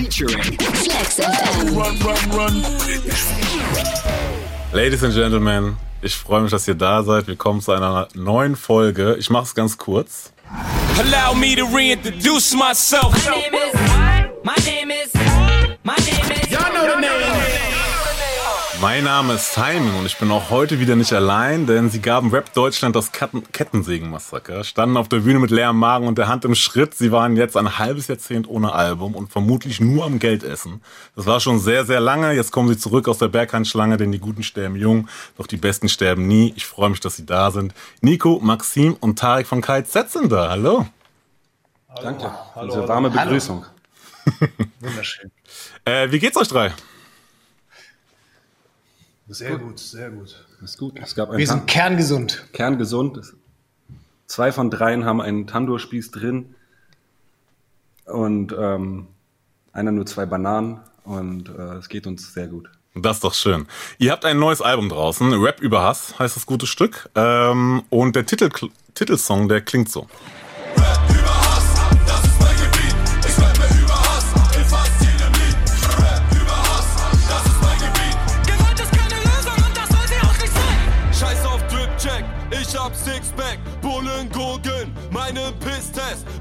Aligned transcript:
featuring 0.00 0.42
Flex 0.58 1.20
FM. 1.20 1.76
Run, 1.76 1.98
run, 2.00 2.30
run. 2.30 2.62
Ladies 4.72 5.02
and 5.04 5.12
Gentlemen, 5.12 5.76
ich 6.00 6.14
freue 6.14 6.40
mich, 6.40 6.50
dass 6.50 6.66
ihr 6.68 6.74
da 6.74 7.02
seid. 7.02 7.26
Willkommen 7.26 7.60
zu 7.60 7.72
einer 7.72 8.08
neuen 8.14 8.56
Folge. 8.56 9.16
Ich 9.18 9.28
mache 9.28 9.44
es 9.44 9.54
ganz 9.54 9.76
kurz. 9.76 10.32
Allow 10.98 11.34
me 11.34 11.54
to 11.54 11.66
reintroduce 11.66 12.54
myself. 12.54 13.12
My 13.24 13.30
name 13.30 13.54
is. 13.54 13.74
My 14.42 14.54
name 14.64 14.90
is. 14.90 15.12
My 15.84 15.96
name 15.96 16.32
is. 16.32 16.39
Mein 18.80 19.04
Name 19.04 19.34
ist 19.34 19.52
Simon 19.52 19.94
und 19.96 20.06
ich 20.06 20.16
bin 20.16 20.30
auch 20.30 20.48
heute 20.48 20.80
wieder 20.80 20.96
nicht 20.96 21.12
allein, 21.12 21.66
denn 21.66 21.90
sie 21.90 22.00
gaben 22.00 22.30
Rap 22.30 22.54
Deutschland 22.54 22.96
das 22.96 23.12
Kettensägen-Massaker, 23.12 24.64
standen 24.64 24.96
auf 24.96 25.06
der 25.06 25.18
Bühne 25.18 25.38
mit 25.38 25.50
leerem 25.50 25.76
Magen 25.76 26.06
und 26.06 26.16
der 26.16 26.28
Hand 26.28 26.46
im 26.46 26.54
Schritt. 26.54 26.94
Sie 26.94 27.12
waren 27.12 27.36
jetzt 27.36 27.58
ein 27.58 27.78
halbes 27.78 28.08
Jahrzehnt 28.08 28.48
ohne 28.48 28.72
Album 28.72 29.14
und 29.14 29.30
vermutlich 29.30 29.80
nur 29.80 30.06
am 30.06 30.18
Geldessen. 30.18 30.80
Das 31.14 31.26
war 31.26 31.40
schon 31.40 31.58
sehr, 31.58 31.84
sehr 31.84 32.00
lange. 32.00 32.32
Jetzt 32.32 32.52
kommen 32.52 32.70
sie 32.70 32.78
zurück 32.78 33.06
aus 33.06 33.18
der 33.18 33.28
Berghandschlange, 33.28 33.98
denn 33.98 34.12
die 34.12 34.18
Guten 34.18 34.42
sterben 34.42 34.76
jung, 34.76 35.08
doch 35.36 35.46
die 35.46 35.58
Besten 35.58 35.90
sterben 35.90 36.26
nie. 36.26 36.54
Ich 36.56 36.64
freue 36.64 36.88
mich, 36.88 37.00
dass 37.00 37.16
sie 37.16 37.26
da 37.26 37.50
sind. 37.50 37.74
Nico, 38.00 38.40
Maxim 38.42 38.96
und 38.98 39.18
Tarek 39.18 39.46
von 39.46 39.60
KZ 39.60 40.10
sind 40.10 40.32
da. 40.32 40.48
Hallo. 40.48 40.86
Hallo. 41.90 42.02
Danke. 42.02 42.32
Hallo, 42.54 42.66
Diese 42.68 42.88
warme 42.88 43.10
Begrüßung. 43.10 43.66
Wunderschön. 44.80 45.30
Äh, 45.84 46.10
wie 46.10 46.18
geht's 46.18 46.38
euch 46.38 46.48
drei? 46.48 46.72
Sehr 49.30 49.58
gut, 49.58 49.78
sehr 49.78 50.10
gut. 50.10 50.44
Das 50.60 50.72
ist 50.72 50.78
gut. 50.78 50.98
Es 51.00 51.14
gab 51.14 51.36
Wir 51.36 51.46
sind 51.46 51.68
kerngesund. 51.68 52.48
Kerngesund. 52.52 53.32
Zwei 54.26 54.50
von 54.50 54.70
dreien 54.70 55.04
haben 55.04 55.20
einen 55.20 55.46
Tandoor-Spieß 55.46 56.10
drin 56.10 56.54
und 58.06 58.52
ähm, 58.58 59.06
einer 59.72 59.92
nur 59.92 60.06
zwei 60.06 60.26
Bananen 60.26 60.80
und 61.04 61.48
äh, 61.48 61.76
es 61.76 61.88
geht 61.88 62.08
uns 62.08 62.34
sehr 62.34 62.48
gut. 62.48 62.70
Das 62.94 63.18
ist 63.18 63.24
doch 63.24 63.34
schön. 63.34 63.68
Ihr 63.98 64.10
habt 64.10 64.24
ein 64.24 64.38
neues 64.38 64.60
Album 64.60 64.88
draußen, 64.88 65.32
Rap 65.34 65.60
über 65.60 65.82
Hass 65.82 66.18
heißt 66.18 66.34
das 66.34 66.44
gute 66.44 66.66
Stück. 66.66 67.08
Ähm, 67.14 67.84
und 67.88 68.16
der 68.16 68.26
Titel, 68.26 68.50
Titelsong, 68.94 69.48
der 69.48 69.60
klingt 69.60 69.90
so. 69.90 70.08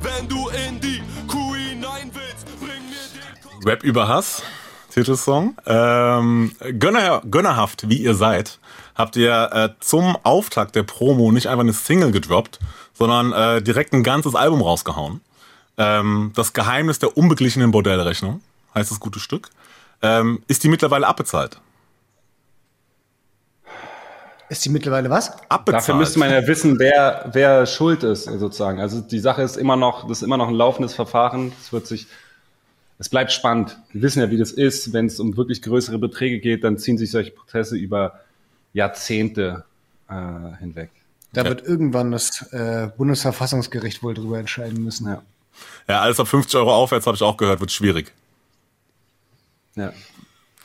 Wenn 0.02 0.28
du 0.28 0.48
in 0.50 0.80
die 0.80 1.02
Kuh 1.28 1.56
hinein 1.56 2.12
willst, 2.14 2.46
bring 2.60 2.90
mir 2.90 3.60
den 3.60 3.68
Rap 3.68 3.84
über 3.84 4.08
Hass, 4.08 4.44
Titelsong. 4.92 5.58
Ähm, 5.66 6.56
Gönner, 6.80 7.22
gönnerhaft, 7.30 7.90
wie 7.90 7.98
ihr 7.98 8.16
seid, 8.16 8.60
habt 8.96 9.16
ihr 9.16 9.50
äh, 9.52 9.70
zum 9.80 10.18
Auftakt 10.24 10.76
der 10.76 10.84
Promo 10.84 11.32
nicht 11.32 11.48
einfach 11.48 11.64
eine 11.64 11.74
Single 11.74 12.12
gedroppt, 12.12 12.60
sondern 12.94 13.34
äh, 13.34 13.62
direkt 13.62 13.94
ein 13.94 14.04
ganzes 14.04 14.36
Album 14.36 14.62
rausgehauen. 14.62 15.22
Ähm, 15.78 16.32
das 16.36 16.54
Geheimnis 16.54 17.00
der 17.00 17.18
unbeglichenen 17.18 17.72
Bordellrechnung 17.72 18.42
heißt 18.76 18.92
das 18.92 19.00
gute 19.00 19.20
Stück. 19.20 19.50
Ähm, 20.02 20.44
ist 20.48 20.64
die 20.64 20.70
mittlerweile 20.70 21.08
abbezahlt? 21.08 21.60
Ist 24.50 24.66
die 24.66 24.70
mittlerweile 24.70 25.10
was? 25.12 25.32
Abbezahlt. 25.48 25.84
Dafür 25.84 25.96
müsste 25.96 26.18
man 26.18 26.32
ja 26.32 26.46
wissen, 26.48 26.80
wer, 26.80 27.30
wer 27.34 27.68
schuld 27.68 28.04
ist, 28.04 28.24
sozusagen. 28.24 28.80
Also 28.82 29.00
die 29.00 29.20
Sache 29.20 29.44
ist 29.44 29.58
immer 29.58 29.76
noch, 29.76 30.08
das 30.08 30.20
ist 30.20 30.24
immer 30.24 30.38
noch 30.38 30.48
ein 30.48 30.56
laufendes 30.56 30.96
Verfahren. 30.96 31.52
Es 31.62 31.72
wird 31.72 31.86
sich, 31.86 32.08
es 32.98 33.10
bleibt 33.10 33.32
spannend. 33.32 33.78
Wir 33.94 34.02
wissen 34.02 34.22
ja, 34.22 34.32
wie 34.32 34.38
das 34.38 34.52
ist. 34.52 34.92
Wenn 34.92 35.06
es 35.06 35.20
um 35.20 35.38
wirklich 35.38 35.62
größere 35.62 36.00
Beträge 36.00 36.40
geht, 36.40 36.64
dann 36.64 36.80
ziehen 36.80 36.98
sich 36.98 37.12
solche 37.12 37.30
Prozesse 37.30 37.78
über 37.78 38.22
Jahrzehnte 38.74 39.66
äh, 40.10 40.14
hinweg. 40.60 40.90
Da 41.32 41.42
okay. 41.42 41.50
wird 41.52 41.68
irgendwann 41.68 42.12
das 42.12 42.52
äh, 42.52 42.90
Bundesverfassungsgericht 42.98 44.02
wohl 44.02 44.16
drüber 44.16 44.40
entscheiden 44.40 44.84
müssen. 44.84 45.08
Ja, 45.08 45.22
ja 45.88 46.02
alles 46.02 46.20
ab 46.20 46.28
50 46.28 46.56
Euro 46.56 46.74
aufwärts, 46.74 47.06
habe 47.06 47.16
ich 47.16 47.22
auch 47.22 47.38
gehört, 47.38 47.60
wird 47.60 47.72
schwierig. 47.72 48.12
Ja. 49.76 49.94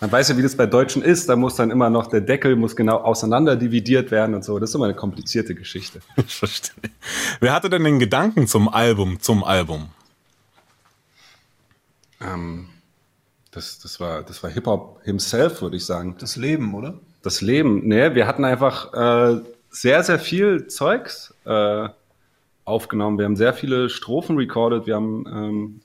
Man 0.04 0.12
weiß 0.12 0.28
ja, 0.28 0.36
wie 0.36 0.42
das 0.42 0.54
bei 0.54 0.66
Deutschen 0.66 1.00
ist. 1.00 1.30
Da 1.30 1.34
muss 1.34 1.54
dann 1.54 1.70
immer 1.70 1.88
noch 1.88 2.08
der 2.08 2.20
Deckel 2.20 2.56
muss 2.56 2.76
genau 2.76 2.98
auseinander 2.98 3.56
dividiert 3.56 4.10
werden 4.10 4.34
und 4.34 4.44
so. 4.44 4.58
Das 4.58 4.68
ist 4.68 4.74
immer 4.74 4.84
eine 4.84 4.94
komplizierte 4.94 5.54
Geschichte. 5.54 6.00
Ich 6.18 6.34
verstehe. 6.34 6.74
Wer 7.40 7.54
hatte 7.54 7.70
denn 7.70 7.84
den 7.84 7.98
Gedanken 7.98 8.46
zum 8.46 8.68
Album, 8.68 9.18
zum 9.20 9.42
Album? 9.42 9.88
Ähm, 12.20 12.68
das, 13.50 13.78
das 13.78 13.98
war, 13.98 14.22
das 14.22 14.42
war 14.42 14.50
Hip-Hop 14.50 15.00
himself, 15.04 15.62
würde 15.62 15.78
ich 15.78 15.86
sagen. 15.86 16.16
Das 16.18 16.36
Leben, 16.36 16.74
oder? 16.74 17.00
Das 17.22 17.40
Leben. 17.40 17.88
Nee, 17.88 18.14
wir 18.14 18.26
hatten 18.26 18.44
einfach 18.44 18.92
äh, 18.92 19.40
sehr, 19.70 20.04
sehr 20.04 20.18
viel 20.18 20.66
Zeugs 20.66 21.32
äh, 21.46 21.88
aufgenommen. 22.66 23.16
Wir 23.16 23.24
haben 23.24 23.36
sehr 23.36 23.54
viele 23.54 23.88
Strophen 23.88 24.36
recorded. 24.36 24.86
Wir 24.86 24.96
haben 24.96 25.24
ähm, 25.26 25.80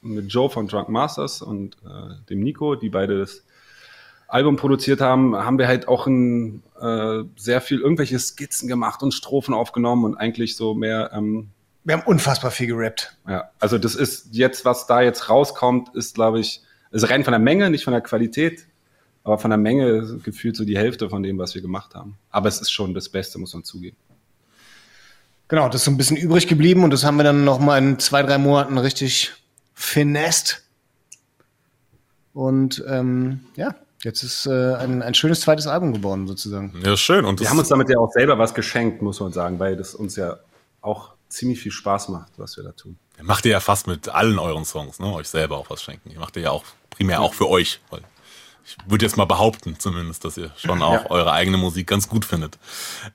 mit 0.00 0.32
Joe 0.32 0.48
von 0.48 0.68
Drunk 0.68 0.88
Masters 0.90 1.42
und 1.42 1.76
äh, 1.84 2.24
dem 2.30 2.38
Nico, 2.38 2.76
die 2.76 2.88
beide 2.88 3.18
das 3.18 3.43
Album 4.28 4.56
produziert 4.56 5.00
haben, 5.00 5.36
haben 5.36 5.58
wir 5.58 5.68
halt 5.68 5.88
auch 5.88 6.06
ein, 6.06 6.62
äh, 6.80 7.24
sehr 7.36 7.60
viel 7.60 7.80
irgendwelche 7.80 8.18
Skizzen 8.18 8.68
gemacht 8.68 9.02
und 9.02 9.12
Strophen 9.12 9.54
aufgenommen 9.54 10.04
und 10.04 10.16
eigentlich 10.16 10.56
so 10.56 10.74
mehr. 10.74 11.10
Ähm, 11.12 11.50
wir 11.84 11.96
haben 11.96 12.06
unfassbar 12.06 12.50
viel 12.50 12.68
gerappt. 12.68 13.16
Ja, 13.28 13.50
also 13.60 13.78
das 13.78 13.94
ist 13.94 14.28
jetzt, 14.32 14.64
was 14.64 14.86
da 14.86 15.02
jetzt 15.02 15.28
rauskommt, 15.28 15.94
ist, 15.94 16.14
glaube 16.14 16.40
ich, 16.40 16.62
ist 16.90 17.10
rein 17.10 17.24
von 17.24 17.32
der 17.32 17.40
Menge, 17.40 17.70
nicht 17.70 17.84
von 17.84 17.92
der 17.92 18.00
Qualität, 18.00 18.66
aber 19.22 19.38
von 19.38 19.50
der 19.50 19.58
Menge 19.58 20.18
gefühlt 20.22 20.56
so 20.56 20.64
die 20.64 20.78
Hälfte 20.78 21.10
von 21.10 21.22
dem, 21.22 21.38
was 21.38 21.54
wir 21.54 21.62
gemacht 21.62 21.94
haben. 21.94 22.16
Aber 22.30 22.48
es 22.48 22.60
ist 22.60 22.70
schon 22.70 22.94
das 22.94 23.08
Beste, 23.08 23.38
muss 23.38 23.52
man 23.52 23.64
zugeben. 23.64 23.96
Genau, 25.48 25.68
das 25.68 25.82
ist 25.82 25.84
so 25.84 25.90
ein 25.90 25.96
bisschen 25.98 26.16
übrig 26.16 26.48
geblieben 26.48 26.84
und 26.84 26.90
das 26.90 27.04
haben 27.04 27.16
wir 27.16 27.24
dann 27.24 27.44
noch 27.44 27.58
mal 27.58 27.78
in 27.78 27.98
zwei, 27.98 28.22
drei 28.22 28.38
Monaten 28.38 28.78
richtig 28.78 29.32
finest. 29.74 30.62
Und 32.32 32.82
ähm, 32.88 33.40
ja, 33.56 33.74
Jetzt 34.04 34.22
ist 34.22 34.46
äh, 34.46 34.74
ein, 34.74 35.02
ein 35.02 35.14
schönes 35.14 35.40
zweites 35.40 35.66
Album 35.66 35.94
geworden, 35.94 36.26
sozusagen. 36.26 36.78
Ja, 36.84 36.94
schön. 36.94 37.24
Und 37.24 37.40
wir 37.40 37.48
haben 37.48 37.58
uns 37.58 37.68
damit 37.68 37.88
ja 37.88 37.98
auch 37.98 38.12
selber 38.12 38.38
was 38.38 38.52
geschenkt, 38.52 39.00
muss 39.00 39.18
man 39.18 39.32
sagen, 39.32 39.58
weil 39.58 39.76
das 39.76 39.94
uns 39.94 40.16
ja 40.16 40.36
auch 40.82 41.14
ziemlich 41.28 41.58
viel 41.60 41.72
Spaß 41.72 42.10
macht, 42.10 42.32
was 42.36 42.58
wir 42.58 42.64
da 42.64 42.72
tun. 42.72 42.98
Macht 43.22 43.46
ihr 43.46 43.52
ja 43.52 43.60
fast 43.60 43.86
mit 43.86 44.10
allen 44.10 44.38
euren 44.38 44.66
Songs, 44.66 44.98
ne? 44.98 45.06
Euch 45.06 45.28
selber 45.28 45.56
auch 45.56 45.70
was 45.70 45.82
schenken. 45.82 46.10
Ihr 46.10 46.20
macht 46.20 46.36
ihr 46.36 46.42
ja 46.42 46.50
auch 46.50 46.64
primär 46.90 47.22
auch 47.22 47.32
für 47.32 47.48
euch, 47.48 47.80
weil 47.90 48.02
ich 48.66 48.76
würde 48.86 49.04
jetzt 49.04 49.16
mal 49.16 49.26
behaupten, 49.26 49.76
zumindest, 49.78 50.24
dass 50.24 50.36
ihr 50.36 50.50
schon 50.56 50.82
auch 50.82 51.04
ja. 51.04 51.10
eure 51.10 51.32
eigene 51.32 51.56
Musik 51.56 51.86
ganz 51.86 52.08
gut 52.08 52.24
findet. 52.24 52.58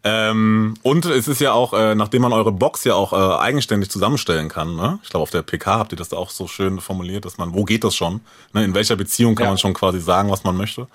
Ähm, 0.03 0.75
und 0.83 1.05
es 1.05 1.27
ist 1.27 1.41
ja 1.41 1.53
auch, 1.53 1.73
äh, 1.73 1.95
nachdem 1.95 2.21
man 2.21 2.33
eure 2.33 2.51
Box 2.51 2.83
ja 2.83 2.93
auch 2.93 3.13
äh, 3.13 3.41
eigenständig 3.41 3.89
zusammenstellen 3.89 4.49
kann, 4.49 4.75
ne? 4.75 4.99
ich 5.03 5.09
glaube, 5.09 5.23
auf 5.23 5.31
der 5.31 5.41
PK 5.41 5.79
habt 5.79 5.91
ihr 5.91 5.97
das 5.97 6.09
da 6.09 6.17
auch 6.17 6.29
so 6.29 6.47
schön 6.47 6.79
formuliert, 6.79 7.25
dass 7.25 7.37
man, 7.37 7.53
wo 7.53 7.63
geht 7.63 7.83
das 7.83 7.95
schon? 7.95 8.21
Ne? 8.53 8.63
In 8.63 8.75
welcher 8.75 8.95
Beziehung 8.95 9.35
kann 9.35 9.45
ja. 9.45 9.49
man 9.51 9.57
schon 9.57 9.73
quasi 9.73 9.99
sagen, 9.99 10.29
was 10.29 10.43
man 10.43 10.55
möchte? 10.55 10.87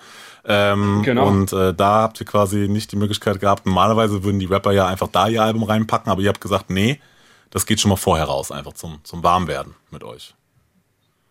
Ähm, 0.45 1.01
genau. 1.03 1.27
Und 1.27 1.51
äh, 1.53 1.73
da 1.73 2.03
habt 2.03 2.19
ihr 2.21 2.25
quasi 2.25 2.67
nicht 2.69 2.91
die 2.91 2.97
Möglichkeit 2.97 3.39
gehabt. 3.39 3.65
Normalerweise 3.65 4.23
würden 4.23 4.39
die 4.39 4.45
Rapper 4.45 4.71
ja 4.71 4.87
einfach 4.87 5.07
da 5.07 5.27
ihr 5.27 5.43
Album 5.43 5.63
reinpacken, 5.63 6.11
aber 6.11 6.21
ihr 6.21 6.29
habt 6.29 6.41
gesagt, 6.41 6.69
nee, 6.69 6.99
das 7.49 7.65
geht 7.65 7.81
schon 7.81 7.89
mal 7.89 7.95
vorher 7.95 8.25
raus, 8.25 8.51
einfach 8.51 8.73
zum, 8.73 8.99
zum 9.03 9.23
Warmwerden 9.23 9.75
mit 9.89 10.03
euch. 10.03 10.35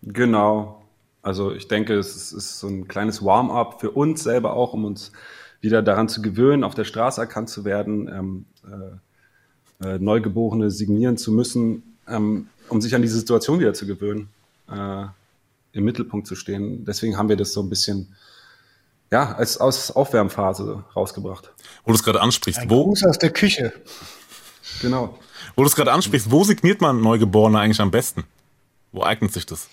Genau, 0.02 0.83
also 1.24 1.52
ich 1.52 1.68
denke, 1.68 1.94
es 1.94 2.32
ist, 2.32 2.60
so 2.60 2.68
ein 2.68 2.86
kleines 2.86 3.24
Warm-up 3.24 3.80
für 3.80 3.90
uns 3.90 4.22
selber 4.22 4.52
auch, 4.52 4.74
um 4.74 4.84
uns 4.84 5.10
wieder 5.62 5.82
daran 5.82 6.08
zu 6.08 6.20
gewöhnen, 6.20 6.62
auf 6.64 6.74
der 6.74 6.84
Straße 6.84 7.20
erkannt 7.20 7.48
zu 7.48 7.64
werden, 7.64 8.08
ähm, 8.08 8.44
äh, 9.80 9.86
äh, 9.86 9.98
Neugeborene 9.98 10.70
signieren 10.70 11.16
zu 11.16 11.32
müssen, 11.32 11.96
ähm, 12.06 12.48
um 12.68 12.82
sich 12.82 12.94
an 12.94 13.00
diese 13.00 13.18
Situation 13.18 13.58
wieder 13.58 13.72
zu 13.72 13.86
gewöhnen, 13.86 14.28
äh, 14.70 15.06
im 15.72 15.84
Mittelpunkt 15.84 16.26
zu 16.26 16.34
stehen. 16.34 16.84
Deswegen 16.84 17.16
haben 17.16 17.30
wir 17.30 17.36
das 17.36 17.54
so 17.54 17.62
ein 17.62 17.70
bisschen 17.70 18.14
ja, 19.10 19.32
als 19.32 19.58
aus 19.58 19.90
Aufwärmphase 19.90 20.84
rausgebracht. 20.94 21.52
Wo 21.84 21.92
du 21.92 21.96
es 21.96 22.02
gerade 22.02 22.20
ansprichst, 22.20 22.60
ein 22.60 22.70
wo? 22.70 22.84
Gruß 22.84 23.04
aus 23.04 23.18
der 23.18 23.30
Küche. 23.30 23.72
Genau. 24.82 25.18
Wo 25.56 25.62
du 25.62 25.68
es 25.68 25.76
gerade 25.76 25.92
ansprichst, 25.92 26.30
wo 26.30 26.44
signiert 26.44 26.82
man 26.82 27.00
Neugeborene 27.00 27.58
eigentlich 27.58 27.80
am 27.80 27.90
besten? 27.90 28.24
Wo 28.92 29.02
eignet 29.02 29.32
sich 29.32 29.46
das? 29.46 29.68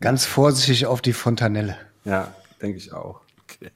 Ganz 0.00 0.24
vorsichtig 0.24 0.86
auf 0.86 1.02
die 1.02 1.12
Fontanelle. 1.12 1.76
Ja, 2.04 2.34
denke 2.60 2.78
ich 2.78 2.92
auch. 2.92 3.20
Okay. 3.44 3.70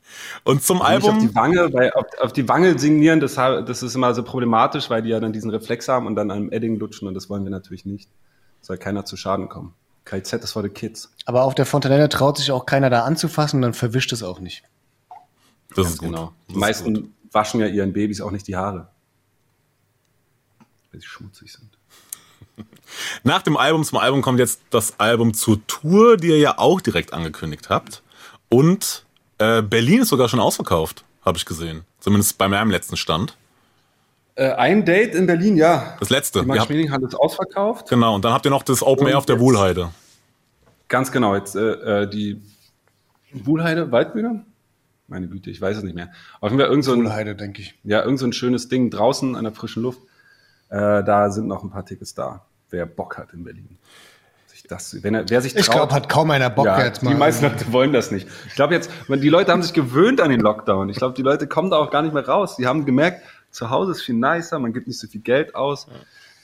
Und 0.44 0.62
zum 0.62 0.80
also 0.80 1.08
Album. 1.08 1.16
Auf 1.16 1.30
die 1.30 1.34
Wange, 1.34 1.72
weil 1.72 1.92
auf, 1.92 2.06
auf, 2.20 2.32
die 2.32 2.48
Wange 2.48 2.78
signieren, 2.78 3.20
das, 3.20 3.34
das 3.34 3.82
ist 3.82 3.94
immer 3.94 4.14
so 4.14 4.22
problematisch, 4.22 4.88
weil 4.88 5.02
die 5.02 5.10
ja 5.10 5.20
dann 5.20 5.32
diesen 5.32 5.50
Reflex 5.50 5.88
haben 5.88 6.06
und 6.06 6.16
dann 6.16 6.30
einem 6.30 6.50
Edding 6.50 6.78
lutschen 6.78 7.08
und 7.08 7.14
das 7.14 7.28
wollen 7.28 7.44
wir 7.44 7.50
natürlich 7.50 7.84
nicht. 7.84 8.08
Soll 8.60 8.78
keiner 8.78 9.04
zu 9.04 9.16
Schaden 9.16 9.48
kommen. 9.48 9.74
KZ 10.04 10.44
ist 10.44 10.52
for 10.52 10.62
the 10.62 10.68
kids. 10.68 11.12
Aber 11.26 11.44
auf 11.44 11.54
der 11.54 11.66
Fontanelle 11.66 12.08
traut 12.08 12.38
sich 12.38 12.50
auch 12.50 12.66
keiner 12.66 12.90
da 12.90 13.04
anzufassen, 13.04 13.62
dann 13.62 13.74
verwischt 13.74 14.12
es 14.12 14.22
auch 14.22 14.40
nicht. 14.40 14.62
Das 15.74 15.88
ist 15.88 15.98
gut. 15.98 16.10
Genau. 16.10 16.32
Die 16.48 16.56
meisten 16.56 17.14
waschen 17.32 17.60
ja 17.60 17.66
ihren 17.66 17.92
Babys 17.92 18.20
auch 18.20 18.30
nicht 18.30 18.46
die 18.46 18.56
Haare. 18.56 18.88
Weil 20.92 21.00
sie 21.00 21.06
schmutzig 21.06 21.52
sind. 21.52 21.76
Nach 23.22 23.42
dem 23.42 23.56
Album 23.56 23.84
zum 23.84 23.98
Album 23.98 24.22
kommt 24.22 24.38
jetzt 24.38 24.60
das 24.70 24.98
Album 24.98 25.34
zur 25.34 25.66
Tour, 25.66 26.16
die 26.16 26.28
ihr 26.28 26.38
ja 26.38 26.58
auch 26.58 26.80
direkt 26.80 27.12
angekündigt 27.12 27.68
habt. 27.70 28.02
Und 28.48 29.04
äh, 29.38 29.62
Berlin 29.62 30.02
ist 30.02 30.08
sogar 30.08 30.28
schon 30.28 30.40
ausverkauft, 30.40 31.04
habe 31.24 31.36
ich 31.36 31.44
gesehen. 31.44 31.82
Zumindest 32.00 32.38
bei 32.38 32.48
meinem 32.48 32.70
letzten 32.70 32.96
Stand. 32.96 33.36
Äh, 34.36 34.50
ein 34.52 34.84
Date 34.84 35.14
in 35.14 35.26
Berlin, 35.26 35.56
ja. 35.56 35.96
Das 36.00 36.10
letzte. 36.10 36.40
Die 36.40 36.46
Max 36.46 36.64
Schmeling 36.66 36.90
hat 36.90 37.02
es 37.02 37.14
ausverkauft. 37.14 37.88
Genau, 37.88 38.14
und 38.14 38.24
dann 38.24 38.32
habt 38.32 38.44
ihr 38.44 38.50
noch 38.50 38.62
das 38.62 38.82
Open 38.82 39.06
Air 39.06 39.18
auf 39.18 39.26
der 39.26 39.38
Wohlheide. 39.38 39.90
Ganz 40.88 41.12
genau, 41.12 41.34
jetzt 41.34 41.56
äh, 41.56 42.02
äh, 42.02 42.10
die 42.10 42.40
Wohlheide, 43.32 43.90
Waldbühne? 43.90 44.44
Meine 45.06 45.28
Güte, 45.28 45.50
ich 45.50 45.60
weiß 45.60 45.76
es 45.76 45.82
nicht 45.82 45.94
mehr. 45.94 46.10
Auf 46.40 46.50
jeden 46.50 46.60
Fall 46.60 46.68
irgend 46.68 46.84
so 46.84 46.92
ein, 46.92 47.00
Wohlheide, 47.04 47.34
denke 47.34 47.62
ich. 47.62 47.74
Ja, 47.84 48.02
irgend 48.02 48.18
so 48.18 48.26
ein 48.26 48.32
schönes 48.32 48.68
Ding 48.68 48.90
draußen 48.90 49.36
an 49.36 49.44
der 49.44 49.52
frischen 49.52 49.82
Luft. 49.82 50.00
Äh, 50.68 51.04
da 51.04 51.30
sind 51.30 51.46
noch 51.46 51.62
ein 51.62 51.70
paar 51.70 51.84
Tickets 51.84 52.14
da, 52.14 52.42
wer 52.70 52.86
Bock 52.86 53.18
hat 53.18 53.32
in 53.32 53.44
Berlin. 53.44 53.78
Das, 54.68 55.02
wenn 55.02 55.14
er, 55.14 55.28
wer 55.28 55.42
sich 55.42 55.54
Ich 55.54 55.70
glaube, 55.70 55.92
hat 55.92 56.08
kaum 56.08 56.30
einer 56.30 56.48
Bock 56.48 56.64
ja, 56.64 56.82
jetzt 56.84 57.02
mal. 57.02 57.10
Die 57.10 57.16
meisten 57.18 57.44
Leute 57.44 57.70
wollen 57.70 57.92
das 57.92 58.10
nicht. 58.10 58.26
Ich 58.48 58.54
glaube 58.54 58.72
jetzt, 58.72 58.90
die 59.08 59.28
Leute 59.28 59.52
haben 59.52 59.62
sich 59.62 59.74
gewöhnt 59.74 60.22
an 60.22 60.30
den 60.30 60.40
Lockdown. 60.40 60.88
Ich 60.88 60.96
glaube, 60.96 61.14
die 61.14 61.22
Leute 61.22 61.46
kommen 61.46 61.70
da 61.70 61.76
auch 61.76 61.90
gar 61.90 62.00
nicht 62.00 62.14
mehr 62.14 62.26
raus. 62.26 62.56
Die 62.56 62.66
haben 62.66 62.86
gemerkt, 62.86 63.20
zu 63.50 63.68
Hause 63.68 63.92
ist 63.92 64.02
viel 64.02 64.14
nicer, 64.14 64.58
man 64.58 64.72
gibt 64.72 64.86
nicht 64.86 64.98
so 64.98 65.06
viel 65.06 65.20
Geld 65.20 65.54
aus. 65.54 65.86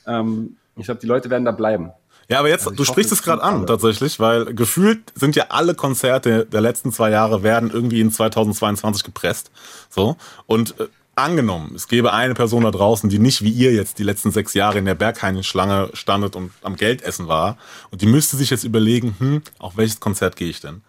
Ähm, 0.06 0.56
ich 0.76 0.84
glaube, 0.84 1.00
die 1.00 1.06
Leute 1.06 1.30
werden 1.30 1.46
da 1.46 1.52
bleiben. 1.52 1.92
Ja, 2.28 2.38
aber 2.38 2.48
jetzt, 2.48 2.66
Also 2.66 2.70
du 2.76 2.82
hoffe, 2.82 2.92
sprichst 2.92 3.10
es 3.10 3.22
gerade 3.22 3.42
an, 3.42 3.56
alle. 3.56 3.66
tatsächlich, 3.66 4.20
weil 4.20 4.54
gefühlt 4.54 5.12
sind 5.16 5.34
ja 5.34 5.46
alle 5.48 5.74
Konzerte 5.74 6.46
der 6.46 6.60
letzten 6.60 6.92
zwei 6.92 7.10
Jahre 7.10 7.42
werden 7.42 7.70
irgendwie 7.72 8.00
in 8.00 8.12
2022 8.12 9.02
gepresst. 9.02 9.50
So. 9.88 10.16
Und 10.46 10.78
äh, 10.78 10.86
angenommen, 11.16 11.74
es 11.74 11.88
gäbe 11.88 12.12
eine 12.12 12.34
Person 12.34 12.64
da 12.64 12.70
draußen, 12.70 13.10
die 13.10 13.18
nicht 13.18 13.42
wie 13.42 13.50
ihr 13.50 13.72
jetzt 13.72 13.98
die 13.98 14.02
letzten 14.04 14.30
sechs 14.30 14.54
Jahre 14.54 14.78
in 14.78 14.84
der 14.84 14.94
Berghain-Schlange 14.94 15.90
standet 15.92 16.36
und 16.36 16.50
am 16.62 16.76
Geldessen 16.76 17.28
war. 17.28 17.58
Und 17.90 18.00
die 18.02 18.06
müsste 18.06 18.36
sich 18.36 18.50
jetzt 18.50 18.64
überlegen, 18.64 19.14
hm, 19.18 19.42
auf 19.58 19.76
welches 19.76 20.00
Konzert 20.00 20.36
gehe 20.36 20.48
ich 20.48 20.60
denn? 20.60 20.82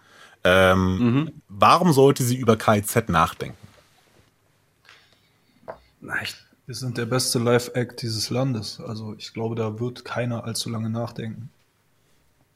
Ähm, 0.44 0.98
Mhm. 0.98 1.32
Warum 1.48 1.92
sollte 1.92 2.24
sie 2.24 2.36
über 2.36 2.56
KZ 2.56 3.08
nachdenken? 3.08 3.56
Na, 6.00 6.14
ich, 6.22 6.34
Wir 6.66 6.74
sind 6.76 6.96
der 6.96 7.06
beste 7.06 7.38
Live-Act 7.40 8.02
dieses 8.02 8.30
Landes. 8.30 8.80
Also 8.80 9.14
ich 9.18 9.32
glaube, 9.34 9.56
da 9.56 9.80
wird 9.80 10.04
keiner 10.04 10.44
allzu 10.44 10.70
lange 10.70 10.88
nachdenken. 10.90 11.50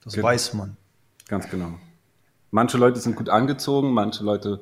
Das 0.05 0.15
Genau. 0.15 0.29
weiß 0.29 0.55
man. 0.55 0.77
Ganz 1.29 1.51
genau. 1.51 1.79
Manche 2.53 2.79
Leute 2.79 3.01
sind 3.01 3.17
gut 3.17 3.29
angezogen, 3.29 3.93
manche 3.93 4.23
Leute 4.23 4.61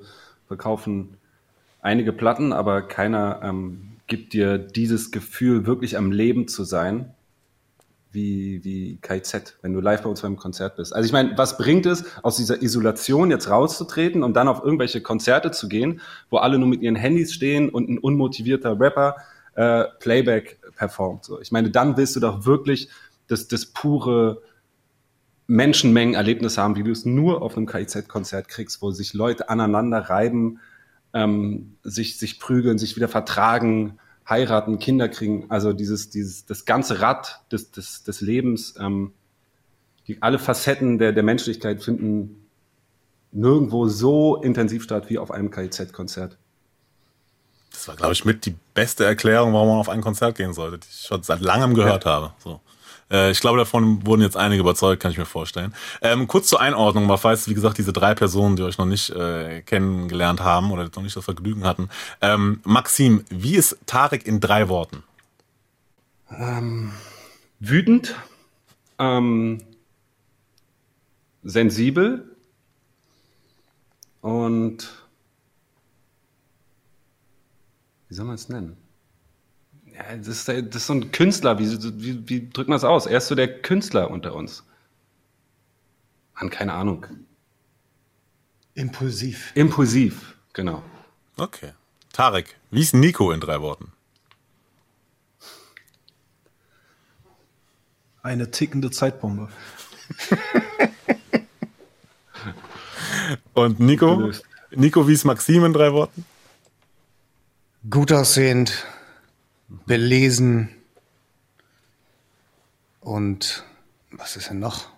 verkaufen 0.48 1.18
einige 1.84 2.12
Platten, 2.12 2.52
aber 2.52 2.82
keiner 2.82 3.40
ähm, 3.42 3.92
gibt 4.06 4.32
dir 4.32 4.58
dieses 4.58 5.10
Gefühl, 5.10 5.66
wirklich 5.66 5.96
am 5.96 6.10
Leben 6.10 6.48
zu 6.48 6.64
sein, 6.64 7.14
wie, 8.10 8.62
wie 8.64 8.98
KZ, 9.02 9.56
wenn 9.60 9.74
du 9.74 9.80
live 9.80 10.02
bei 10.02 10.08
uns 10.08 10.22
beim 10.22 10.36
Konzert 10.36 10.76
bist. 10.76 10.94
Also 10.94 11.06
ich 11.06 11.12
meine, 11.12 11.36
was 11.36 11.58
bringt 11.58 11.84
es, 11.84 12.04
aus 12.22 12.36
dieser 12.36 12.62
Isolation 12.62 13.30
jetzt 13.30 13.50
rauszutreten 13.50 14.22
und 14.22 14.34
dann 14.34 14.48
auf 14.48 14.62
irgendwelche 14.62 15.02
Konzerte 15.02 15.50
zu 15.50 15.68
gehen, 15.68 16.00
wo 16.30 16.38
alle 16.38 16.58
nur 16.58 16.68
mit 16.68 16.80
ihren 16.80 16.96
Handys 16.96 17.34
stehen 17.34 17.68
und 17.68 17.90
ein 17.90 17.98
unmotivierter 17.98 18.78
Rapper 18.78 19.16
äh, 19.54 19.84
Playback 19.98 20.58
performt. 20.76 21.24
So. 21.24 21.40
Ich 21.40 21.52
meine, 21.52 21.70
dann 21.70 21.96
willst 21.96 22.16
du 22.16 22.20
doch 22.20 22.46
wirklich 22.46 22.88
das, 23.26 23.48
das 23.48 23.66
pure 23.66 24.42
Menschenmengenerlebnis 25.48 26.56
haben, 26.56 26.76
wie 26.76 26.84
du 26.84 26.92
es 26.92 27.04
nur 27.04 27.42
auf 27.42 27.56
einem 27.56 27.66
KIZ-Konzert 27.66 28.48
kriegst, 28.48 28.80
wo 28.80 28.92
sich 28.92 29.12
Leute 29.12 29.50
aneinander 29.50 29.98
reiben, 29.98 30.60
ähm, 31.14 31.76
sich, 31.82 32.18
sich 32.18 32.38
prügeln, 32.38 32.76
sich 32.76 32.96
wieder 32.96 33.08
vertragen, 33.08 33.98
heiraten, 34.28 34.78
Kinder 34.78 35.08
kriegen. 35.08 35.46
Also 35.48 35.72
dieses, 35.72 36.10
dieses, 36.10 36.44
das 36.44 36.64
ganze 36.64 37.00
Rad 37.00 37.40
des, 37.50 37.70
des, 37.70 38.02
des 38.02 38.20
Lebens, 38.20 38.74
ähm, 38.78 39.12
die, 40.06 40.20
alle 40.20 40.38
Facetten 40.38 40.98
der, 40.98 41.12
der 41.12 41.22
Menschlichkeit 41.22 41.82
finden 41.82 42.46
nirgendwo 43.32 43.88
so 43.88 44.36
intensiv 44.36 44.82
statt 44.82 45.08
wie 45.08 45.18
auf 45.18 45.30
einem 45.30 45.50
KIZ-Konzert. 45.50 46.36
Das 47.70 47.88
war, 47.88 47.96
glaube 47.96 48.12
ich, 48.12 48.24
mit 48.24 48.46
die 48.46 48.54
beste 48.74 49.04
Erklärung, 49.04 49.52
warum 49.52 49.68
man 49.68 49.78
auf 49.78 49.88
ein 49.88 50.00
Konzert 50.00 50.36
gehen 50.36 50.52
sollte, 50.52 50.78
die 50.78 50.86
ich 50.88 51.06
schon 51.06 51.22
seit 51.22 51.40
langem 51.40 51.74
gehört 51.74 52.06
habe. 52.06 52.32
So. 52.38 52.60
Äh, 53.10 53.30
ich 53.30 53.40
glaube, 53.40 53.58
davon 53.58 54.06
wurden 54.06 54.22
jetzt 54.22 54.36
einige 54.36 54.60
überzeugt, 54.60 55.02
kann 55.02 55.10
ich 55.10 55.18
mir 55.18 55.26
vorstellen. 55.26 55.74
Ähm, 56.02 56.26
kurz 56.26 56.48
zur 56.48 56.60
Einordnung, 56.60 57.06
mal 57.06 57.16
falls, 57.16 57.48
wie 57.48 57.54
gesagt, 57.54 57.78
diese 57.78 57.92
drei 57.92 58.14
Personen, 58.14 58.56
die 58.56 58.62
euch 58.62 58.78
noch 58.78 58.86
nicht 58.86 59.10
äh, 59.10 59.62
kennengelernt 59.62 60.40
haben 60.40 60.70
oder 60.70 60.84
noch 60.84 61.02
nicht 61.02 61.16
das 61.16 61.24
Vergnügen 61.24 61.64
hatten. 61.64 61.88
Ähm, 62.20 62.60
Maxim, 62.64 63.24
wie 63.30 63.56
ist 63.56 63.78
Tarek 63.86 64.26
in 64.26 64.40
drei 64.40 64.68
Worten? 64.68 65.02
Wütend, 67.60 68.14
ähm, 68.98 69.62
sensibel 71.42 72.36
und 74.20 74.90
wie 78.08 78.14
soll 78.14 78.24
man 78.24 78.34
es 78.34 78.48
nennen? 78.48 78.83
Ja, 79.96 80.16
das 80.16 80.28
ist, 80.28 80.48
das 80.48 80.56
ist 80.56 80.86
so 80.86 80.94
ein 80.94 81.12
Künstler, 81.12 81.58
wie, 81.58 81.68
wie, 82.02 82.28
wie 82.28 82.50
drückt 82.50 82.68
man 82.68 82.76
es 82.76 82.84
aus? 82.84 83.06
Er 83.06 83.18
ist 83.18 83.28
so 83.28 83.34
der 83.34 83.60
Künstler 83.62 84.10
unter 84.10 84.34
uns. 84.34 84.64
Mann, 86.34 86.50
keine 86.50 86.72
Ahnung. 86.72 87.06
Impulsiv. 88.74 89.52
Impulsiv, 89.54 90.36
genau. 90.52 90.82
Okay. 91.36 91.72
Tarek, 92.12 92.56
wie 92.70 92.80
ist 92.80 92.94
Nico 92.94 93.30
in 93.30 93.40
drei 93.40 93.60
Worten? 93.60 93.92
Eine 98.22 98.50
tickende 98.50 98.90
Zeitbombe. 98.90 99.48
Und 103.52 103.80
Nico? 103.80 104.32
Nico, 104.70 105.06
wie 105.06 105.12
ist 105.12 105.24
Maxim 105.24 105.64
in 105.64 105.72
drei 105.72 105.92
Worten? 105.92 106.24
Gut 107.88 108.12
aussehend, 108.12 108.86
belesen 109.86 110.68
und 113.00 113.64
was 114.10 114.36
ist 114.36 114.50
denn 114.50 114.58
noch? 114.58 114.88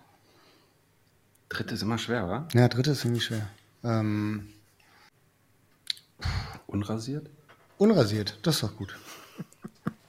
Dritte 1.49 1.75
ist 1.75 1.81
immer 1.81 1.97
schwer, 1.97 2.27
wa? 2.27 2.47
Ja, 2.53 2.67
dritte 2.67 2.91
ist 2.91 3.01
ziemlich 3.01 3.25
schwer. 3.25 3.49
Ähm, 3.83 4.49
Unrasiert? 6.67 7.27
unrasiert, 7.77 8.37
das 8.41 8.55
ist 8.55 8.63
doch 8.63 8.75
gut. 8.75 8.95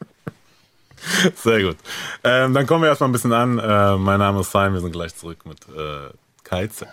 Sehr 1.36 1.62
gut. 1.62 1.76
Ähm, 2.24 2.54
dann 2.54 2.66
kommen 2.66 2.82
wir 2.82 2.88
erstmal 2.88 3.08
ein 3.08 3.12
bisschen 3.12 3.32
an. 3.32 3.58
Äh, 3.58 3.96
mein 3.96 4.18
Name 4.18 4.40
ist 4.40 4.50
Simon, 4.52 4.74
wir 4.74 4.80
sind 4.80 4.92
gleich 4.92 5.14
zurück 5.14 5.44
mit 5.44 5.58
äh, 5.68 6.10
KZ. 6.44 6.86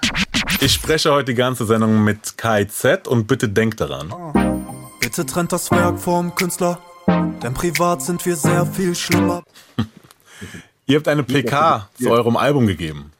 Ich 0.62 0.74
spreche 0.74 1.12
heute 1.12 1.32
die 1.32 1.36
ganze 1.36 1.66
Sendung 1.66 2.04
mit 2.04 2.38
KZ 2.38 3.08
und 3.08 3.28
bitte 3.28 3.50
denkt 3.50 3.80
daran. 3.82 4.14
Bitte 5.00 5.26
trennt 5.26 5.52
das 5.52 5.72
Werk 5.72 6.00
vom 6.00 6.36
Künstler, 6.36 6.80
denn 7.08 7.54
privat 7.54 8.02
sind 8.02 8.26
wir 8.26 8.36
sehr 8.36 8.66
viel 8.66 8.96
schlimmer. 8.96 9.44
Ihr 10.88 10.98
habt 10.98 11.08
eine 11.08 11.24
PK 11.24 11.90
zu 12.00 12.12
eurem 12.12 12.38
Album 12.38 12.68
gegeben. 12.68 13.12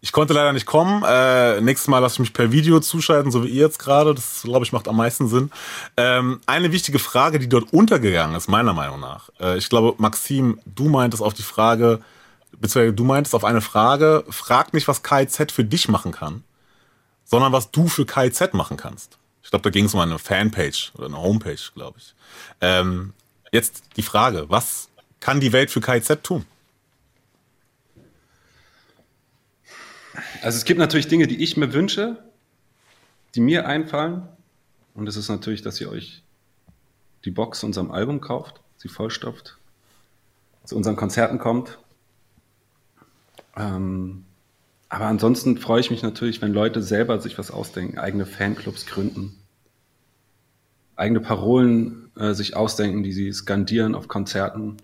Ich 0.00 0.12
konnte 0.12 0.32
leider 0.32 0.52
nicht 0.52 0.66
kommen. 0.66 1.02
Äh, 1.06 1.60
nächstes 1.60 1.88
Mal 1.88 1.98
lasse 1.98 2.14
ich 2.14 2.20
mich 2.20 2.32
per 2.32 2.52
Video 2.52 2.78
zuschalten, 2.78 3.32
so 3.32 3.42
wie 3.42 3.48
ihr 3.48 3.64
jetzt 3.64 3.80
gerade. 3.80 4.14
Das, 4.14 4.42
glaube 4.44 4.64
ich, 4.64 4.72
macht 4.72 4.86
am 4.86 4.96
meisten 4.96 5.28
Sinn. 5.28 5.50
Ähm, 5.96 6.40
eine 6.46 6.70
wichtige 6.70 7.00
Frage, 7.00 7.40
die 7.40 7.48
dort 7.48 7.72
untergegangen 7.72 8.36
ist, 8.36 8.48
meiner 8.48 8.72
Meinung 8.72 9.00
nach. 9.00 9.28
Äh, 9.40 9.58
ich 9.58 9.68
glaube, 9.68 9.94
Maxim, 10.00 10.60
du 10.66 10.88
meintest 10.88 11.22
auf 11.22 11.34
die 11.34 11.42
Frage, 11.42 12.00
beziehungsweise 12.52 12.94
du 12.94 13.04
meintest 13.04 13.34
auf 13.34 13.44
eine 13.44 13.60
Frage, 13.60 14.24
frag 14.30 14.72
nicht, 14.72 14.86
was 14.86 15.02
KIZ 15.02 15.50
für 15.50 15.64
dich 15.64 15.88
machen 15.88 16.12
kann, 16.12 16.44
sondern 17.24 17.52
was 17.52 17.72
du 17.72 17.88
für 17.88 18.06
KIZ 18.06 18.54
machen 18.54 18.76
kannst. 18.76 19.18
Ich 19.48 19.50
glaube, 19.50 19.62
da 19.62 19.70
ging 19.70 19.86
es 19.86 19.94
um 19.94 20.00
eine 20.00 20.18
Fanpage 20.18 20.92
oder 20.94 21.06
eine 21.06 21.16
Homepage, 21.16 21.56
glaube 21.72 21.96
ich. 21.96 22.14
Ähm, 22.60 23.14
jetzt 23.50 23.82
die 23.96 24.02
Frage, 24.02 24.50
was 24.50 24.90
kann 25.20 25.40
die 25.40 25.54
Welt 25.54 25.70
für 25.70 25.80
KIZ 25.80 26.18
tun? 26.22 26.44
Also 30.42 30.58
es 30.58 30.66
gibt 30.66 30.78
natürlich 30.78 31.08
Dinge, 31.08 31.26
die 31.26 31.42
ich 31.42 31.56
mir 31.56 31.72
wünsche, 31.72 32.22
die 33.34 33.40
mir 33.40 33.66
einfallen. 33.66 34.28
Und 34.92 35.06
das 35.06 35.16
ist 35.16 35.30
natürlich, 35.30 35.62
dass 35.62 35.80
ihr 35.80 35.90
euch 35.90 36.22
die 37.24 37.30
Box 37.30 37.64
unserem 37.64 37.90
Album 37.90 38.20
kauft, 38.20 38.60
sie 38.76 38.88
vollstopft, 38.88 39.56
zu 40.64 40.76
unseren 40.76 40.96
Konzerten 40.96 41.38
kommt. 41.38 41.78
Ähm, 43.56 44.26
aber 44.88 45.06
ansonsten 45.06 45.58
freue 45.58 45.80
ich 45.80 45.90
mich 45.90 46.02
natürlich, 46.02 46.40
wenn 46.40 46.52
Leute 46.52 46.82
selber 46.82 47.20
sich 47.20 47.38
was 47.38 47.50
ausdenken, 47.50 47.98
eigene 47.98 48.24
Fanclubs 48.26 48.86
gründen, 48.86 49.38
eigene 50.96 51.20
Parolen 51.20 52.10
äh, 52.16 52.32
sich 52.32 52.56
ausdenken, 52.56 53.02
die 53.02 53.12
sie 53.12 53.32
skandieren 53.32 53.94
auf 53.94 54.08
Konzerten 54.08 54.78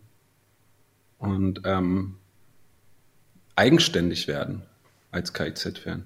und 1.18 1.62
ähm, 1.64 2.16
eigenständig 3.56 4.28
werden 4.28 4.62
als 5.10 5.32
KIZ-Fan. 5.32 6.04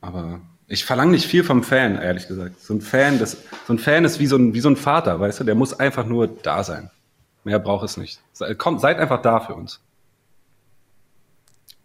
Aber 0.00 0.40
ich 0.68 0.84
verlange 0.84 1.12
nicht 1.12 1.26
viel 1.26 1.42
vom 1.42 1.62
Fan, 1.62 1.96
ehrlich 1.96 2.28
gesagt. 2.28 2.60
So 2.60 2.74
ein 2.74 2.80
Fan, 2.80 3.18
das, 3.18 3.38
so 3.66 3.72
ein 3.72 3.78
Fan 3.78 4.04
ist 4.04 4.20
wie 4.20 4.26
so 4.26 4.36
ein, 4.36 4.54
wie 4.54 4.60
so 4.60 4.68
ein 4.68 4.76
Vater, 4.76 5.18
weißt 5.18 5.40
du, 5.40 5.44
der 5.44 5.54
muss 5.54 5.78
einfach 5.78 6.06
nur 6.06 6.28
da 6.28 6.62
sein. 6.62 6.90
Mehr 7.44 7.58
braucht 7.58 7.84
es 7.84 7.96
nicht. 7.96 8.20
Kommt, 8.58 8.80
seid 8.80 8.98
einfach 8.98 9.22
da 9.22 9.40
für 9.40 9.54
uns. 9.54 9.80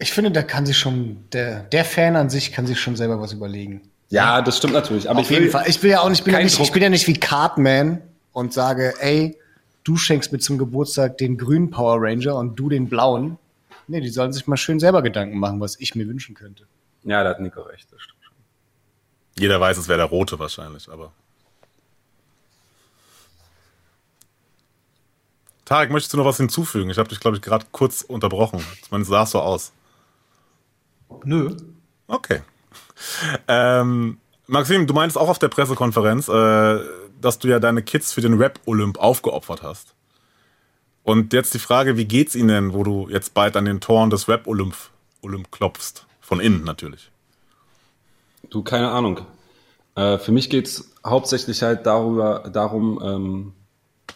Ich 0.02 0.12
finde, 0.12 0.32
da 0.32 0.42
kann 0.42 0.66
sich 0.66 0.80
schon, 0.80 1.24
der, 1.32 1.62
der 1.62 1.86
Fan 1.86 2.16
an 2.16 2.32
sich 2.32 2.52
kann 2.52 2.66
sich 2.66 2.80
schon 2.80 2.96
selber 2.96 3.22
was 3.22 3.34
überlegen. 3.34 3.82
Ja, 4.10 4.42
das 4.42 4.58
stimmt 4.58 4.74
natürlich. 4.74 5.08
Aber 5.08 5.20
Auf 5.20 5.26
ich 5.26 5.32
will, 5.32 5.44
jeden 5.44 5.52
Fall. 5.52 5.66
Ich 5.68 5.82
will 5.84 5.92
ja 5.92 6.02
auch 6.02 6.10
nicht, 6.10 6.20
ich 6.20 6.26
bin 6.26 6.34
ja 6.34 6.42
nicht, 6.42 6.60
ich 6.60 6.72
bin 6.72 6.82
ja 6.82 6.90
nicht 6.90 7.08
wie 7.08 7.14
Cartman 7.14 8.02
und 8.34 8.52
sage, 8.52 8.96
ey, 9.00 9.38
du 9.84 9.98
schenkst 9.98 10.32
mir 10.32 10.40
zum 10.40 10.58
Geburtstag 10.58 11.20
den 11.20 11.38
grünen 11.38 11.70
Power 11.70 11.98
Ranger 12.00 12.36
und 12.36 12.56
du 12.56 12.68
den 12.68 12.90
blauen. 12.90 13.38
Nee, 13.88 14.02
die 14.02 14.10
sollen 14.10 14.34
sich 14.34 14.48
mal 14.48 14.58
schön 14.58 14.80
selber 14.80 15.04
Gedanken 15.04 15.38
machen, 15.38 15.60
was 15.60 15.80
ich 15.80 15.94
mir 15.94 16.08
wünschen 16.08 16.34
könnte. 16.34 16.66
Ja, 17.04 17.24
da 17.24 17.30
hat 17.30 17.40
Nico 17.40 17.62
recht, 17.62 17.88
das 17.92 18.02
stimmt 18.02 18.24
schon. 18.24 18.34
Jeder 19.38 19.62
weiß, 19.62 19.78
es 19.78 19.88
wäre 19.88 20.00
der 20.00 20.08
rote 20.08 20.40
wahrscheinlich, 20.40 20.90
aber. 20.90 21.12
Tarek, 25.66 25.92
möchtest 25.92 26.14
du 26.14 26.18
noch 26.18 26.26
was 26.26 26.38
hinzufügen? 26.38 26.90
Ich 26.90 26.98
habe 26.98 27.08
dich, 27.08 27.20
glaube 27.20 27.38
ich, 27.38 27.44
gerade 27.44 27.68
kurz 27.72 28.02
unterbrochen. 28.02 28.66
Man 28.90 29.06
sah 29.06 29.28
so 29.28 29.40
aus. 29.40 29.72
Nö. 31.24 31.56
Okay. 32.08 32.42
Ähm, 33.48 34.18
Maxim, 34.48 34.88
du 34.88 34.94
meinst 34.94 35.18
auch 35.18 35.30
auf 35.30 35.40
der 35.40 35.48
Pressekonferenz, 35.48 36.28
äh, 36.28 36.80
dass 37.22 37.40
du 37.40 37.48
ja 37.48 37.60
deine 37.60 37.84
Kids 37.84 38.14
für 38.14 38.22
den 38.22 38.34
Rap-Olymp 38.34 39.00
aufgeopfert 39.00 39.64
hast. 39.64 39.94
Und 41.04 41.34
jetzt 41.34 41.54
die 41.54 41.60
Frage, 41.60 41.98
wie 41.98 42.06
geht's 42.06 42.36
ihnen 42.36 42.48
denn, 42.50 42.74
wo 42.74 42.84
du 42.84 43.08
jetzt 43.10 43.34
bald 43.34 43.56
an 43.56 43.66
den 43.66 43.80
Toren 43.80 44.10
des 44.10 44.28
Rap-Olymp 44.28 44.76
Olymp 45.22 45.52
klopfst? 45.52 46.06
Von 46.20 46.40
innen 46.40 46.64
natürlich. 46.64 47.12
Du, 48.50 48.64
keine 48.64 48.92
Ahnung. 48.92 49.22
Äh, 49.96 50.18
für 50.18 50.32
mich 50.32 50.50
geht's 50.50 50.94
hauptsächlich 51.06 51.62
halt 51.62 51.86
darüber, 51.86 52.50
darum, 52.52 53.00
ähm, 53.04 53.54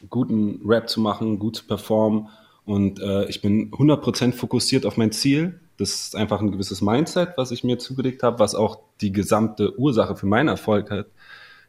guten 0.09 0.61
Rap 0.65 0.89
zu 0.89 0.99
machen, 0.99 1.39
gut 1.39 1.57
zu 1.57 1.65
performen. 1.65 2.29
Und 2.65 2.99
äh, 2.99 3.25
ich 3.25 3.41
bin 3.41 3.71
100% 3.71 4.33
fokussiert 4.33 4.85
auf 4.85 4.97
mein 4.97 5.11
Ziel. 5.11 5.59
Das 5.77 5.89
ist 5.89 6.15
einfach 6.15 6.39
ein 6.39 6.51
gewisses 6.51 6.82
Mindset, 6.82 7.34
was 7.38 7.51
ich 7.51 7.63
mir 7.63 7.77
zugelegt 7.77 8.24
habe, 8.24 8.39
was 8.39 8.55
auch 8.55 8.79
die 9.01 9.12
gesamte 9.12 9.77
Ursache 9.77 10.15
für 10.15 10.25
meinen 10.25 10.48
Erfolg 10.48 10.89
hat, 10.89 11.08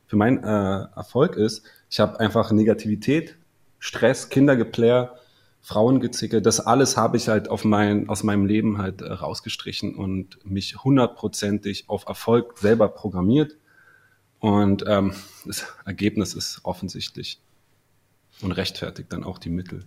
für 0.07 0.17
meinen 0.17 0.45
äh, 0.45 0.87
Erfolg 0.95 1.37
ist. 1.37 1.65
Ich 1.91 1.99
habe 1.99 2.21
einfach 2.21 2.53
Negativität, 2.53 3.37
Stress, 3.79 4.29
Kindergeplär, 4.29 5.17
Frauengezicke, 5.67 6.41
das 6.41 6.61
alles 6.61 6.97
habe 6.97 7.17
ich 7.17 7.27
halt 7.27 7.49
auf 7.49 7.65
mein, 7.65 8.09
aus 8.09 8.23
meinem 8.23 8.47
Leben 8.47 8.79
halt 8.79 9.03
äh, 9.03 9.13
rausgestrichen 9.13 9.97
und 9.97 10.39
mich 10.45 10.85
hundertprozentig 10.85 11.89
auf 11.89 12.07
Erfolg 12.07 12.57
selber 12.59 12.89
programmiert. 12.89 13.57
Und 14.39 14.85
ähm, 14.87 15.13
das 15.45 15.67
Ergebnis 15.85 16.35
ist 16.35 16.61
offensichtlich 16.63 17.41
und 18.43 18.53
rechtfertigt 18.53 19.13
dann 19.13 19.25
auch 19.25 19.39
die 19.39 19.51
Mittel. 19.51 19.85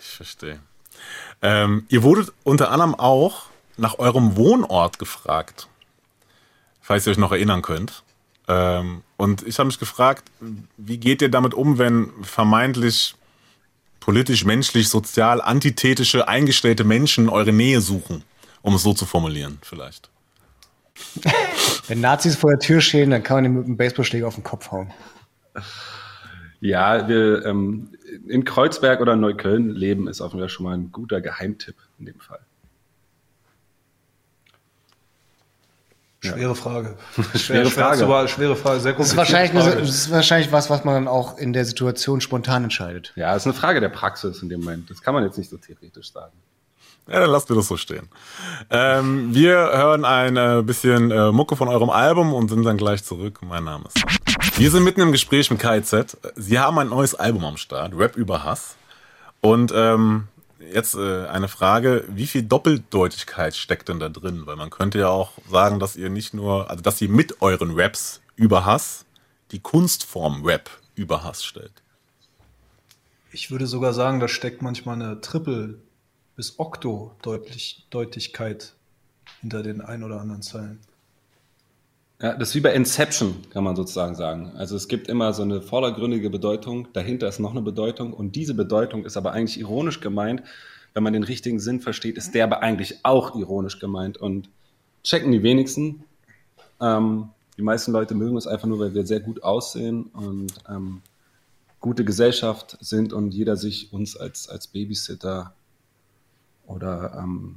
Ich 0.00 0.06
verstehe. 0.06 0.58
Ähm, 1.40 1.86
ihr 1.88 2.02
wurdet 2.02 2.32
unter 2.44 2.70
anderem 2.70 2.94
auch 2.94 3.46
nach 3.76 3.98
eurem 3.98 4.36
Wohnort 4.36 4.98
gefragt, 4.98 5.68
falls 6.80 7.06
ihr 7.06 7.12
euch 7.12 7.18
noch 7.18 7.32
erinnern 7.32 7.62
könnt. 7.62 8.02
Ähm, 8.48 9.02
und 9.16 9.46
ich 9.46 9.58
habe 9.58 9.66
mich 9.66 9.78
gefragt, 9.78 10.24
wie 10.76 10.98
geht 10.98 11.22
ihr 11.22 11.30
damit 11.30 11.54
um, 11.54 11.78
wenn 11.78 12.10
vermeintlich 12.22 13.14
politisch, 14.00 14.44
menschlich, 14.44 14.88
sozial 14.88 15.40
antithetische, 15.40 16.26
eingestellte 16.26 16.84
Menschen 16.84 17.28
eure 17.28 17.52
Nähe 17.52 17.80
suchen, 17.80 18.24
um 18.60 18.74
es 18.74 18.82
so 18.82 18.94
zu 18.94 19.06
formulieren, 19.06 19.58
vielleicht. 19.62 20.10
Wenn 21.86 22.00
Nazis 22.00 22.36
vor 22.36 22.50
der 22.50 22.58
Tür 22.58 22.80
stehen, 22.80 23.10
dann 23.10 23.22
kann 23.22 23.36
man 23.38 23.44
den 23.44 23.54
mit 23.54 23.64
einem 23.64 23.76
Baseballschläger 23.76 24.26
auf 24.26 24.34
den 24.34 24.44
Kopf 24.44 24.70
hauen. 24.70 24.92
Ja, 26.60 27.08
wir 27.08 27.44
ähm, 27.46 27.90
in 28.28 28.44
Kreuzberg 28.44 29.00
oder 29.00 29.16
Neukölln 29.16 29.70
leben 29.70 30.08
ist 30.08 30.20
auf 30.20 30.32
jeden 30.32 30.42
Fall 30.42 30.48
schon 30.48 30.64
mal 30.64 30.74
ein 30.74 30.92
guter 30.92 31.20
Geheimtipp 31.20 31.76
in 31.98 32.06
dem 32.06 32.20
Fall. 32.20 32.40
Schwere 36.24 36.54
Frage. 36.54 36.96
Schwere 37.34 37.68
Frage. 37.68 37.98
Zu, 37.98 38.06
beantworten. 38.06 38.28
schwere 38.28 38.56
Frage, 38.56 38.80
sehr 38.80 38.92
Das 38.92 39.08
ist, 39.08 39.16
wahrscheinlich 39.16 39.50
Frage. 39.50 39.80
das 39.80 39.88
ist 39.88 40.10
wahrscheinlich 40.10 40.52
was, 40.52 40.70
was 40.70 40.84
man 40.84 40.94
dann 40.94 41.08
auch 41.08 41.36
in 41.36 41.52
der 41.52 41.64
Situation 41.64 42.20
spontan 42.20 42.62
entscheidet. 42.62 43.12
Ja, 43.16 43.34
ist 43.34 43.44
eine 43.44 43.54
Frage 43.54 43.80
der 43.80 43.88
Praxis 43.88 44.40
in 44.40 44.48
dem 44.48 44.60
Moment. 44.60 44.88
Das 44.88 45.02
kann 45.02 45.14
man 45.14 45.24
jetzt 45.24 45.36
nicht 45.36 45.50
so 45.50 45.56
theoretisch 45.56 46.12
sagen. 46.12 46.32
Ja, 47.08 47.18
dann 47.18 47.30
lasst 47.30 47.50
mir 47.50 47.56
das 47.56 47.66
so 47.66 47.76
stehen. 47.76 48.08
Ähm, 48.70 49.34
wir 49.34 49.54
hören 49.56 50.04
ein 50.04 50.36
äh, 50.36 50.62
bisschen 50.62 51.10
äh, 51.10 51.32
Mucke 51.32 51.56
von 51.56 51.66
eurem 51.66 51.90
Album 51.90 52.32
und 52.32 52.48
sind 52.48 52.62
dann 52.62 52.76
gleich 52.76 53.02
zurück. 53.02 53.40
Mein 53.42 53.64
Name 53.64 53.86
ist. 53.92 54.31
Wir 54.56 54.70
sind 54.70 54.84
mitten 54.84 55.00
im 55.00 55.12
Gespräch 55.12 55.50
mit 55.50 55.60
KZ. 55.60 56.16
Sie 56.36 56.58
haben 56.58 56.78
ein 56.78 56.88
neues 56.88 57.14
Album 57.14 57.44
am 57.44 57.56
Start, 57.56 57.94
Rap 57.94 58.16
über 58.16 58.44
Hass. 58.44 58.76
Und 59.40 59.72
ähm, 59.74 60.28
jetzt 60.72 60.94
äh, 60.94 61.26
eine 61.26 61.48
Frage, 61.48 62.04
wie 62.08 62.26
viel 62.26 62.42
Doppeldeutigkeit 62.42 63.56
steckt 63.56 63.88
denn 63.88 64.00
da 64.00 64.08
drin? 64.08 64.46
Weil 64.46 64.56
man 64.56 64.70
könnte 64.70 64.98
ja 64.98 65.08
auch 65.08 65.32
sagen, 65.50 65.80
dass 65.80 65.96
ihr 65.96 66.10
nicht 66.10 66.34
nur, 66.34 66.70
also 66.70 66.82
dass 66.82 67.00
ihr 67.00 67.08
mit 67.08 67.40
euren 67.40 67.78
Raps 67.78 68.20
über 68.36 68.64
Hass 68.64 69.04
die 69.52 69.60
Kunstform 69.60 70.44
Rap 70.44 70.70
über 70.94 71.24
Hass 71.24 71.44
stellt. 71.44 71.72
Ich 73.30 73.50
würde 73.50 73.66
sogar 73.66 73.94
sagen, 73.94 74.20
da 74.20 74.28
steckt 74.28 74.62
manchmal 74.62 74.96
eine 74.96 75.20
Triple- 75.20 75.78
bis 76.36 76.58
Okto-Deutlichkeit 76.58 78.74
hinter 79.40 79.62
den 79.62 79.80
ein 79.80 80.02
oder 80.02 80.20
anderen 80.20 80.42
Zeilen. 80.42 80.80
Ja, 82.22 82.34
das 82.34 82.50
ist 82.50 82.54
wie 82.54 82.60
bei 82.60 82.72
Inception, 82.72 83.34
kann 83.50 83.64
man 83.64 83.74
sozusagen 83.74 84.14
sagen. 84.14 84.52
Also 84.54 84.76
es 84.76 84.86
gibt 84.86 85.08
immer 85.08 85.32
so 85.32 85.42
eine 85.42 85.60
vordergründige 85.60 86.30
Bedeutung, 86.30 86.86
dahinter 86.92 87.26
ist 87.26 87.40
noch 87.40 87.50
eine 87.50 87.62
Bedeutung 87.62 88.12
und 88.12 88.36
diese 88.36 88.54
Bedeutung 88.54 89.04
ist 89.04 89.16
aber 89.16 89.32
eigentlich 89.32 89.58
ironisch 89.58 89.98
gemeint. 90.00 90.44
Wenn 90.94 91.02
man 91.02 91.14
den 91.14 91.24
richtigen 91.24 91.58
Sinn 91.58 91.80
versteht, 91.80 92.16
ist 92.16 92.32
der 92.32 92.44
aber 92.44 92.62
eigentlich 92.62 93.04
auch 93.04 93.34
ironisch 93.34 93.80
gemeint 93.80 94.18
und 94.18 94.48
checken 95.02 95.32
die 95.32 95.42
wenigsten. 95.42 96.04
Ähm, 96.80 97.30
die 97.56 97.62
meisten 97.62 97.90
Leute 97.90 98.14
mögen 98.14 98.36
es 98.36 98.46
einfach 98.46 98.68
nur, 98.68 98.78
weil 98.78 98.94
wir 98.94 99.04
sehr 99.04 99.20
gut 99.20 99.42
aussehen 99.42 100.04
und 100.12 100.52
ähm, 100.68 101.02
gute 101.80 102.04
Gesellschaft 102.04 102.78
sind 102.80 103.12
und 103.12 103.34
jeder 103.34 103.56
sich 103.56 103.92
uns 103.92 104.16
als, 104.16 104.48
als 104.48 104.68
Babysitter 104.68 105.54
oder 106.68 107.18
ähm, 107.18 107.56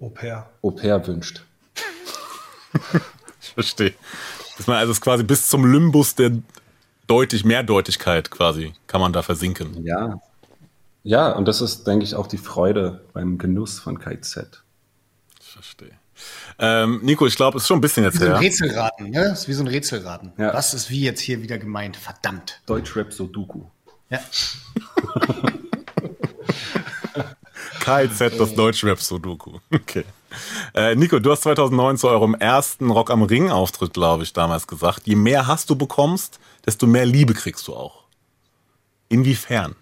Au 0.00 0.08
pair. 0.08 0.48
Au 0.62 0.70
pair 0.70 1.06
wünscht. 1.06 1.44
Ich 3.48 3.54
verstehe. 3.54 3.94
Dass 4.56 4.66
man 4.66 4.76
also 4.76 4.92
es 4.92 5.00
quasi 5.00 5.24
bis 5.24 5.48
zum 5.48 5.70
Limbus 5.70 6.14
der 6.14 6.32
deutlich 7.06 7.44
Mehrdeutigkeit 7.44 8.30
quasi 8.30 8.74
kann 8.86 9.00
man 9.00 9.12
da 9.12 9.22
versinken. 9.22 9.84
Ja. 9.84 10.20
Ja, 11.04 11.32
und 11.32 11.46
das 11.46 11.60
ist, 11.60 11.86
denke 11.86 12.04
ich, 12.04 12.14
auch 12.14 12.26
die 12.26 12.38
Freude 12.38 13.04
beim 13.14 13.38
Genuss 13.38 13.78
von 13.78 13.98
KZ. 13.98 14.62
Ich 15.40 15.46
verstehe. 15.48 15.92
Ähm, 16.58 17.00
Nico, 17.02 17.26
ich 17.26 17.36
glaube, 17.36 17.56
es 17.56 17.62
ist 17.64 17.68
schon 17.68 17.78
ein 17.78 17.80
bisschen 17.80 18.04
jetzt 18.04 18.16
Wie 18.16 18.18
so 18.18 18.24
ein 18.26 18.32
her. 18.32 18.40
Rätselraten, 18.40 19.10
ne? 19.10 19.24
Das 19.24 19.40
ist 19.42 19.48
wie 19.48 19.52
so 19.52 19.62
ein 19.62 19.68
Rätselraten. 19.68 20.32
Ja. 20.36 20.52
Was 20.52 20.74
ist 20.74 20.90
wie 20.90 21.00
jetzt 21.02 21.20
hier 21.20 21.40
wieder 21.42 21.56
gemeint? 21.58 21.96
Verdammt. 21.96 22.60
Deutschrap 22.66 23.12
Sudoku. 23.12 23.62
Ja. 24.10 24.20
KZ, 27.80 28.38
das 28.38 28.54
Deutschrap 28.54 29.00
Sudoku. 29.00 29.58
Okay. 29.72 30.04
Äh, 30.74 30.94
Nico, 30.94 31.18
du 31.18 31.30
hast 31.30 31.42
2009 31.42 31.96
zu 31.96 32.08
eurem 32.08 32.34
ersten 32.34 32.90
Rock 32.90 33.10
am 33.10 33.22
Ring 33.22 33.50
Auftritt, 33.50 33.94
glaube 33.94 34.22
ich, 34.22 34.32
damals 34.32 34.66
gesagt, 34.66 35.06
je 35.06 35.16
mehr 35.16 35.46
Hass 35.46 35.66
du 35.66 35.76
bekommst, 35.76 36.38
desto 36.66 36.86
mehr 36.86 37.06
Liebe 37.06 37.34
kriegst 37.34 37.66
du 37.68 37.74
auch. 37.74 38.04
Inwiefern? 39.08 39.74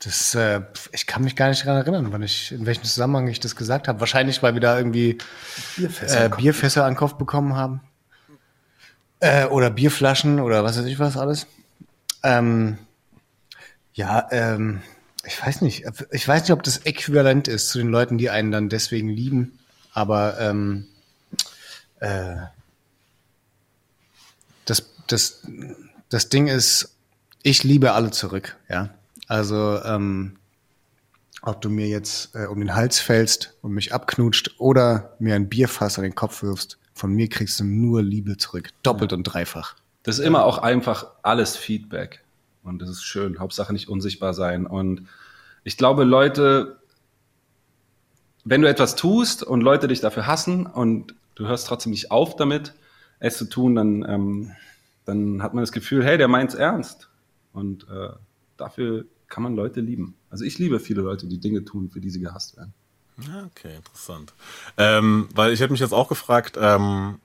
Das, 0.00 0.34
äh, 0.34 0.60
ich 0.92 1.06
kann 1.06 1.24
mich 1.24 1.36
gar 1.36 1.48
nicht 1.48 1.64
daran 1.64 1.80
erinnern, 1.80 2.08
wann 2.10 2.22
ich, 2.22 2.52
in 2.52 2.66
welchem 2.66 2.84
Zusammenhang 2.84 3.28
ich 3.28 3.40
das 3.40 3.56
gesagt 3.56 3.88
habe. 3.88 3.98
Wahrscheinlich, 4.00 4.42
weil 4.42 4.54
wir 4.54 4.60
da 4.60 4.76
irgendwie 4.76 5.18
Bierfässer, 5.76 6.26
äh, 6.26 6.28
Bierfässer 6.28 6.84
an 6.84 6.96
Kopf 6.96 7.14
bekommen 7.14 7.56
haben. 7.56 7.80
Äh, 9.20 9.46
oder 9.46 9.70
Bierflaschen 9.70 10.40
oder 10.40 10.62
was 10.62 10.78
weiß 10.78 10.84
ich 10.84 10.98
was 10.98 11.16
alles. 11.16 11.46
Ähm, 12.22 12.76
ja, 13.94 14.28
ähm, 14.30 14.82
ich 15.26 15.44
weiß 15.44 15.62
nicht. 15.62 15.84
Ich 16.12 16.26
weiß 16.26 16.42
nicht, 16.42 16.52
ob 16.52 16.62
das 16.62 16.78
äquivalent 16.78 17.48
ist 17.48 17.68
zu 17.68 17.78
den 17.78 17.88
Leuten, 17.88 18.18
die 18.18 18.30
einen 18.30 18.50
dann 18.50 18.68
deswegen 18.68 19.08
lieben. 19.08 19.58
Aber 19.92 20.38
ähm, 20.40 20.86
äh, 22.00 22.36
das, 24.64 24.90
das, 25.06 25.46
das 26.08 26.28
Ding 26.28 26.48
ist, 26.48 26.96
ich 27.42 27.64
liebe 27.64 27.92
alle 27.92 28.10
zurück, 28.10 28.56
ja. 28.68 28.90
Also, 29.28 29.82
ähm, 29.84 30.36
ob 31.42 31.60
du 31.60 31.70
mir 31.70 31.86
jetzt 31.86 32.34
äh, 32.34 32.46
um 32.46 32.58
den 32.58 32.74
Hals 32.74 32.98
fällst 32.98 33.56
und 33.62 33.72
mich 33.72 33.94
abknutscht 33.94 34.56
oder 34.58 35.14
mir 35.18 35.34
ein 35.34 35.48
Bierfass 35.48 35.98
an 35.98 36.04
den 36.04 36.14
Kopf 36.14 36.42
wirfst, 36.42 36.78
von 36.92 37.12
mir 37.12 37.28
kriegst 37.28 37.60
du 37.60 37.64
nur 37.64 38.02
Liebe 38.02 38.36
zurück. 38.36 38.70
Doppelt 38.82 39.12
und 39.12 39.24
dreifach. 39.24 39.76
Das 40.02 40.18
ist 40.18 40.24
immer 40.24 40.44
auch 40.44 40.58
einfach 40.58 41.06
alles 41.22 41.56
Feedback. 41.56 42.22
Und 42.66 42.80
das 42.80 42.90
ist 42.90 43.04
schön. 43.04 43.38
Hauptsache 43.38 43.72
nicht 43.72 43.88
unsichtbar 43.88 44.34
sein. 44.34 44.66
Und 44.66 45.06
ich 45.64 45.76
glaube, 45.76 46.04
Leute, 46.04 46.78
wenn 48.44 48.62
du 48.62 48.68
etwas 48.68 48.96
tust 48.96 49.42
und 49.42 49.60
Leute 49.60 49.88
dich 49.88 50.00
dafür 50.00 50.26
hassen 50.26 50.66
und 50.66 51.14
du 51.34 51.46
hörst 51.46 51.66
trotzdem 51.66 51.92
nicht 51.92 52.10
auf 52.10 52.36
damit, 52.36 52.74
es 53.18 53.38
zu 53.38 53.46
tun, 53.46 53.74
dann, 53.74 54.04
ähm, 54.08 54.52
dann 55.04 55.42
hat 55.42 55.54
man 55.54 55.62
das 55.62 55.72
Gefühl, 55.72 56.04
hey, 56.04 56.18
der 56.18 56.28
meint's 56.28 56.54
ernst. 56.54 57.08
Und 57.52 57.86
äh, 57.88 58.10
dafür 58.56 59.06
kann 59.28 59.42
man 59.42 59.56
Leute 59.56 59.80
lieben. 59.80 60.14
Also 60.30 60.44
ich 60.44 60.58
liebe 60.58 60.80
viele 60.80 61.02
Leute, 61.02 61.26
die 61.26 61.38
Dinge 61.38 61.64
tun, 61.64 61.88
für 61.88 62.00
die 62.00 62.10
sie 62.10 62.20
gehasst 62.20 62.56
werden. 62.56 62.74
Okay, 63.46 63.76
interessant. 63.76 64.34
Ähm, 64.76 65.28
weil 65.34 65.52
ich 65.52 65.60
hätte 65.60 65.72
mich 65.72 65.80
jetzt 65.80 65.94
auch 65.94 66.08
gefragt, 66.08 66.58
ähm, 66.60 67.18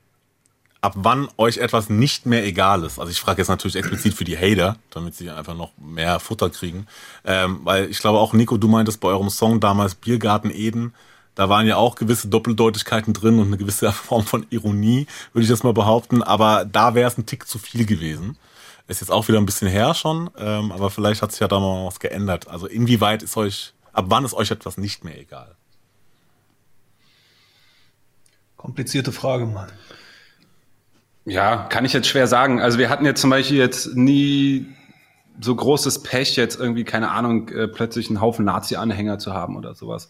ab 0.82 0.94
wann 0.96 1.30
euch 1.38 1.58
etwas 1.58 1.90
nicht 1.90 2.26
mehr 2.26 2.44
egal 2.44 2.84
ist. 2.84 3.00
Also 3.00 3.12
ich 3.12 3.22
frage 3.22 3.42
jetzt 3.42 3.50
natürlich 3.50 3.76
explizit 3.76 4.16
für 4.16 4.24
die 4.24 4.38
Hater, 4.38 4.78
damit 4.90 5.16
sie 5.16 5.30
einfach 5.30 5.56
noch 5.56 5.72
mehr 5.78 6.20
Futter 6.20 6.50
kriegen. 6.50 6.88
Ähm, 7.24 7.62
weil 7.64 7.90
ich 7.90 8.00
glaube 8.00 8.20
auch, 8.20 8.34
Nico, 8.34 8.58
du 8.58 8.68
meintest 8.68 9.00
bei 9.00 9.10
eurem 9.10 9.30
Song 9.30 9.60
damals 9.60 9.94
Biergarten 9.96 10.50
Eden, 10.50 10.94
da 11.36 11.48
waren 11.48 11.66
ja 11.66 11.78
auch 11.78 11.96
gewisse 11.96 12.28
Doppeldeutigkeiten 12.28 13.14
drin 13.14 13.40
und 13.40 13.48
eine 13.48 13.58
gewisse 13.58 13.92
Form 13.92 14.26
von 14.26 14.46
Ironie, 14.50 15.08
würde 15.34 15.44
ich 15.44 15.50
das 15.50 15.64
mal 15.64 15.74
behaupten. 15.74 16.24
Aber 16.24 16.66
da 16.66 16.96
wäre 16.96 17.08
es 17.08 17.18
ein 17.18 17.28
Tick 17.28 17.48
zu 17.48 17.60
viel 17.60 17.86
gewesen. 17.86 18.38
Ist 18.88 19.00
jetzt 19.00 19.12
auch 19.12 19.28
wieder 19.28 19.38
ein 19.38 19.46
bisschen 19.46 19.70
her 19.70 19.94
schon, 19.94 20.30
ähm, 20.38 20.72
aber 20.72 20.90
vielleicht 20.90 21.22
hat 21.22 21.32
sich 21.32 21.40
ja 21.40 21.48
da 21.48 21.60
mal 21.60 21.86
was 21.86 22.00
geändert. 22.00 22.50
Also 22.50 22.66
inwieweit 22.66 23.24
ist 23.24 23.38
euch, 23.38 23.74
ab 23.94 24.06
wann 24.10 24.26
ist 24.26 24.34
euch 24.34 24.52
etwas 24.52 24.78
nicht 24.78 25.06
mehr 25.06 25.18
egal? 25.18 25.56
Komplizierte 28.58 29.14
Frage, 29.14 29.46
Mann. 29.46 29.72
Ja, 31.26 31.68
kann 31.70 31.86
ich 31.86 31.94
jetzt 31.94 32.08
schwer 32.08 32.28
sagen. 32.28 32.62
Also 32.62 32.78
wir 32.78 32.90
hatten 32.90 33.06
jetzt 33.06 33.22
zum 33.22 33.30
Beispiel 33.30 33.58
jetzt 33.58 33.96
nie 33.96 34.66
so 35.40 35.56
großes 35.56 36.04
Pech, 36.04 36.36
jetzt 36.36 36.60
irgendwie, 36.60 36.84
keine 36.84 37.12
Ahnung, 37.12 37.50
äh, 37.50 37.68
plötzlich 37.68 38.10
einen 38.10 38.22
Haufen 38.22 38.46
Nazi-Anhänger 38.46 39.20
zu 39.20 39.34
haben 39.34 39.56
oder 39.56 39.76
sowas. 39.76 40.10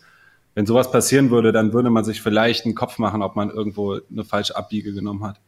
Wenn 0.56 0.65
sowas 0.65 0.91
passieren 0.91 1.32
würde, 1.32 1.51
dann 1.51 1.74
würde 1.74 1.89
man 1.89 2.03
sich 2.03 2.22
vielleicht 2.22 2.65
einen 2.65 2.75
Kopf 2.75 2.98
machen, 2.98 3.22
ob 3.22 3.36
man 3.36 3.50
irgendwo 3.50 4.00
eine 4.12 4.24
falsche 4.24 4.56
Abbiege 4.56 4.94
genommen 4.94 5.24
hat. 5.24 5.39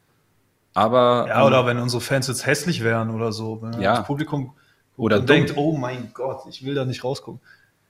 Aber. 0.74 1.26
Ja, 1.28 1.46
oder 1.46 1.62
ähm, 1.62 1.66
wenn 1.68 1.80
unsere 1.80 2.02
Fans 2.02 2.28
jetzt 2.28 2.46
hässlich 2.46 2.84
wären 2.84 3.10
oder 3.10 3.32
so. 3.32 3.62
Wenn 3.62 3.82
ja. 3.82 3.98
das 3.98 4.08
Publikum 4.08 4.54
oder 4.98 5.20
denkt, 5.20 5.58
oh 5.58 5.76
mein 5.76 6.12
Gott, 6.14 6.44
ich 6.48 6.66
will 6.66 6.76
da 6.76 6.86
nicht 6.86 7.04
rausgucken. 7.04 7.42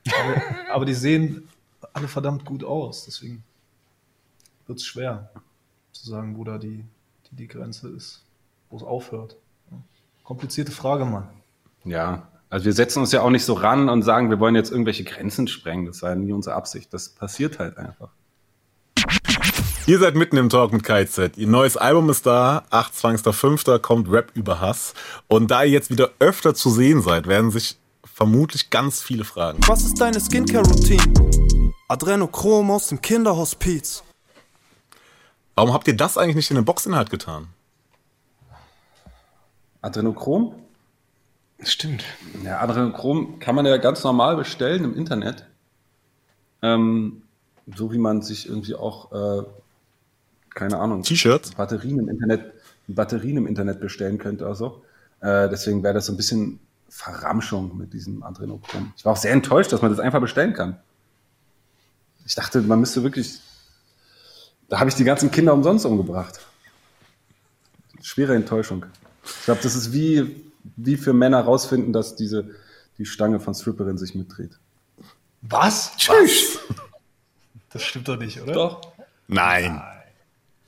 Aber, 0.08 0.42
aber 0.74 0.86
die 0.86 0.94
sehen 0.94 1.48
alle 1.94 2.08
verdammt 2.08 2.46
gut 2.46 2.64
aus. 2.64 3.06
Deswegen 3.06 3.44
wird 4.68 4.80
es 4.80 4.86
schwer 4.86 5.30
zu 5.92 6.10
sagen, 6.10 6.38
wo 6.38 6.44
da 6.44 6.58
die, 6.58 6.84
die, 7.36 7.48
Grenze 7.48 7.90
ist, 7.90 8.24
wo 8.70 8.78
es 8.78 8.84
aufhört. 8.84 9.38
Komplizierte 10.24 10.72
Frage, 10.72 11.06
Mann. 11.06 11.30
Ja, 11.84 12.28
also 12.50 12.66
wir 12.66 12.74
setzen 12.74 13.00
uns 13.00 13.12
ja 13.12 13.22
auch 13.22 13.30
nicht 13.30 13.46
so 13.46 13.54
ran 13.54 13.90
und 13.90 14.04
sagen, 14.04 14.30
wir 14.30 14.40
wollen 14.40 14.56
jetzt 14.56 14.72
irgendwelche 14.72 15.04
Grenzen 15.04 15.48
sprengen. 15.48 15.86
Das 15.86 16.02
war 16.02 16.16
nie 16.16 16.32
unsere 16.32 16.56
Absicht. 16.56 16.94
Das 16.94 17.10
passiert 17.10 17.60
halt 17.60 17.78
einfach. 17.78 18.10
Ihr 19.86 20.00
seid 20.00 20.16
mitten 20.16 20.38
im 20.38 20.50
Talk 20.50 20.72
mit 20.72 20.84
KZ. 20.84 21.38
Ihr 21.38 21.48
neues 21.48 21.76
Album 21.76 22.10
ist 22.10 22.26
da. 22.26 22.64
28.05. 22.72 23.80
kommt 23.80 24.10
Rap 24.10 24.32
über 24.34 24.62
Hass. 24.62 24.94
Und 25.28 25.52
da 25.52 25.64
ihr 25.64 25.72
jetzt 25.72 25.90
wieder 25.90 26.12
öfter 26.20 26.54
zu 26.56 26.70
sehen 26.70 27.02
seid, 27.02 27.28
werden 27.28 27.52
sich 27.52 27.78
vermutlich 28.06 28.70
ganz 28.70 29.02
viele 29.02 29.26
fragen. 29.26 29.60
Was 29.68 29.84
ist 29.84 30.00
deine 30.00 30.20
Skincare-Routine? 30.22 31.74
Adrenochrom 31.90 32.72
aus 32.72 32.88
dem 32.88 33.02
Kinderhospiz. 33.02 34.04
Warum 35.56 35.74
habt 35.74 35.88
ihr 35.88 35.96
das 35.96 36.18
eigentlich 36.18 36.36
nicht 36.36 36.50
in 36.50 36.56
den 36.56 36.66
Boxinhalt 36.66 37.10
getan? 37.10 37.48
Adrenochrom? 39.82 40.56
Stimmt. 41.60 42.04
Ja, 42.44 42.60
Adrenochrom 42.60 43.40
kann 43.40 43.56
man 43.56 43.66
ja 43.66 43.78
ganz 43.78 44.04
normal 44.04 44.36
bestellen 44.36 44.84
im 44.84 44.96
Internet. 44.96 45.46
Ähm, 46.62 47.22
so 47.76 47.92
wie 47.92 47.98
man 47.98 48.22
sich 48.22 48.48
irgendwie 48.48 48.76
auch, 48.76 49.12
äh, 49.12 49.44
keine 50.54 50.80
Ahnung, 50.80 51.04
T-Shirts? 51.04 51.52
Batterien 51.52 52.00
im 52.00 52.10
Internet, 52.10 52.54
Batterien 52.88 53.38
im 53.38 53.48
Internet 53.48 53.80
bestellen 53.80 54.18
könnte 54.18 54.46
oder 54.46 54.56
so. 54.56 54.84
Äh, 55.22 55.50
deswegen 55.50 55.84
wäre 55.84 55.94
das 55.94 56.08
so 56.08 56.14
ein 56.14 56.18
bisschen 56.18 56.60
Verramschung 56.90 57.78
mit 57.78 57.94
diesem 57.94 58.24
Adrenochrom. 58.24 58.94
Ich 58.98 59.06
war 59.06 59.14
auch 59.14 59.18
sehr 59.18 59.32
enttäuscht, 59.32 59.72
dass 59.72 59.82
man 59.82 59.92
das 59.92 60.00
einfach 60.00 60.22
bestellen 60.22 60.54
kann. 60.54 60.78
Ich 62.26 62.36
dachte, 62.36 62.62
man 62.62 62.80
müsste 62.80 63.04
wirklich 63.04 63.40
da 64.70 64.80
habe 64.80 64.90
ich 64.90 64.96
die 64.96 65.04
ganzen 65.04 65.32
Kinder 65.32 65.54
umsonst 65.54 65.86
umgebracht. 65.86 66.40
Schwere 68.02 68.36
Enttäuschung. 68.36 68.86
Ich 69.24 69.46
glaube, 69.46 69.62
das 69.64 69.76
ist 69.76 69.94
wie, 69.94 70.52
wie 70.76 70.98
für 70.98 71.14
Männer 71.14 71.42
rausfinden, 71.42 71.94
dass 71.94 72.16
diese, 72.16 72.50
die 72.98 73.06
Stange 73.06 73.40
von 73.40 73.54
Stripperin 73.54 73.98
sich 73.98 74.16
mitdreht. 74.16 74.60
Was? 75.42 75.96
Tschüss. 75.98 76.60
Das 77.72 77.82
stimmt 77.82 78.08
doch 78.08 78.18
nicht, 78.18 78.42
oder? 78.42 78.54
Doch. 78.54 78.82
Nein. 79.28 79.76
Nein. 79.76 80.04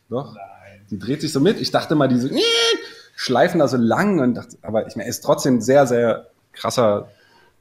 Doch. 0.10 0.34
Nein. 0.34 0.86
Die 0.90 1.00
dreht 1.00 1.22
sich 1.22 1.32
so 1.32 1.40
mit. 1.40 1.60
Ich 1.60 1.72
dachte 1.72 1.96
mal, 1.96 2.08
diese 2.08 2.32
schleifen 3.16 3.60
da 3.60 3.68
so 3.68 3.78
lang 3.78 4.20
und 4.20 4.36
dachte, 4.36 4.58
aber 4.62 4.88
ich 4.88 4.96
meine, 4.96 5.10
ist 5.10 5.24
trotzdem 5.24 5.62
sehr, 5.62 5.88
sehr 5.88 6.30
krasser 6.52 7.10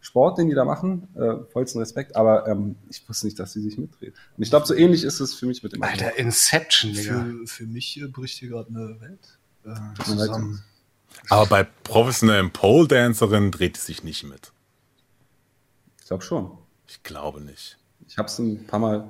Sport, 0.05 0.37
den 0.37 0.49
die 0.49 0.55
da 0.55 0.67
machen. 0.67 1.09
Äh, 1.17 1.51
vollsten 1.51 1.81
Respekt, 1.81 2.15
aber 2.15 2.47
ähm, 2.47 2.77
ich 2.91 3.09
wusste 3.09 3.27
nicht, 3.27 3.39
dass 3.39 3.55
sie 3.55 3.63
sich 3.63 3.79
mitdreht. 3.79 4.13
Und 4.37 4.43
ich 4.43 4.51
glaube, 4.51 4.67
so 4.67 4.75
ähnlich 4.75 5.03
ist 5.03 5.19
es 5.19 5.35
für 5.35 5.47
mich 5.47 5.63
mit 5.63 5.73
dem 5.73 5.83
Alter, 5.83 6.09
Auto. 6.09 6.17
Inception, 6.17 6.93
Digga. 6.93 7.25
Für, 7.25 7.47
für 7.47 7.67
mich 7.67 7.99
äh, 7.99 8.07
bricht 8.07 8.39
hier 8.39 8.51
gerade 8.51 8.69
eine 8.69 9.01
Welt 9.01 9.39
äh, 9.65 10.05
zusammen. 10.05 10.63
Aber 11.31 11.47
bei 11.47 11.65
professionellen 11.85 12.51
Pole-Dancerinnen 12.51 13.51
dreht 13.51 13.79
es 13.79 13.87
sich 13.87 14.05
nicht 14.05 14.25
mit. 14.25 14.53
Ich 16.01 16.07
glaube 16.07 16.23
schon. 16.23 16.51
Ich 16.87 17.03
glaube 17.03 17.41
nicht. 17.41 17.79
Ich 18.07 18.19
habe 18.19 18.29
es 18.29 18.39
ein 18.39 18.67
paar 18.67 18.81
Mal. 18.81 19.09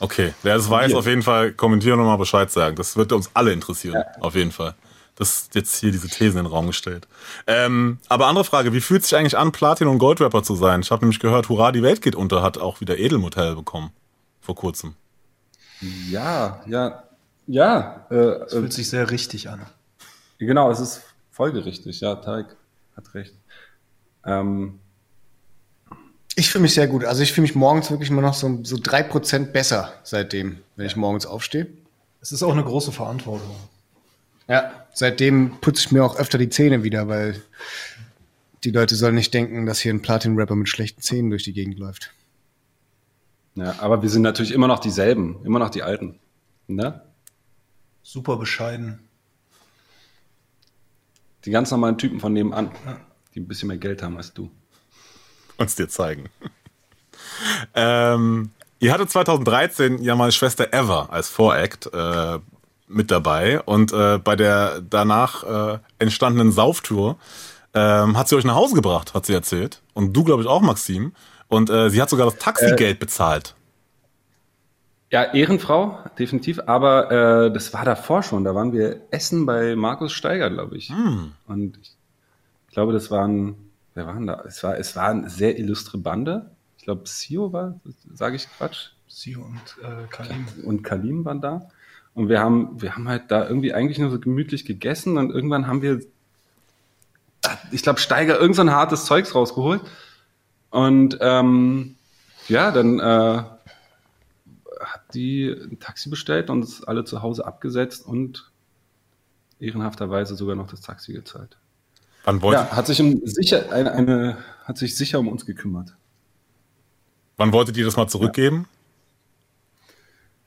Okay, 0.00 0.34
wer 0.42 0.56
es 0.56 0.68
weiß, 0.68 0.94
auf 0.94 1.06
jeden 1.06 1.22
Fall 1.22 1.52
kommentieren 1.52 2.00
und 2.00 2.06
mal 2.06 2.16
Bescheid 2.16 2.50
sagen. 2.50 2.74
Das 2.74 2.96
wird 2.96 3.12
uns 3.12 3.30
alle 3.34 3.52
interessieren, 3.52 3.94
ja. 3.94 4.20
auf 4.20 4.34
jeden 4.34 4.50
Fall. 4.50 4.74
Das 5.18 5.50
jetzt 5.52 5.80
hier 5.80 5.90
diese 5.90 6.08
These 6.08 6.38
in 6.38 6.44
den 6.44 6.46
Raum 6.46 6.68
gestellt. 6.68 7.08
Ähm, 7.48 7.98
aber 8.08 8.28
andere 8.28 8.44
Frage, 8.44 8.72
wie 8.72 8.80
fühlt 8.80 9.02
es 9.02 9.08
sich 9.08 9.18
eigentlich 9.18 9.36
an, 9.36 9.50
Platin- 9.50 9.88
und 9.88 9.98
Goldrapper 9.98 10.44
zu 10.44 10.54
sein? 10.54 10.80
Ich 10.80 10.92
habe 10.92 11.04
nämlich 11.04 11.18
gehört, 11.18 11.48
Hurra, 11.48 11.72
die 11.72 11.82
Welt 11.82 12.02
geht 12.02 12.14
unter, 12.14 12.40
hat 12.40 12.56
auch 12.56 12.80
wieder 12.80 12.98
Edelmodell 12.98 13.56
bekommen. 13.56 13.90
Vor 14.40 14.54
kurzem. 14.54 14.94
Ja, 16.08 16.62
ja, 16.66 17.02
ja. 17.48 18.06
Äh, 18.10 18.14
es 18.14 18.52
fühlt 18.52 18.70
äh, 18.70 18.74
sich 18.74 18.88
sehr 18.88 19.10
richtig 19.10 19.50
an. 19.50 19.66
Genau, 20.38 20.70
es 20.70 20.78
ist 20.78 21.02
folgerichtig, 21.32 22.00
ja, 22.00 22.14
Tarek 22.14 22.46
hat 22.96 23.12
recht. 23.14 23.34
Ähm, 24.24 24.78
ich 26.36 26.50
fühle 26.50 26.62
mich 26.62 26.74
sehr 26.74 26.86
gut. 26.86 27.04
Also 27.04 27.22
ich 27.24 27.32
fühle 27.32 27.42
mich 27.42 27.56
morgens 27.56 27.90
wirklich 27.90 28.10
immer 28.10 28.22
noch 28.22 28.34
so, 28.34 28.60
so 28.62 28.76
3% 28.76 29.46
besser 29.46 29.92
seitdem, 30.04 30.58
wenn 30.76 30.86
ich 30.86 30.94
morgens 30.94 31.26
aufstehe. 31.26 31.66
Es 32.20 32.30
ist 32.30 32.44
auch 32.44 32.52
eine 32.52 32.62
große 32.62 32.92
Verantwortung. 32.92 33.56
Ja, 34.48 34.86
seitdem 34.92 35.60
putze 35.60 35.86
ich 35.86 35.92
mir 35.92 36.04
auch 36.04 36.16
öfter 36.16 36.38
die 36.38 36.48
Zähne 36.48 36.82
wieder, 36.82 37.06
weil 37.06 37.42
die 38.64 38.70
Leute 38.70 38.96
sollen 38.96 39.14
nicht 39.14 39.32
denken, 39.34 39.66
dass 39.66 39.80
hier 39.80 39.92
ein 39.92 40.02
Platin-Rapper 40.02 40.56
mit 40.56 40.68
schlechten 40.68 41.02
Zähnen 41.02 41.30
durch 41.30 41.44
die 41.44 41.52
Gegend 41.52 41.78
läuft. 41.78 42.12
Ja, 43.54 43.76
aber 43.80 44.02
wir 44.02 44.08
sind 44.08 44.22
natürlich 44.22 44.52
immer 44.52 44.68
noch 44.68 44.78
dieselben, 44.78 45.44
immer 45.44 45.58
noch 45.58 45.70
die 45.70 45.82
Alten. 45.82 46.18
Ne? 46.66 47.02
Super 48.02 48.36
bescheiden. 48.36 49.00
Die 51.44 51.50
ganz 51.50 51.70
normalen 51.70 51.98
Typen 51.98 52.20
von 52.20 52.32
nebenan, 52.32 52.70
ja. 52.86 53.00
die 53.34 53.40
ein 53.40 53.48
bisschen 53.48 53.68
mehr 53.68 53.76
Geld 53.76 54.02
haben 54.02 54.16
als 54.16 54.32
du. 54.32 54.50
Uns 55.56 55.74
dir 55.74 55.88
zeigen. 55.88 56.28
ähm, 57.74 58.50
ihr 58.78 58.92
hattet 58.92 59.10
2013 59.10 60.02
ja 60.02 60.14
mal 60.14 60.32
Schwester 60.32 60.72
Ever 60.72 61.12
als 61.12 61.28
Voract. 61.28 61.86
Äh, 61.92 62.38
mit 62.88 63.10
dabei 63.10 63.60
und 63.60 63.92
äh, 63.92 64.18
bei 64.18 64.36
der 64.36 64.80
danach 64.80 65.44
äh, 65.44 65.78
entstandenen 65.98 66.52
Sauftour 66.52 67.18
ähm, 67.74 68.16
hat 68.16 68.28
sie 68.28 68.36
euch 68.36 68.44
nach 68.44 68.54
Hause 68.54 68.74
gebracht, 68.74 69.14
hat 69.14 69.26
sie 69.26 69.34
erzählt. 69.34 69.82
Und 69.94 70.14
du, 70.14 70.24
glaube 70.24 70.42
ich, 70.42 70.48
auch, 70.48 70.62
Maxim. 70.62 71.12
Und 71.48 71.70
äh, 71.70 71.90
sie 71.90 72.00
hat 72.00 72.10
sogar 72.10 72.26
das 72.26 72.38
Taxigeld 72.38 72.96
äh, 72.96 72.98
bezahlt. 72.98 73.54
Ja, 75.10 75.32
Ehrenfrau, 75.32 75.98
definitiv. 76.18 76.60
Aber 76.66 77.10
äh, 77.46 77.52
das 77.52 77.72
war 77.72 77.84
davor 77.84 78.22
schon. 78.22 78.44
Da 78.44 78.54
waren 78.54 78.72
wir 78.72 79.02
essen 79.10 79.46
bei 79.46 79.74
Markus 79.76 80.12
Steiger, 80.12 80.50
glaube 80.50 80.76
ich. 80.76 80.90
Hm. 80.90 81.32
Und 81.46 81.78
ich 81.78 81.96
glaube, 82.72 82.92
das 82.92 83.10
waren, 83.10 83.56
wer 83.94 84.06
waren 84.06 84.26
da? 84.26 84.42
Es 84.46 84.62
war, 84.62 84.76
es 84.78 84.96
war 84.96 85.08
eine 85.08 85.30
sehr 85.30 85.58
illustre 85.58 85.98
Bande. 85.98 86.50
Ich 86.76 86.84
glaube, 86.84 87.02
Sio 87.06 87.52
war, 87.52 87.80
sage 88.12 88.36
ich 88.36 88.48
Quatsch. 88.56 88.90
Sio 89.06 89.40
und 89.40 89.82
äh, 89.82 90.06
Kalim. 90.10 90.46
Und 90.64 90.82
Kalim 90.82 91.24
waren 91.24 91.40
da. 91.40 91.68
Und 92.18 92.28
wir 92.28 92.40
haben, 92.40 92.82
wir 92.82 92.96
haben 92.96 93.06
halt 93.06 93.30
da 93.30 93.46
irgendwie 93.46 93.72
eigentlich 93.72 94.00
nur 94.00 94.10
so 94.10 94.18
gemütlich 94.18 94.64
gegessen 94.64 95.18
und 95.18 95.30
irgendwann 95.30 95.68
haben 95.68 95.82
wir, 95.82 96.00
ich 97.70 97.84
glaube, 97.84 98.00
Steiger 98.00 98.40
irgend 98.40 98.56
so 98.56 98.62
ein 98.62 98.72
hartes 98.72 99.04
Zeugs 99.04 99.36
rausgeholt. 99.36 99.80
Und 100.70 101.16
ähm, 101.20 101.94
ja, 102.48 102.72
dann 102.72 102.98
äh, 102.98 103.02
hat 104.80 105.14
die 105.14 105.48
ein 105.48 105.78
Taxi 105.78 106.08
bestellt 106.08 106.50
und 106.50 106.62
uns 106.62 106.82
alle 106.82 107.04
zu 107.04 107.22
Hause 107.22 107.46
abgesetzt 107.46 108.04
und 108.04 108.50
ehrenhafterweise 109.60 110.34
sogar 110.34 110.56
noch 110.56 110.68
das 110.68 110.80
Taxi 110.80 111.12
gezahlt. 111.12 111.56
Wann 112.24 112.42
wollte 112.42 112.62
ja, 112.62 112.76
hat 112.76 112.88
sich 112.88 113.00
um 113.00 113.24
sicher 113.26 113.70
eine, 113.70 113.92
eine 113.92 114.38
hat 114.64 114.76
sich 114.76 114.96
sicher 114.96 115.20
um 115.20 115.28
uns 115.28 115.46
gekümmert. 115.46 115.94
Wann 117.36 117.52
wolltet 117.52 117.76
ihr 117.76 117.84
das 117.84 117.96
mal 117.96 118.08
zurückgeben? 118.08 118.66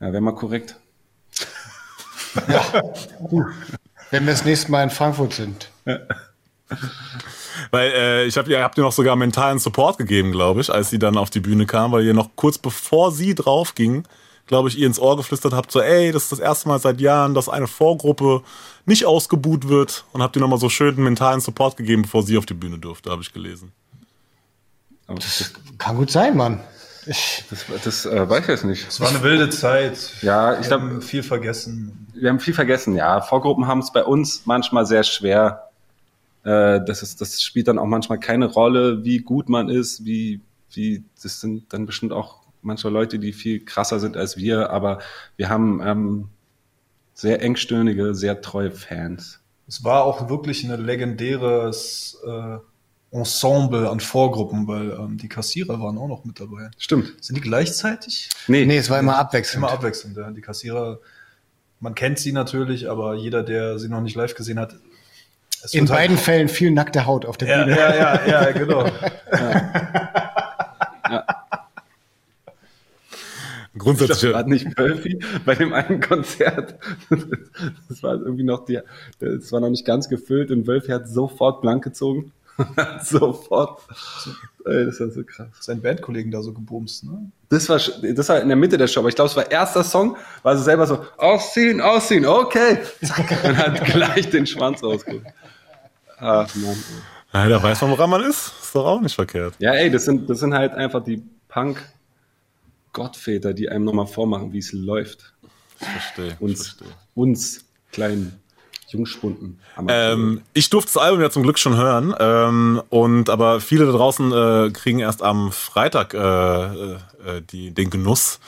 Ja, 0.02 0.08
ja 0.08 0.12
wäre 0.12 0.22
mal 0.22 0.36
korrekt. 0.36 0.76
Ja. 2.48 2.64
Wenn 4.12 4.26
wir 4.26 4.34
das 4.34 4.46
nächste 4.46 4.72
Mal 4.72 4.84
in 4.84 4.90
Frankfurt 4.90 5.34
sind. 5.34 5.70
Weil 7.72 7.92
äh, 7.92 8.26
ich 8.26 8.38
habe 8.38 8.50
ihr 8.50 8.64
habt 8.64 8.78
ihr 8.78 8.84
noch 8.84 8.92
sogar 8.92 9.16
mentalen 9.16 9.60
Support 9.60 9.98
gegeben, 9.98 10.32
glaube 10.32 10.62
ich, 10.62 10.70
als 10.70 10.90
sie 10.90 11.00
dann 11.00 11.18
auf 11.18 11.30
die 11.30 11.40
Bühne 11.40 11.66
kam, 11.66 11.92
weil 11.92 12.06
ihr 12.06 12.14
noch 12.14 12.30
kurz 12.36 12.58
bevor 12.58 13.12
sie 13.12 13.36
drauf 13.36 13.76
ging, 13.76 14.04
glaube 14.48 14.70
ich, 14.70 14.78
ihr 14.78 14.88
ins 14.88 15.00
Ohr 15.00 15.18
geflüstert 15.18 15.54
habt, 15.54 15.72
so, 15.72 15.82
ey, 15.82 16.12
das 16.12 16.24
ist 16.24 16.32
das 16.32 16.40
erste 16.40 16.68
Mal 16.68 16.80
seit 16.80 17.00
Jahren, 17.00 17.34
dass 17.34 17.50
eine 17.50 17.68
Vorgruppe 17.68 18.42
nicht 18.86 19.06
ausgebuht 19.06 19.68
wird 19.68 20.06
und 20.12 20.22
habt 20.22 20.36
ihr 20.36 20.42
nochmal 20.42 20.60
so 20.60 20.70
schön 20.70 20.96
mentalen 20.96 21.42
Support 21.42 21.78
gegeben, 21.78 22.02
bevor 22.04 22.24
sie 22.24 22.38
auf 22.38 22.46
die 22.46 22.54
Bühne 22.54 22.78
durfte, 22.80 23.12
habe 23.12 23.22
ich 23.22 23.32
gelesen. 23.32 23.72
Das 25.08 25.54
kann 25.78 25.98
gut 25.98 26.10
sein, 26.10 26.36
Mann. 26.38 26.62
Das, 27.50 27.66
das 27.84 28.06
äh, 28.06 28.30
weiß 28.30 28.42
ich 28.42 28.48
jetzt 28.48 28.66
nicht. 28.66 28.88
Es 28.88 29.00
war 29.00 29.10
eine 29.10 29.24
wilde 29.24 29.50
Zeit. 29.50 30.14
Ja, 30.22 30.60
ich 30.60 30.68
glaube, 30.68 31.02
viel 31.02 31.24
vergessen. 31.24 32.08
Wir 32.14 32.30
haben 32.30 32.40
viel 32.40 32.54
vergessen, 32.54 32.96
ja. 32.96 33.22
Vorgruppen 33.22 33.68
haben 33.68 33.80
es 33.80 33.92
bei 33.92 34.04
uns 34.04 34.44
manchmal 34.46 34.86
sehr 34.86 35.04
schwer. 35.04 35.70
Äh, 36.44 36.82
das, 36.86 37.04
ist, 37.04 37.22
das 37.22 37.42
spielt 37.42 37.68
dann 37.68 37.80
auch 37.80 37.86
manchmal 37.86 38.20
keine 38.20 38.46
Rolle, 38.46 39.04
wie 39.04 39.20
gut 39.20 39.50
man 39.50 39.70
ist, 39.70 40.06
wie, 40.06 40.42
wie, 40.72 41.04
das 41.22 41.42
sind 41.42 41.72
dann 41.74 41.86
bestimmt 41.86 42.14
auch 42.14 42.42
manchmal 42.62 42.94
Leute, 42.94 43.20
die 43.20 43.34
viel 43.34 43.64
krasser 43.64 44.00
sind 44.00 44.18
als 44.18 44.38
wir, 44.38 44.70
aber 44.70 45.00
wir 45.36 45.50
haben 45.50 45.82
ähm, 45.84 46.30
sehr 47.14 47.42
engstirnige, 47.42 48.16
sehr 48.16 48.42
treue 48.42 48.72
Fans. 48.72 49.40
Es 49.68 49.84
war 49.84 50.04
auch 50.04 50.30
wirklich 50.30 50.64
ein 50.64 50.84
legendäres 50.84 52.22
äh, 52.26 52.58
Ensemble 53.12 53.90
an 53.90 54.00
Vorgruppen, 54.00 54.68
weil 54.68 54.92
ähm, 54.92 55.18
die 55.18 55.28
Kassierer 55.28 55.82
waren 55.82 55.98
auch 55.98 56.08
noch 56.08 56.24
mit 56.24 56.40
dabei. 56.40 56.72
Stimmt. 56.78 57.14
Sind 57.22 57.36
die 57.36 57.42
gleichzeitig? 57.42 58.30
Nee, 58.48 58.66
nee 58.66 58.78
es 58.78 58.90
war 58.90 59.00
immer 59.00 59.18
abwechselnd. 59.18 59.66
Immer 59.66 59.74
abwechselnd, 59.74 60.16
ja. 60.16 60.32
Die 60.32 60.42
Kassierer, 60.42 61.00
man 61.82 61.94
kennt 61.94 62.20
sie 62.20 62.32
natürlich, 62.32 62.90
aber 62.90 63.16
jeder, 63.16 63.44
der 63.44 63.80
sie 63.80 63.90
noch 63.90 64.02
nicht 64.02 64.16
live 64.16 64.34
gesehen 64.34 64.60
hat, 64.60 64.76
in 65.72 65.82
halt 65.82 65.90
beiden 65.90 66.16
halt 66.16 66.26
Fällen 66.26 66.48
viel 66.48 66.72
nackte 66.72 67.06
Haut 67.06 67.26
auf 67.26 67.38
der 67.38 67.50
ja, 67.50 67.64
Bühne. 67.64 67.78
Ja, 67.78 67.96
ja, 67.96 68.26
ja, 68.26 68.52
genau. 68.52 68.86
ja. 71.10 71.26
Grundsätzlich. 73.78 74.24
Ich 74.24 74.34
war 74.34 74.44
nicht 74.44 74.78
Murphy 74.78 75.20
bei 75.46 75.56
dem 75.56 75.74
einen 75.74 76.00
Konzert. 76.00 76.76
Das 77.90 78.04
war 78.04 78.14
irgendwie 78.14 78.44
noch 78.44 78.66
die, 78.66 78.80
das 79.20 79.52
war 79.52 79.60
noch 79.60 79.70
nicht 79.70 79.86
ganz 79.86 80.10
gefüllt 80.10 80.52
und 80.52 80.66
Wölfi 80.66 80.92
hat 80.92 81.08
sofort 81.08 81.62
blank 81.62 81.84
gezogen. 81.84 82.32
Sofort. 83.04 83.82
Ey, 84.66 84.86
das 84.86 85.00
war 85.00 85.10
so 85.10 85.24
krass. 85.24 85.48
Sein 85.60 85.82
Bandkollegen 85.82 86.32
da 86.32 86.42
so 86.42 86.54
gebumst, 86.54 87.06
ne? 87.06 87.32
Das 87.50 87.68
war, 87.70 87.80
das 87.80 88.30
war 88.30 88.42
in 88.42 88.48
der 88.48 88.58
Mitte 88.58 88.78
der 88.78 88.88
Show, 88.88 89.00
aber 89.00 89.10
ich 89.10 89.16
glaube, 89.16 89.30
es 89.30 89.36
war 89.36 89.50
erster 89.50 89.84
Song, 89.84 90.18
war 90.44 90.56
sie 90.56 90.64
selber 90.64 90.86
so, 90.86 91.04
ausziehen, 91.18 91.82
ausziehen, 91.82 92.26
okay. 92.26 92.80
Und 93.44 93.58
hat 93.58 93.84
gleich 93.86 94.30
den 94.30 94.46
Schwanz 94.46 94.84
rausgeholt. 94.84 95.26
Ach, 96.18 96.54
Mann. 96.56 96.78
Ja, 97.34 97.48
da 97.48 97.64
weiß 97.64 97.82
man, 97.82 97.92
woran 97.92 98.10
man 98.10 98.24
ist. 98.24 98.52
Ist 98.62 98.76
doch 98.76 98.86
auch 98.86 99.02
nicht 99.02 99.16
verkehrt. 99.16 99.56
Ja, 99.60 99.74
ey, 99.74 99.90
das 99.90 100.06
sind, 100.06 100.30
das 100.30 100.40
sind 100.40 100.54
halt 100.54 100.74
einfach 100.74 101.04
die 101.04 101.24
Punk-Gottväter, 101.48 103.54
die 103.54 103.70
einem 103.70 103.86
nochmal 103.86 104.08
vormachen, 104.08 104.54
wie 104.54 104.60
es 104.60 104.74
läuft. 104.74 105.34
Ich 105.80 105.88
verstehe. 105.88 106.38
Uns, 106.40 106.62
ich 106.62 106.68
verstehe. 106.68 106.88
uns 107.16 107.66
kleinen 107.92 108.40
Jungspunden. 108.92 109.60
Ähm, 109.88 110.42
ich 110.54 110.70
durfte 110.70 110.94
das 110.94 111.02
Album 111.02 111.22
ja 111.22 111.30
zum 111.30 111.44
Glück 111.44 111.58
schon 111.58 111.76
hören. 111.76 112.14
Ähm, 112.20 112.82
und 112.90 113.30
aber 113.30 113.62
viele 113.62 113.86
da 113.86 113.92
draußen 113.92 114.32
äh, 114.32 114.72
kriegen 114.72 115.00
erst 115.00 115.24
am 115.24 115.52
Freitag 115.52 116.14
äh, 116.14 116.18
äh, 116.18 116.98
die, 117.50 117.72
den 117.72 117.90
Genuss. 117.90 118.40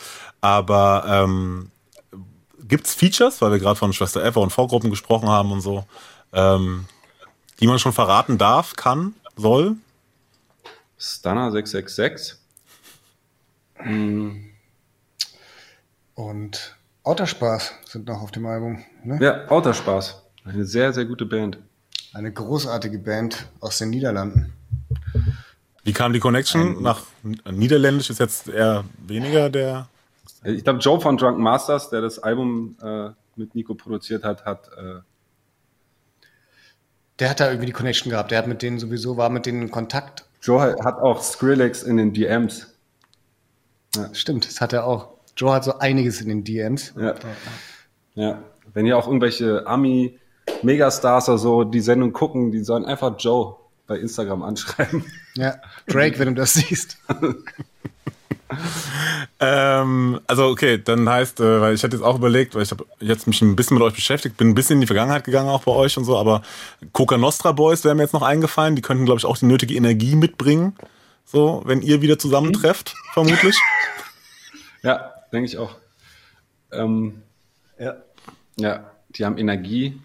Aber 0.41 1.05
ähm, 1.07 1.71
gibt 2.59 2.87
es 2.87 2.93
Features, 2.93 3.41
weil 3.41 3.51
wir 3.51 3.59
gerade 3.59 3.77
von 3.77 3.93
Schwester 3.93 4.23
Eva 4.23 4.39
und 4.39 4.51
Vorgruppen 4.51 4.89
gesprochen 4.89 5.29
haben 5.29 5.51
und 5.51 5.61
so, 5.61 5.85
ähm, 6.33 6.85
die 7.59 7.67
man 7.67 7.79
schon 7.79 7.93
verraten 7.93 8.37
darf, 8.37 8.75
kann, 8.75 9.13
soll? 9.35 9.75
Stunner 10.97 11.51
666. 11.51 12.37
Hm. 13.75 14.49
Und 16.15 16.75
Autospaß 17.03 17.73
sind 17.85 18.07
noch 18.07 18.21
auf 18.21 18.31
dem 18.31 18.45
Album. 18.45 18.83
Ne? 19.03 19.19
Ja, 19.21 19.47
Autospaß. 19.49 20.22
Eine 20.45 20.65
sehr, 20.65 20.93
sehr 20.93 21.05
gute 21.05 21.25
Band. 21.25 21.57
Eine 22.13 22.31
großartige 22.31 22.99
Band 22.99 23.47
aus 23.59 23.77
den 23.77 23.89
Niederlanden. 23.89 24.53
Wie 25.83 25.93
kam 25.93 26.13
die 26.13 26.19
Connection? 26.19 26.77
Ein, 26.77 26.83
Nach 26.83 27.01
Niederländisch 27.49 28.09
ist 28.09 28.19
jetzt 28.19 28.47
eher 28.49 28.83
weniger 29.05 29.49
der. 29.49 29.87
Ich 30.43 30.63
glaube, 30.63 30.79
Joe 30.79 30.99
von 30.99 31.17
Drunken 31.17 31.41
Masters, 31.41 31.89
der 31.89 32.01
das 32.01 32.19
Album 32.19 32.75
äh, 32.81 33.09
mit 33.35 33.55
Nico 33.55 33.73
produziert 33.73 34.23
hat, 34.23 34.45
hat. 34.45 34.69
Äh, 34.77 34.99
der 37.19 37.29
hat 37.29 37.39
da 37.39 37.47
irgendwie 37.47 37.67
die 37.67 37.73
Connection 37.73 38.09
gehabt. 38.09 38.31
Der 38.31 38.37
hat 38.37 38.47
mit 38.47 38.61
denen 38.61 38.79
sowieso, 38.79 39.17
war 39.17 39.29
mit 39.29 39.45
denen 39.45 39.63
in 39.63 39.71
Kontakt. 39.71 40.25
Joe 40.41 40.61
hat 40.61 40.97
auch 40.97 41.21
Skrillex 41.21 41.83
in 41.83 41.97
den 41.97 42.13
DMs. 42.13 42.73
Ja. 43.95 44.13
Stimmt, 44.13 44.47
das 44.47 44.59
hat 44.59 44.73
er 44.73 44.85
auch. 44.85 45.13
Joe 45.37 45.53
hat 45.53 45.63
so 45.63 45.79
einiges 45.79 46.21
in 46.21 46.27
den 46.27 46.43
DMs. 46.43 46.93
Ja. 46.97 47.15
Ja. 48.15 48.43
Wenn 48.73 48.85
ihr 48.85 48.97
auch 48.97 49.07
irgendwelche 49.07 49.65
Ami 49.67 50.19
Megastars 50.63 51.29
oder 51.29 51.37
so 51.37 51.63
die 51.63 51.81
Sendung 51.81 52.13
gucken, 52.13 52.51
die 52.51 52.63
sollen 52.63 52.85
einfach 52.85 53.15
Joe 53.17 53.55
bei 53.87 53.97
Instagram 53.97 54.43
anschreiben. 54.43 55.05
Ja, 55.35 55.55
Drake, 55.87 56.19
wenn 56.19 56.29
du 56.29 56.35
das 56.35 56.53
siehst. 56.53 56.97
ähm, 59.39 60.19
also 60.27 60.47
okay, 60.47 60.77
dann 60.77 61.09
heißt, 61.09 61.39
äh, 61.39 61.61
weil 61.61 61.73
ich 61.73 61.83
hatte 61.83 61.95
jetzt 61.95 62.05
auch 62.05 62.15
überlegt, 62.15 62.55
weil 62.55 62.61
ich 62.61 62.71
habe 62.71 62.85
jetzt 62.99 63.25
mich 63.27 63.41
ein 63.41 63.55
bisschen 63.55 63.77
mit 63.77 63.83
euch 63.83 63.95
beschäftigt, 63.95 64.37
bin 64.37 64.49
ein 64.49 64.55
bisschen 64.55 64.75
in 64.75 64.81
die 64.81 64.87
Vergangenheit 64.87 65.23
gegangen 65.23 65.49
auch 65.49 65.63
bei 65.63 65.71
euch 65.71 65.97
und 65.97 66.05
so, 66.05 66.17
aber 66.17 66.43
Coca 66.91 67.17
Nostra 67.17 67.51
Boys 67.51 67.83
wären 67.83 67.97
mir 67.97 68.03
jetzt 68.03 68.13
noch 68.13 68.21
eingefallen, 68.21 68.75
die 68.75 68.81
könnten 68.81 69.05
glaube 69.05 69.19
ich 69.19 69.25
auch 69.25 69.37
die 69.37 69.45
nötige 69.45 69.73
Energie 69.73 70.15
mitbringen, 70.15 70.75
so 71.25 71.63
wenn 71.65 71.81
ihr 71.81 72.01
wieder 72.01 72.19
zusammentrefft, 72.19 72.95
vermutlich. 73.13 73.57
Ja, 74.83 75.13
denke 75.31 75.45
ich 75.45 75.57
auch. 75.57 75.75
Ähm, 76.71 77.21
ja. 77.79 77.95
Ja, 78.57 78.91
die 79.09 79.25
haben 79.25 79.37
Energie. 79.37 79.99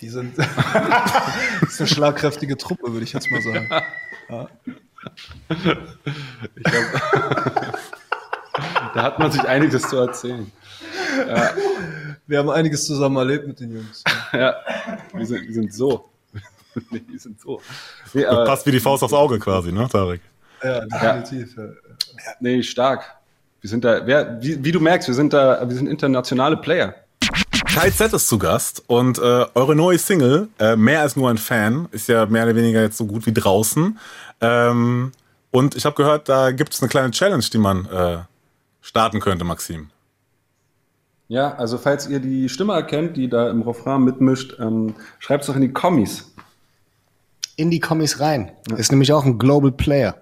Die 0.00 0.08
sind 0.08 0.38
das 0.38 1.70
ist 1.70 1.80
eine 1.80 1.88
schlagkräftige 1.88 2.56
Truppe, 2.56 2.92
würde 2.92 3.04
ich 3.04 3.12
jetzt 3.12 3.30
mal 3.30 3.40
sagen. 3.40 3.70
Ja. 4.28 4.48
Ich 6.54 6.64
glaub, 6.64 6.84
da 8.94 9.02
hat 9.02 9.18
man 9.18 9.30
sich 9.30 9.42
einiges 9.42 9.88
zu 9.88 9.96
erzählen. 9.96 10.50
Ja. 11.26 11.50
Wir 12.26 12.38
haben 12.38 12.50
einiges 12.50 12.86
zusammen 12.86 13.16
erlebt 13.16 13.46
mit 13.46 13.60
den 13.60 13.76
Jungs. 13.76 14.02
Ja, 14.32 14.56
wir 15.14 15.26
sind, 15.26 15.46
wir 15.46 15.54
sind 15.54 15.72
so. 15.72 16.10
nee, 16.90 17.02
wir 17.06 17.18
sind 17.18 17.40
so. 17.40 17.62
Nee, 18.12 18.24
passt 18.24 18.66
wie 18.66 18.72
die 18.72 18.80
Faust 18.80 19.02
aufs 19.02 19.14
Auge 19.14 19.38
quasi, 19.38 19.72
ne, 19.72 19.88
Tarek? 19.88 20.20
Ja, 20.62 20.84
definitiv. 20.84 21.56
Ja. 21.56 21.64
Ja. 21.64 21.70
Nee, 22.40 22.62
stark. 22.62 23.16
Wir 23.60 23.70
sind 23.70 23.84
da, 23.84 24.06
wer, 24.06 24.42
wie, 24.42 24.62
wie, 24.62 24.72
du 24.72 24.80
merkst, 24.80 25.08
wir 25.08 25.14
sind 25.14 25.32
da, 25.32 25.68
wir 25.68 25.76
sind 25.76 25.86
internationale 25.86 26.56
Player. 26.56 26.94
Kai 27.76 27.90
Z 27.90 28.10
ist 28.14 28.28
zu 28.28 28.38
Gast 28.38 28.84
und 28.86 29.18
äh, 29.18 29.44
eure 29.54 29.76
neue 29.76 29.98
Single, 29.98 30.48
äh, 30.58 30.76
Mehr 30.76 31.02
als 31.02 31.14
nur 31.14 31.28
ein 31.28 31.36
Fan, 31.36 31.88
ist 31.92 32.08
ja 32.08 32.24
mehr 32.24 32.44
oder 32.44 32.56
weniger 32.56 32.80
jetzt 32.80 32.96
so 32.96 33.04
gut 33.04 33.26
wie 33.26 33.34
draußen. 33.34 33.98
Ähm, 34.40 35.12
und 35.50 35.76
ich 35.76 35.84
habe 35.84 35.94
gehört, 35.94 36.26
da 36.30 36.52
gibt 36.52 36.72
es 36.72 36.80
eine 36.80 36.88
kleine 36.88 37.10
Challenge, 37.10 37.44
die 37.52 37.58
man 37.58 37.84
äh, 37.84 38.16
starten 38.80 39.20
könnte, 39.20 39.44
Maxim. 39.44 39.90
Ja, 41.28 41.54
also 41.56 41.76
falls 41.76 42.08
ihr 42.08 42.18
die 42.18 42.48
Stimme 42.48 42.72
erkennt, 42.72 43.18
die 43.18 43.28
da 43.28 43.50
im 43.50 43.60
Refrain 43.60 44.02
mitmischt, 44.04 44.56
ähm, 44.58 44.94
schreibt 45.18 45.42
es 45.42 45.48
doch 45.48 45.56
in 45.56 45.60
die 45.60 45.72
Kommis. 45.74 46.32
In 47.56 47.70
die 47.70 47.80
Kommis 47.80 48.20
rein. 48.20 48.52
Ja. 48.70 48.76
Ist 48.76 48.90
nämlich 48.90 49.12
auch 49.12 49.26
ein 49.26 49.38
Global 49.38 49.70
Player. 49.70 50.16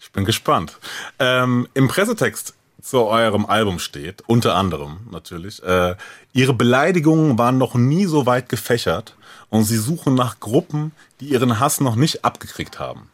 Ich 0.00 0.10
bin 0.10 0.24
gespannt. 0.24 0.78
Ähm, 1.18 1.68
Im 1.74 1.88
Pressetext 1.88 2.54
zu 2.82 2.98
eurem 3.04 3.46
Album 3.46 3.78
steht, 3.78 4.22
unter 4.26 4.54
anderem 4.54 5.00
natürlich, 5.10 5.62
äh, 5.62 5.94
ihre 6.32 6.52
Beleidigungen 6.52 7.38
waren 7.38 7.56
noch 7.56 7.74
nie 7.74 8.06
so 8.06 8.26
weit 8.26 8.48
gefächert 8.48 9.16
und 9.48 9.64
sie 9.64 9.76
suchen 9.76 10.14
nach 10.14 10.40
Gruppen, 10.40 10.92
die 11.20 11.26
ihren 11.26 11.60
Hass 11.60 11.80
noch 11.80 11.94
nicht 11.94 12.24
abgekriegt 12.24 12.78
haben. 12.78 13.08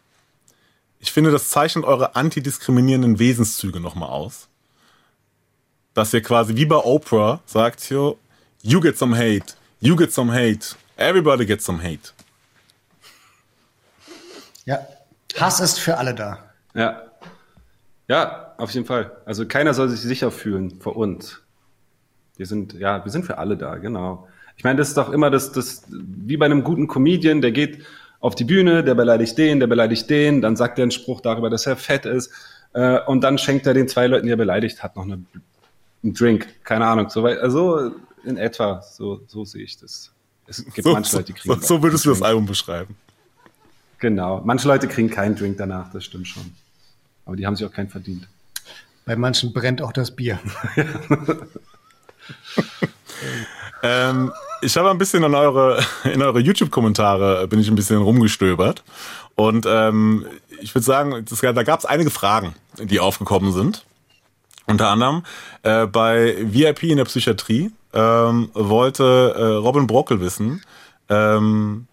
Ich 1.01 1.13
finde, 1.13 1.31
das 1.31 1.51
zeichnet 1.51 1.85
eure 1.85 2.17
antidiskriminierenden 2.17 3.19
Wesenszüge 3.19 3.79
nochmal 3.79 4.09
aus. 4.09 4.49
Dass 5.95 6.13
ihr 6.15 6.23
quasi 6.23 6.57
wie 6.57 6.67
bei 6.67 6.77
Oprah 6.77 7.41
sagt, 7.47 7.81
hier, 7.81 8.17
you 8.63 8.81
get 8.81 8.97
some 8.99 9.17
hate, 9.17 9.55
you 9.81 9.97
get 9.97 10.13
some 10.13 10.33
hate, 10.33 10.77
everybody 10.97 11.45
gets 11.45 11.65
some 11.65 11.83
hate. 11.83 12.13
Ja, 14.65 14.87
Hass 15.37 15.61
ist 15.61 15.79
für 15.79 15.99
alle 15.99 16.15
da. 16.15 16.39
Ja. 16.75 17.08
Ja, 18.09 18.55
auf 18.57 18.71
jeden 18.71 18.87
Fall. 18.87 19.13
Also 19.25 19.47
keiner 19.47 19.75
soll 19.75 19.89
sich 19.89 20.01
sicher 20.01 20.31
fühlen 20.31 20.81
vor 20.81 20.97
uns. 20.97 21.41
Wir 22.37 22.47
sind, 22.47 22.73
ja, 22.75 23.05
wir 23.05 23.13
sind 23.13 23.27
für 23.27 23.39
alle 23.39 23.57
da, 23.57 23.77
genau. 23.77 24.27
Ich 24.57 24.65
meine, 24.65 24.79
das 24.79 24.89
ist 24.89 24.97
doch 24.97 25.11
immer 25.11 25.31
das, 25.31 25.53
das, 25.53 25.85
wie 25.89 26.37
bei 26.37 26.47
einem 26.47 26.65
guten 26.65 26.89
Comedian, 26.89 27.41
der 27.41 27.53
geht 27.53 27.85
auf 28.21 28.35
die 28.35 28.45
Bühne, 28.45 28.83
der 28.83 28.95
beleidigt 28.95 29.39
den, 29.39 29.61
der 29.61 29.67
beleidigt 29.67 30.09
den, 30.11 30.41
dann 30.41 30.57
sagt 30.57 30.79
er 30.79 30.83
einen 30.83 30.91
Spruch 30.91 31.21
darüber, 31.21 31.51
dass 31.51 31.67
er 31.67 31.77
fett 31.77 32.07
ist, 32.07 32.33
äh, 32.73 33.01
und 33.07 33.23
dann 33.23 33.39
schenkt 33.39 33.67
er 33.67 33.75
den 33.75 33.89
zwei 33.89 34.07
Leuten, 34.07 34.27
die 34.27 34.33
er 34.33 34.37
beleidigt 34.37 34.83
hat, 34.83 34.97
noch 34.97 35.05
eine, 35.05 35.23
einen 36.03 36.15
Drink. 36.15 36.47
Keine 36.65 36.87
Ahnung. 36.87 37.11
So 37.11 37.23
weit, 37.23 37.39
also 37.39 37.93
in 38.25 38.37
etwa, 38.37 38.83
so, 38.83 39.21
so 39.27 39.45
sehe 39.45 39.65
ich 39.65 39.79
das. 39.79 40.13
Es 40.47 40.65
gibt 40.65 40.83
So, 40.83 40.93
manche 40.93 41.17
Leute, 41.17 41.27
die 41.27 41.33
kriegen. 41.35 41.61
so, 41.61 41.67
so 41.67 41.83
würdest 41.83 42.05
du 42.05 42.11
das 42.11 42.23
Album 42.23 42.47
beschreiben. 42.47 42.97
Genau. 43.99 44.41
Manche 44.45 44.69
Leute 44.69 44.89
kriegen 44.89 45.11
keinen 45.11 45.35
Drink 45.35 45.59
danach, 45.59 45.93
das 45.93 46.05
stimmt 46.05 46.29
schon. 46.29 46.53
Aber 47.29 47.37
die 47.37 47.47
haben 47.47 47.55
sich 47.55 47.67
auch 47.67 47.73
keinen 47.73 47.91
verdient. 47.91 48.27
Bei 49.05 49.15
manchen 49.15 49.53
brennt 49.53 49.81
auch 49.83 49.93
das 49.93 50.11
Bier. 50.17 50.41
Ähm, 53.83 54.33
ich 54.61 54.77
habe 54.77 54.91
ein 54.91 54.99
bisschen 54.99 55.23
in 55.23 55.35
eure, 55.35 55.85
in 56.05 56.23
eure 56.23 56.41
YouTube-Kommentare 56.41 57.47
bin 57.47 57.61
ich 57.61 57.69
ein 57.69 57.77
bisschen 57.77 57.99
rumgestöbert. 57.99 58.83
Und 59.37 59.67
ähm, 59.69 60.27
ich 60.61 60.75
würde 60.75 60.85
sagen, 60.85 61.25
das, 61.29 61.41
da 61.41 61.63
gab 61.63 61.79
es 61.79 61.87
einige 61.87 62.11
Fragen, 62.11 62.55
die 62.79 62.99
aufgekommen 62.99 63.53
sind. 63.53 63.85
Unter 64.67 64.89
anderem 64.89 65.23
äh, 65.63 65.87
bei 65.87 66.37
VIP 66.41 66.85
in 66.85 66.97
der 66.97 67.05
Psychiatrie 67.05 67.71
ähm, 67.93 68.51
wollte 68.53 69.35
äh, 69.37 69.43
Robin 69.43 69.87
Brockel 69.87 70.21
wissen, 70.21 70.63
ähm, 71.09 71.87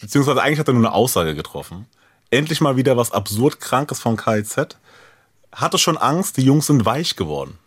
beziehungsweise 0.00 0.40
eigentlich 0.40 0.58
hat 0.58 0.68
er 0.68 0.74
nur 0.74 0.86
eine 0.86 0.94
Aussage 0.94 1.34
getroffen. 1.34 1.86
Endlich 2.30 2.60
mal 2.60 2.76
wieder 2.76 2.96
was 2.96 3.12
absurd 3.12 3.60
Krankes 3.60 4.00
von 4.00 4.16
KIZ. 4.16 4.78
Hatte 5.52 5.78
schon 5.78 5.98
Angst, 5.98 6.36
die 6.36 6.42
Jungs 6.42 6.66
sind 6.66 6.84
weich 6.84 7.16
geworden. 7.16 7.58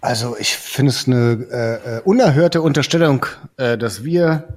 Also 0.00 0.36
ich 0.36 0.56
finde 0.56 0.90
es 0.90 1.06
eine 1.06 1.46
äh, 1.50 1.98
äh, 1.98 2.00
unerhörte 2.02 2.60
Unterstellung, 2.60 3.24
äh, 3.56 3.78
dass 3.78 4.02
wir 4.02 4.48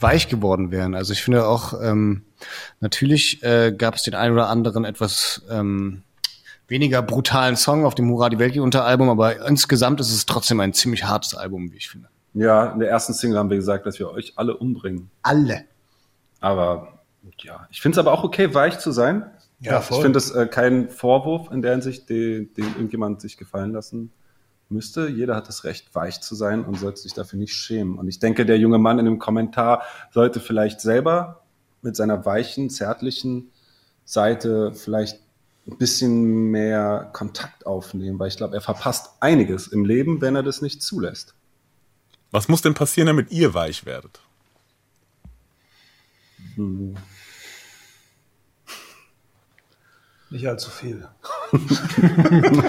weich 0.00 0.28
geworden 0.28 0.70
wären. 0.70 0.94
Also 0.94 1.12
ich 1.12 1.22
finde 1.22 1.46
auch, 1.46 1.74
ähm, 1.80 2.22
natürlich 2.80 3.42
äh, 3.42 3.72
gab 3.76 3.96
es 3.96 4.02
den 4.02 4.14
einen 4.14 4.32
oder 4.32 4.48
anderen 4.48 4.86
etwas 4.86 5.42
ähm, 5.50 6.02
weniger 6.68 7.02
brutalen 7.02 7.56
Song 7.56 7.84
auf 7.84 7.94
dem 7.94 8.10
Hurra 8.10 8.30
die 8.30 8.38
Welt 8.38 8.56
unter 8.56 8.86
Album, 8.86 9.10
aber 9.10 9.46
insgesamt 9.46 10.00
ist 10.00 10.10
es 10.10 10.24
trotzdem 10.24 10.60
ein 10.60 10.72
ziemlich 10.72 11.04
hartes 11.04 11.34
Album, 11.34 11.70
wie 11.70 11.76
ich 11.76 11.90
finde. 11.90 12.08
Ja, 12.32 12.72
in 12.72 12.80
der 12.80 12.88
ersten 12.88 13.12
Single 13.12 13.38
haben 13.38 13.50
wir 13.50 13.58
gesagt, 13.58 13.86
dass 13.86 13.98
wir 13.98 14.10
euch 14.10 14.32
alle 14.36 14.56
umbringen. 14.56 15.10
Alle. 15.22 15.64
Aber 16.40 16.93
ja, 17.42 17.66
ich 17.70 17.80
finde 17.80 17.94
es 17.94 17.98
aber 17.98 18.12
auch 18.12 18.24
okay, 18.24 18.54
weich 18.54 18.78
zu 18.78 18.92
sein. 18.92 19.30
Ja, 19.60 19.80
Ich 19.80 19.86
finde 19.86 20.12
das 20.12 20.30
äh, 20.30 20.46
kein 20.46 20.90
Vorwurf 20.90 21.50
in 21.50 21.62
der 21.62 21.72
Hinsicht, 21.72 22.08
den, 22.08 22.52
den 22.54 22.66
irgendjemand 22.66 23.20
sich 23.20 23.36
gefallen 23.36 23.72
lassen 23.72 24.12
müsste. 24.68 25.08
Jeder 25.08 25.36
hat 25.36 25.48
das 25.48 25.64
Recht, 25.64 25.94
weich 25.94 26.20
zu 26.20 26.34
sein 26.34 26.64
und 26.64 26.78
sollte 26.78 27.00
sich 27.00 27.14
dafür 27.14 27.38
nicht 27.38 27.54
schämen. 27.54 27.98
Und 27.98 28.08
ich 28.08 28.18
denke, 28.18 28.44
der 28.44 28.58
junge 28.58 28.78
Mann 28.78 28.98
in 28.98 29.04
dem 29.04 29.18
Kommentar 29.18 29.82
sollte 30.12 30.40
vielleicht 30.40 30.80
selber 30.80 31.44
mit 31.82 31.96
seiner 31.96 32.24
weichen, 32.24 32.70
zärtlichen 32.70 33.50
Seite 34.04 34.72
vielleicht 34.74 35.20
ein 35.66 35.78
bisschen 35.78 36.50
mehr 36.50 37.10
Kontakt 37.12 37.64
aufnehmen, 37.66 38.18
weil 38.18 38.28
ich 38.28 38.36
glaube, 38.36 38.54
er 38.54 38.60
verpasst 38.60 39.12
einiges 39.20 39.66
im 39.66 39.84
Leben, 39.84 40.20
wenn 40.20 40.36
er 40.36 40.42
das 40.42 40.60
nicht 40.60 40.82
zulässt. 40.82 41.34
Was 42.30 42.48
muss 42.48 42.62
denn 42.62 42.74
passieren, 42.74 43.06
damit 43.06 43.30
ihr 43.30 43.54
weich 43.54 43.86
werdet? 43.86 44.20
Nicht 50.34 50.48
allzu 50.48 50.68
viel. 50.68 51.06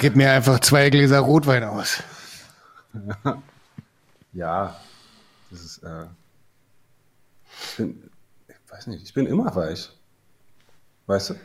Gib 0.00 0.16
mir 0.16 0.32
einfach 0.32 0.60
zwei 0.60 0.90
Gläser 0.90 1.20
Rotwein 1.20 1.64
aus. 1.64 2.02
Ja, 4.34 4.76
das 5.50 5.60
ist, 5.62 5.78
äh, 5.78 6.04
ich 7.70 7.76
bin, 7.78 8.10
ich 8.48 8.70
weiß 8.70 8.86
nicht, 8.88 9.02
ich 9.02 9.14
bin 9.14 9.24
immer 9.24 9.56
weich. 9.56 9.88
Weißt 11.06 11.30
du? 11.30 11.36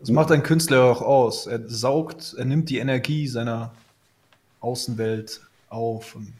Das 0.00 0.10
macht 0.10 0.30
ein 0.32 0.42
Künstler 0.42 0.82
auch 0.82 1.00
aus. 1.00 1.46
Er 1.46 1.66
saugt, 1.66 2.34
er 2.36 2.44
nimmt 2.44 2.68
die 2.68 2.76
Energie 2.76 3.26
seiner 3.26 3.72
Außenwelt 4.60 5.40
auf 5.70 6.14
und 6.14 6.30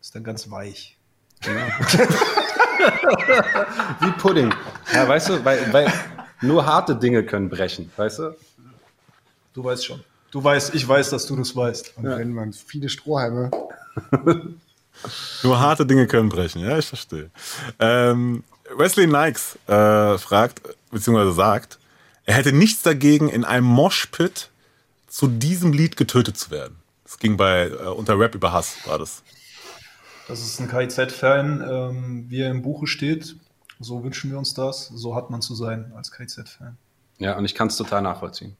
ist 0.00 0.12
dann 0.16 0.24
ganz 0.24 0.50
weich. 0.50 0.96
Wie 4.00 4.10
Pudding. 4.18 4.52
Ja, 4.92 5.06
weißt 5.06 5.28
du, 5.28 5.44
weil, 5.44 5.72
weil 5.72 5.92
nur 6.40 6.66
harte 6.66 6.96
Dinge 6.96 7.24
können 7.24 7.48
brechen, 7.48 7.90
weißt 7.96 8.18
du? 8.20 8.36
Du 9.54 9.64
weißt 9.64 9.86
schon. 9.86 10.04
Du 10.30 10.42
weißt, 10.42 10.74
ich 10.74 10.86
weiß, 10.86 11.10
dass 11.10 11.26
du 11.26 11.36
das 11.36 11.54
weißt. 11.56 11.94
Und 11.96 12.04
wenn 12.04 12.32
man 12.32 12.52
viele 12.52 12.88
Strohhalme. 12.88 13.50
Nur 15.42 15.60
harte 15.60 15.86
Dinge 15.86 16.06
können 16.06 16.28
brechen, 16.28 16.60
ja, 16.60 16.78
ich 16.78 16.86
verstehe. 16.86 17.30
Ähm, 17.78 18.44
Wesley 18.76 19.06
Nikes 19.06 19.58
äh, 19.66 20.18
fragt, 20.18 20.62
beziehungsweise 20.90 21.32
sagt, 21.32 21.78
er 22.24 22.34
hätte 22.34 22.52
nichts 22.52 22.82
dagegen, 22.82 23.28
in 23.28 23.44
einem 23.44 23.66
Moshpit 23.66 24.50
zu 25.06 25.28
diesem 25.28 25.72
Lied 25.72 25.96
getötet 25.96 26.38
zu 26.38 26.50
werden. 26.50 26.76
Das 27.04 27.18
ging 27.18 27.36
bei 27.36 27.68
äh, 27.68 27.72
unter 27.86 28.18
Rap 28.18 28.34
über 28.34 28.52
Hass, 28.52 28.76
war 28.86 28.98
das. 28.98 29.22
Das 30.28 30.40
ist 30.40 30.60
ein 30.60 30.68
KIZ-Fan, 30.68 31.64
ähm, 31.68 32.26
wie 32.28 32.40
er 32.40 32.50
im 32.50 32.62
Buche 32.62 32.86
steht. 32.86 33.36
So 33.78 34.02
wünschen 34.02 34.30
wir 34.30 34.38
uns 34.38 34.54
das. 34.54 34.88
So 34.88 35.14
hat 35.14 35.30
man 35.30 35.42
zu 35.42 35.54
sein 35.54 35.92
als 35.94 36.10
KIZ-Fan. 36.10 36.76
Ja, 37.18 37.36
und 37.36 37.44
ich 37.44 37.54
kann 37.54 37.68
es 37.68 37.76
total 37.76 38.02
nachvollziehen. 38.02 38.56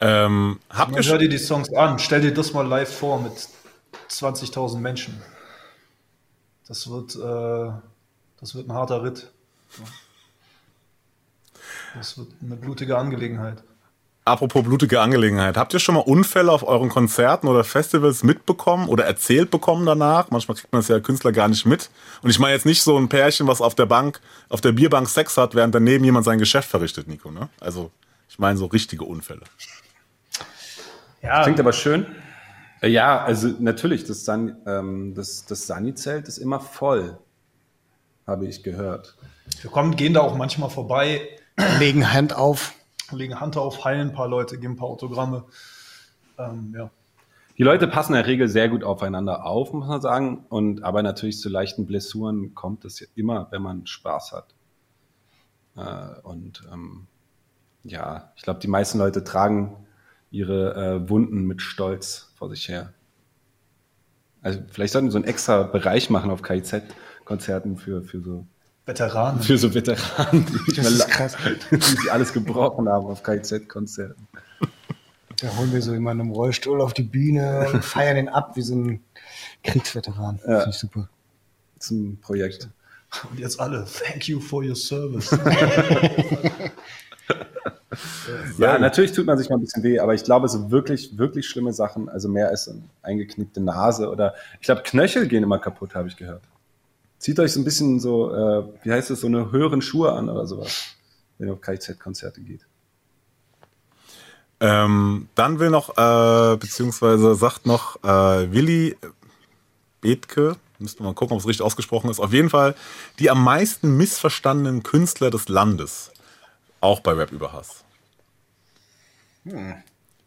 Ähm, 0.00 0.60
habt 0.70 0.90
ihr 0.92 0.96
Man 0.96 1.04
hör 1.04 1.18
dir 1.18 1.28
die 1.28 1.38
Songs 1.38 1.72
an. 1.74 1.98
Stell 1.98 2.20
dir 2.20 2.32
das 2.32 2.52
mal 2.52 2.66
live 2.66 2.92
vor 2.92 3.20
mit 3.20 3.32
20.000 4.08 4.78
Menschen. 4.78 5.20
Das 6.66 6.88
wird, 6.88 7.16
äh, 7.16 7.72
das 8.40 8.54
wird 8.54 8.68
ein 8.68 8.72
harter 8.72 9.02
Ritt. 9.02 9.32
Das 11.94 12.16
wird 12.18 12.28
eine 12.42 12.56
blutige 12.56 12.96
Angelegenheit. 12.96 13.62
Apropos 14.28 14.62
blutige 14.62 15.00
Angelegenheit, 15.00 15.56
habt 15.56 15.74
ihr 15.74 15.80
schon 15.80 15.94
mal 15.94 16.02
Unfälle 16.02 16.52
auf 16.52 16.66
euren 16.66 16.88
Konzerten 16.88 17.48
oder 17.48 17.64
Festivals 17.64 18.22
mitbekommen 18.22 18.88
oder 18.88 19.04
erzählt 19.04 19.50
bekommen 19.50 19.86
danach? 19.86 20.30
Manchmal 20.30 20.56
kriegt 20.56 20.72
man 20.72 20.80
das 20.80 20.88
ja 20.88 21.00
Künstler 21.00 21.32
gar 21.32 21.48
nicht 21.48 21.66
mit. 21.66 21.90
Und 22.22 22.30
ich 22.30 22.38
meine 22.38 22.54
jetzt 22.54 22.66
nicht 22.66 22.82
so 22.82 22.96
ein 22.96 23.08
Pärchen, 23.08 23.46
was 23.46 23.60
auf 23.60 23.74
der 23.74 23.86
Bank, 23.86 24.20
auf 24.48 24.60
der 24.60 24.72
Bierbank 24.72 25.08
Sex 25.08 25.36
hat, 25.36 25.54
während 25.54 25.74
daneben 25.74 26.04
jemand 26.04 26.24
sein 26.24 26.38
Geschäft 26.38 26.68
verrichtet, 26.68 27.08
Nico, 27.08 27.30
ne? 27.30 27.48
Also, 27.60 27.90
ich 28.28 28.38
meine 28.38 28.58
so 28.58 28.66
richtige 28.66 29.04
Unfälle. 29.04 29.42
Ja, 31.22 31.42
Klingt 31.42 31.58
aber 31.60 31.72
schön. 31.72 32.06
Äh, 32.80 32.88
Ja, 32.88 33.24
also 33.24 33.48
natürlich, 33.58 34.04
das, 34.04 34.24
San, 34.24 34.56
ähm, 34.66 35.14
das, 35.14 35.46
das 35.46 35.66
Sani-Zelt 35.66 36.28
ist 36.28 36.38
immer 36.38 36.60
voll, 36.60 37.18
habe 38.26 38.46
ich 38.46 38.62
gehört. 38.62 39.16
wir 39.62 39.70
kommen, 39.70 39.96
gehen 39.96 40.14
da 40.14 40.20
auch 40.20 40.36
manchmal 40.36 40.70
vorbei, 40.70 41.28
Legen 41.80 42.12
Hand 42.12 42.34
auf. 42.36 42.72
Legen 43.16 43.40
Hand 43.40 43.56
auf, 43.56 43.84
heilen 43.84 44.08
ein 44.08 44.14
paar 44.14 44.28
Leute, 44.28 44.58
geben 44.58 44.74
ein 44.74 44.76
paar 44.76 44.88
Autogramme. 44.88 45.44
Ähm, 46.38 46.74
ja. 46.76 46.90
Die 47.56 47.64
Leute 47.64 47.88
passen 47.88 48.12
in 48.12 48.22
der 48.22 48.26
Regel 48.26 48.48
sehr 48.48 48.68
gut 48.68 48.84
aufeinander 48.84 49.44
auf, 49.44 49.72
muss 49.72 49.88
man 49.88 50.00
sagen. 50.00 50.44
Und 50.48 50.84
aber 50.84 51.02
natürlich 51.02 51.40
zu 51.40 51.48
leichten 51.48 51.86
Blessuren 51.86 52.54
kommt 52.54 52.84
es 52.84 53.00
ja 53.00 53.06
immer, 53.16 53.48
wenn 53.50 53.62
man 53.62 53.86
Spaß 53.86 54.32
hat. 54.32 54.54
Äh, 55.76 56.20
und 56.22 56.62
ähm, 56.72 57.06
ja, 57.84 58.32
ich 58.36 58.42
glaube, 58.42 58.60
die 58.60 58.68
meisten 58.68 58.98
Leute 58.98 59.24
tragen 59.24 59.76
ihre 60.30 60.74
äh, 60.74 61.08
Wunden 61.08 61.46
mit 61.46 61.62
Stolz 61.62 62.32
vor 62.36 62.48
sich 62.50 62.68
her. 62.68 62.92
Also 64.42 64.60
vielleicht 64.70 64.92
sollten 64.92 65.08
wir 65.08 65.12
so 65.12 65.18
einen 65.18 65.26
extra 65.26 65.64
Bereich 65.64 66.10
machen 66.10 66.30
auf 66.30 66.42
KIZ-Konzerten 66.42 67.76
für, 67.76 68.02
für 68.02 68.20
so 68.20 68.46
Veteranen. 68.88 69.40
für 69.42 69.58
so 69.58 69.72
Veteranen, 69.74 70.46
die, 70.66 70.74
Das 70.74 70.90
ist 70.90 71.08
krass. 71.08 71.36
die 71.70 72.10
alles 72.10 72.32
gebrochen 72.32 72.88
haben 72.88 73.06
auf 73.06 73.22
KIZ-Konzerten. 73.22 74.26
Da 75.40 75.56
holen 75.56 75.72
wir 75.72 75.82
so 75.82 75.92
jemanden 75.92 76.26
im 76.26 76.32
Rollstuhl 76.32 76.80
auf 76.80 76.94
die 76.94 77.02
Bühne 77.04 77.68
und 77.72 77.84
feiern 77.84 78.16
den 78.16 78.28
ab 78.28 78.56
wie 78.56 78.62
so 78.62 78.74
ein 78.74 79.00
Kriegsveteran. 79.62 80.40
Ja. 80.46 80.60
Finde 80.60 80.70
ich 80.70 80.76
super. 80.78 81.08
Zum 81.78 82.18
Projekt. 82.20 82.68
Und 83.30 83.38
jetzt 83.38 83.60
alle, 83.60 83.84
thank 83.84 84.26
you 84.26 84.40
for 84.40 84.64
your 84.64 84.74
service. 84.74 85.30
Ja, 88.58 88.78
natürlich 88.78 89.12
tut 89.12 89.26
man 89.26 89.38
sich 89.38 89.48
mal 89.48 89.56
ein 89.56 89.60
bisschen 89.60 89.82
weh, 89.82 89.98
aber 89.98 90.14
ich 90.14 90.22
glaube, 90.22 90.48
so 90.48 90.70
wirklich, 90.70 91.16
wirklich 91.18 91.48
schlimme 91.48 91.72
Sachen, 91.72 92.08
also 92.08 92.28
mehr 92.28 92.48
als 92.48 92.68
eine 92.68 92.82
eingeknickte 93.02 93.60
Nase 93.60 94.10
oder 94.10 94.34
ich 94.60 94.66
glaube, 94.66 94.82
Knöchel 94.82 95.26
gehen 95.26 95.42
immer 95.42 95.58
kaputt, 95.58 95.94
habe 95.94 96.08
ich 96.08 96.16
gehört. 96.16 96.42
Zieht 97.18 97.40
euch 97.40 97.52
so 97.52 97.60
ein 97.60 97.64
bisschen 97.64 97.98
so, 97.98 98.32
äh, 98.32 98.64
wie 98.84 98.92
heißt 98.92 99.10
es, 99.10 99.20
so 99.20 99.26
eine 99.26 99.50
höheren 99.50 99.82
Schuhe 99.82 100.12
an 100.12 100.28
oder 100.28 100.46
sowas, 100.46 100.84
wenn 101.38 101.48
ihr 101.48 101.54
auf 101.54 101.60
KIZ-Konzerte 101.60 102.40
geht. 102.40 102.66
Ähm, 104.60 105.28
dann 105.34 105.58
will 105.58 105.70
noch, 105.70 105.96
äh, 105.96 106.56
beziehungsweise 106.56 107.34
sagt 107.34 107.66
noch 107.66 108.02
äh, 108.02 108.52
Willi 108.52 108.96
Bethke, 110.00 110.56
müsste 110.78 111.02
man 111.02 111.14
gucken, 111.14 111.34
ob 111.34 111.40
es 111.40 111.46
richtig 111.46 111.64
ausgesprochen 111.64 112.10
ist, 112.10 112.20
auf 112.20 112.32
jeden 112.32 112.50
Fall 112.50 112.74
die 113.18 113.30
am 113.30 113.42
meisten 113.42 113.96
missverstandenen 113.96 114.82
Künstler 114.82 115.30
des 115.30 115.48
Landes. 115.48 116.12
Auch 116.80 117.00
bei 117.00 117.12
Rap 117.12 117.32
über 117.32 117.52
Hass. 117.52 117.84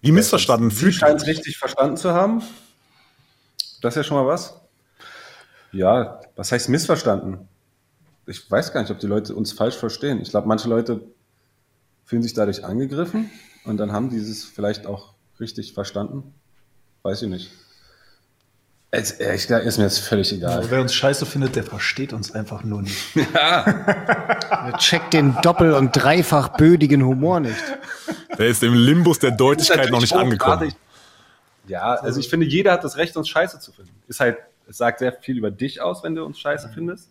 Wie 0.02 0.12
missverstanden 0.12 0.70
Sie 0.70 0.78
fühlt 0.78 0.96
scheint 0.96 1.22
es 1.22 1.28
richtig 1.28 1.58
verstanden 1.58 1.96
zu 1.96 2.14
haben. 2.14 2.42
Das 3.82 3.94
ist 3.94 3.98
ja 3.98 4.04
schon 4.04 4.18
mal 4.18 4.28
was. 4.28 4.61
Ja, 5.72 6.20
was 6.36 6.52
heißt 6.52 6.70
missverstanden? 6.70 7.48
Ich 8.26 8.50
weiß 8.50 8.74
gar 8.74 8.82
nicht, 8.82 8.92
ob 8.92 9.00
die 9.00 9.08
Leute 9.08 9.36
uns 9.36 9.54
falsch 9.54 9.76
verstehen. 9.76 10.22
Ich 10.22 10.30
glaube, 10.30 10.48
manche 10.48 10.70
Leute 10.70 11.02
fühlen 12.06 12.24
sich 12.24 12.34
dadurch 12.34 12.64
angegriffen 12.66 13.30
und 13.64 13.78
dann 13.78 13.92
haben 13.92 14.10
die 14.10 14.18
es 14.18 14.44
vielleicht 14.44 14.86
auch 14.86 15.14
richtig 15.40 15.74
verstanden. 15.74 16.34
weiß 17.04 17.24
ich 17.24 17.30
nicht. 17.30 17.52
Es, 18.94 19.18
gesagt 19.18 19.66
ist 19.66 19.78
mir 19.78 19.86
das 19.86 20.00
völlig 20.00 20.34
egal. 20.34 20.58
Also 20.58 20.70
wer 20.70 20.82
uns 20.82 20.94
scheiße 20.94 21.26
findet, 21.26 21.56
der 21.56 21.64
versteht 21.64 22.12
uns 22.12 22.34
einfach 22.36 22.64
nur 22.64 22.82
nicht. 22.82 22.98
Der 23.16 24.78
checkt 24.78 25.14
den 25.14 25.34
doppel- 25.42 25.74
und 25.74 25.92
dreifach 25.94 26.50
bödigen 26.50 27.04
Humor 27.04 27.40
nicht. 27.40 27.64
Der 28.38 28.48
ist 28.48 28.62
im 28.62 28.74
Limbus 28.74 29.18
der 29.18 29.32
Deutlichkeit 29.32 29.90
noch 29.90 30.02
nicht 30.02 30.14
angekommen. 30.14 30.74
Ja, 31.68 31.96
also 31.96 32.20
ich 32.20 32.30
finde, 32.30 32.46
jeder 32.46 32.74
hat 32.74 32.84
das 32.84 32.98
Recht, 32.98 33.16
uns 33.16 33.30
scheiße 33.30 33.60
zu 33.60 33.72
finden. 33.72 33.94
Ist 34.08 34.20
halt, 34.20 34.38
es 34.72 34.78
sagt 34.78 35.00
sehr 35.00 35.12
viel 35.12 35.38
über 35.38 35.52
dich 35.52 35.82
aus, 35.82 36.02
wenn 36.02 36.16
du 36.16 36.24
uns 36.24 36.40
scheiße 36.40 36.72
findest. 36.74 37.10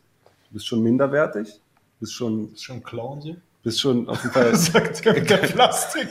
Du 0.49 0.55
bist 0.55 0.67
schon 0.67 0.83
minderwertig. 0.83 1.61
Bist 2.01 2.15
schon, 2.15 2.55
Ist 2.55 2.65
schon 2.65 2.77
ein 2.77 2.83
Clown 2.83 3.21
so? 3.21 3.37
bist 3.63 3.79
schon 3.79 4.09
auf 4.09 4.23
jeden 4.23 4.33
Fall. 4.33 4.57
Sagt 4.57 5.05
der, 5.05 5.21
der 5.21 5.37
Plastik. 5.37 6.09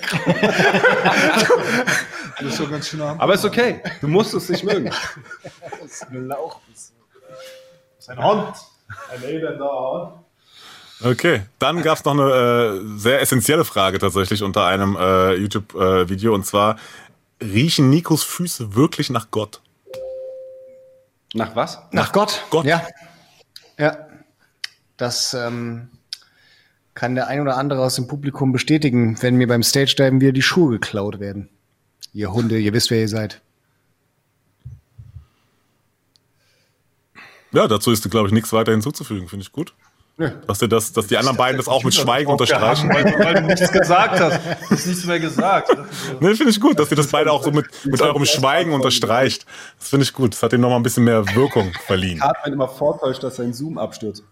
das 2.37 2.47
ist 2.47 2.57
schon 2.57 2.69
ganz 2.69 2.87
schön 2.87 3.01
am. 3.01 3.19
Aber 3.19 3.33
ist 3.33 3.43
okay. 3.45 3.81
Du 3.99 4.07
musst 4.07 4.35
es 4.35 4.47
nicht 4.49 4.63
mögen. 4.63 4.91
Lauch 6.11 6.59
bist 6.69 6.91
du. 6.91 7.19
Das 7.97 7.99
ist 7.99 8.09
ein 8.09 8.23
Hund. 8.23 8.53
Ein 9.11 9.23
elender 9.23 9.69
Hund. 9.69 10.13
Okay, 11.01 11.41
dann 11.57 11.81
gab 11.81 11.97
es 11.97 12.05
noch 12.05 12.11
eine 12.11 12.81
äh, 12.83 12.99
sehr 12.99 13.21
essentielle 13.21 13.65
Frage 13.65 13.97
tatsächlich 13.97 14.43
unter 14.43 14.65
einem 14.65 14.95
äh, 14.97 15.33
YouTube-Video 15.33 16.35
und 16.35 16.45
zwar, 16.45 16.75
riechen 17.41 17.89
Nikos 17.89 18.23
Füße 18.23 18.75
wirklich 18.75 19.09
nach 19.09 19.31
Gott? 19.31 19.61
Nach 21.33 21.55
was? 21.55 21.79
Nach 21.91 22.11
Gott. 22.11 22.43
Gott. 22.49 22.65
Ja. 22.65 22.87
Ja. 23.77 24.07
Das 24.97 25.33
ähm, 25.33 25.89
kann 26.93 27.15
der 27.15 27.27
ein 27.27 27.39
oder 27.39 27.55
andere 27.55 27.81
aus 27.81 27.95
dem 27.95 28.07
Publikum 28.07 28.51
bestätigen, 28.51 29.21
wenn 29.21 29.35
mir 29.35 29.47
beim 29.47 29.63
Stage-Diven 29.63 30.19
wieder 30.19 30.33
die 30.33 30.41
Schuhe 30.41 30.71
geklaut 30.71 31.19
werden. 31.19 31.49
Ihr 32.13 32.33
Hunde, 32.33 32.59
ihr 32.59 32.73
wisst, 32.73 32.91
wer 32.91 32.99
ihr 32.99 33.07
seid. 33.07 33.41
Ja, 37.51 37.67
dazu 37.67 37.91
ist, 37.91 38.09
glaube 38.09 38.27
ich, 38.27 38.33
nichts 38.33 38.51
weiter 38.53 38.71
hinzuzufügen, 38.71 39.27
finde 39.27 39.43
ich 39.43 39.51
gut. 39.51 39.73
Dass, 40.47 40.59
das, 40.59 40.91
dass 40.91 41.07
die 41.07 41.17
anderen 41.17 41.37
beiden 41.37 41.57
das 41.57 41.69
auch 41.69 41.83
mit 41.83 41.93
Schweigen 41.93 42.29
unterstreichen. 42.29 42.89
Weil, 42.89 43.05
weil 43.19 43.35
du 43.35 43.41
nichts 43.43 43.71
gesagt 43.71 44.19
hast. 44.19 44.39
Du 44.45 44.75
hast 44.75 44.85
nichts 44.85 45.05
mehr 45.05 45.19
gesagt. 45.19 45.69
Ne, 46.19 46.35
finde 46.35 46.49
ich 46.49 46.59
gut, 46.59 46.77
dass 46.77 46.91
ihr 46.91 46.97
das 46.97 47.07
beide 47.07 47.31
auch 47.31 47.41
so 47.41 47.51
mit, 47.51 47.67
mit 47.85 48.01
eurem 48.01 48.25
Schweigen 48.25 48.73
unterstreicht. 48.73 49.45
Das 49.79 49.89
finde 49.89 50.03
ich 50.03 50.13
gut. 50.13 50.33
Das 50.33 50.43
hat 50.43 50.51
ihm 50.51 50.59
noch 50.59 50.69
mal 50.69 50.75
ein 50.75 50.83
bisschen 50.83 51.05
mehr 51.05 51.25
Wirkung 51.35 51.71
verliehen. 51.85 52.21
Hartmann 52.21 52.51
immer 52.53 52.67
vortäuscht, 52.67 53.23
dass 53.23 53.37
sein 53.37 53.53
Zoom 53.53 53.77
abstürzt. 53.77 54.23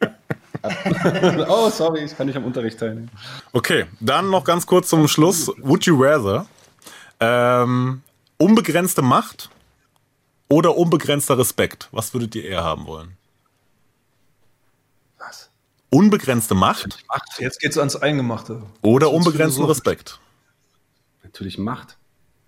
oh, 1.48 1.70
sorry, 1.70 2.04
ich 2.04 2.16
kann 2.16 2.26
nicht 2.26 2.36
am 2.36 2.44
Unterricht 2.44 2.78
teilnehmen. 2.78 3.10
Okay, 3.52 3.86
dann 4.00 4.28
noch 4.28 4.44
ganz 4.44 4.66
kurz 4.66 4.88
zum 4.88 5.08
Schluss. 5.08 5.50
Would 5.58 5.86
you 5.86 6.02
rather 6.02 6.46
ähm, 7.20 8.02
unbegrenzte 8.36 9.00
Macht 9.02 9.48
oder 10.48 10.76
unbegrenzter 10.76 11.38
Respekt? 11.38 11.88
Was 11.92 12.12
würdet 12.12 12.34
ihr 12.34 12.44
eher 12.44 12.64
haben 12.64 12.86
wollen? 12.86 13.16
Unbegrenzte 15.94 16.54
Macht 16.56 16.98
Jetzt 17.38 17.60
geht's 17.60 17.78
ans 17.78 17.94
Eingemachte. 17.94 18.62
oder 18.82 19.12
unbegrenzten. 19.12 19.64
Respekt? 19.64 20.18
Natürlich 21.22 21.56
Macht. 21.56 21.96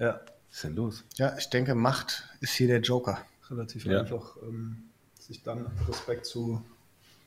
Ja, 0.01 0.21
Was 0.49 0.57
ist 0.57 0.65
denn 0.65 0.75
los? 0.75 1.05
Ja, 1.17 1.37
ich 1.39 1.49
denke, 1.51 1.75
Macht 1.77 2.25
ist 2.41 2.55
hier 2.55 2.67
der 2.67 2.81
Joker. 2.81 3.19
relativ 3.49 3.85
Ja. 3.85 4.01
einfach, 4.01 4.37
ähm, 4.43 4.79
sich 5.21 5.45
dann 5.45 5.67
Respekt 5.89 6.27
zu 6.27 6.61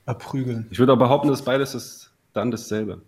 erprügeln. 0.05 0.67
Ich 0.71 0.79
würde 0.79 0.91
auch 0.91 0.97
behaupten, 0.99 1.29
dass 1.29 1.41
beides 1.43 1.73
ist 1.73 2.11
dann 2.33 2.51
dasselbe. 2.51 3.01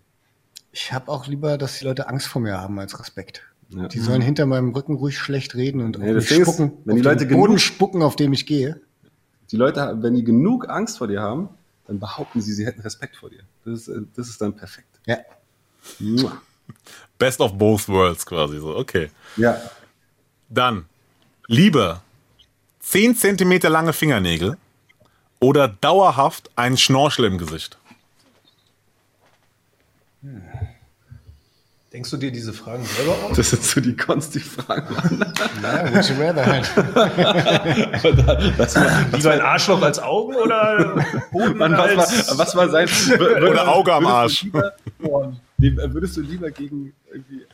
Ich 0.72 0.90
habe 0.94 1.10
auch 1.12 1.26
lieber, 1.26 1.58
dass 1.58 1.78
die 1.80 1.84
Leute 1.84 2.08
Angst 2.08 2.26
vor 2.28 2.40
mir 2.40 2.56
haben 2.58 2.78
als 2.78 2.98
Respekt. 2.98 3.42
Ja. 3.68 3.88
Die 3.88 3.98
sollen 3.98 4.22
hinter 4.22 4.46
meinem 4.46 4.70
Rücken 4.70 4.94
ruhig 4.94 5.18
schlecht 5.18 5.54
reden 5.54 5.82
und 5.82 5.96
das 5.96 6.02
mich 6.02 6.28
Ding 6.28 6.40
ist, 6.40 6.48
spucken, 6.48 6.72
wenn 6.86 6.96
die 6.96 7.02
Leute 7.02 7.26
den 7.26 7.36
Boden 7.36 7.56
genug- 7.56 7.60
spucken, 7.60 8.00
auf 8.02 8.16
dem 8.16 8.32
ich 8.32 8.46
gehe. 8.46 8.80
Die 9.50 9.56
Leute, 9.58 9.98
wenn 10.00 10.14
die 10.14 10.24
genug 10.24 10.70
Angst 10.70 10.96
vor 10.96 11.08
dir 11.08 11.20
haben, 11.20 11.50
dann 11.86 11.98
behaupten 11.98 12.40
sie, 12.40 12.52
sie 12.52 12.66
hätten 12.66 12.80
Respekt 12.80 13.16
vor 13.16 13.30
dir. 13.30 13.42
Das 13.64 13.80
ist, 13.80 13.88
äh, 13.88 14.02
das 14.14 14.28
ist 14.28 14.40
dann 14.40 14.54
perfekt. 14.54 15.00
Ja. 15.06 15.18
Mua. 15.98 16.40
Best 17.18 17.40
of 17.40 17.56
both 17.58 17.88
worlds 17.88 18.24
quasi 18.24 18.58
so. 18.58 18.76
Okay. 18.76 19.10
Ja. 19.36 19.60
Dann 20.48 20.86
lieber 21.46 22.02
10 22.80 23.16
Zentimeter 23.16 23.70
lange 23.70 23.92
Fingernägel 23.92 24.56
oder 25.40 25.68
dauerhaft 25.68 26.50
einen 26.56 26.76
Schnorchel 26.76 27.24
im 27.24 27.38
Gesicht. 27.38 27.78
Denkst 31.92 32.10
du 32.10 32.16
dir 32.16 32.32
diese 32.32 32.54
Fragen 32.54 32.84
selber 32.86 33.14
aus? 33.22 33.36
Das 33.36 33.50
sind 33.50 33.62
so 33.62 33.78
die 33.78 33.94
konstigen 33.94 34.48
Fragen. 34.48 34.96
Ja, 35.62 35.92
would 35.92 36.08
you 36.08 36.14
rather 36.18 36.46
halt. 36.46 36.70
Das 38.58 38.76
war, 38.76 39.04
Lieber 39.12 39.30
ein 39.30 39.40
Arschloch 39.42 39.82
als 39.82 39.98
Augen 39.98 40.34
oder 40.36 41.04
Boden 41.30 41.58
Mann, 41.58 41.72
was, 41.72 41.98
als 41.98 42.30
war, 42.30 42.38
was 42.38 42.56
war 42.56 42.68
sein. 42.70 42.88
Oder 43.20 43.68
Auge 43.68 43.92
am 43.92 44.06
Arsch. 44.06 44.46
Lieber, 45.58 45.92
Würdest 45.92 46.16
du 46.16 46.22
lieber 46.22 46.50
gegen 46.50 46.94
irgendwie 47.12 47.44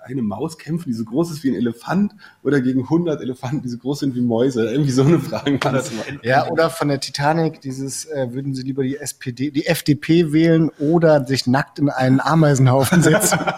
eine 0.00 0.22
Maus 0.22 0.58
kämpfen, 0.58 0.88
die 0.88 0.94
so 0.94 1.04
groß 1.04 1.30
ist 1.30 1.44
wie 1.44 1.50
ein 1.50 1.54
Elefant, 1.54 2.12
oder 2.42 2.60
gegen 2.60 2.82
100 2.82 3.20
Elefanten, 3.20 3.62
die 3.62 3.68
so 3.68 3.78
groß 3.78 4.00
sind 4.00 4.14
wie 4.14 4.20
Mäuse? 4.20 4.70
Irgendwie 4.70 4.90
so 4.90 5.02
eine 5.02 5.18
Frage. 5.18 5.62
waren 5.62 5.74
das 5.74 5.90
immer. 5.90 6.02
Ja, 6.22 6.48
oder 6.48 6.70
von 6.70 6.88
der 6.88 7.00
Titanic, 7.00 7.60
dieses, 7.60 8.04
äh, 8.06 8.32
würden 8.32 8.54
sie 8.54 8.62
lieber 8.62 8.82
die 8.82 8.96
SPD, 8.96 9.50
die 9.50 9.66
FDP 9.66 10.32
wählen 10.32 10.70
oder 10.78 11.24
sich 11.24 11.46
nackt 11.46 11.78
in 11.78 11.88
einen 11.88 12.20
Ameisenhaufen 12.20 13.02
setzen? 13.02 13.38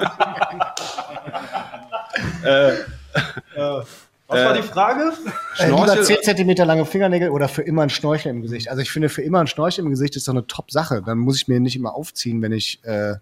Was 4.26 4.44
war 4.44 4.54
die 4.54 4.62
Frage? 4.62 5.12
äh, 5.58 5.66
lieber 5.66 5.84
Schnorchel- 5.84 6.04
10 6.04 6.16
Zentimeter 6.22 6.64
lange 6.64 6.86
Fingernägel 6.86 7.30
oder 7.30 7.48
für 7.48 7.62
immer 7.62 7.82
ein 7.82 7.90
Schnorchel 7.90 8.30
im 8.30 8.42
Gesicht? 8.42 8.68
Also 8.68 8.82
ich 8.82 8.90
finde, 8.90 9.08
für 9.08 9.22
immer 9.22 9.40
ein 9.40 9.46
Schnorchel 9.46 9.84
im 9.84 9.90
Gesicht 9.90 10.16
ist 10.16 10.26
doch 10.26 10.32
eine 10.32 10.46
Top-Sache. 10.46 11.02
Dann 11.04 11.18
muss 11.18 11.36
ich 11.36 11.46
mir 11.48 11.60
nicht 11.60 11.76
immer 11.76 11.94
aufziehen, 11.94 12.40
wenn 12.42 12.52
ich 12.52 12.82
äh, 12.84 13.14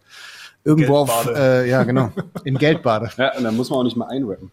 irgendwo 0.64 0.96
auf, 0.96 1.24
Geldbade. 1.24 1.64
äh, 1.64 1.70
ja 1.70 1.82
genau, 1.84 2.12
in 2.44 2.56
Geld 2.58 2.82
bade. 2.82 3.10
Ja, 3.16 3.36
und 3.36 3.44
dann 3.44 3.56
muss 3.56 3.70
man 3.70 3.80
auch 3.80 3.84
nicht 3.84 3.96
mal 3.96 4.08
einrappen. 4.08 4.50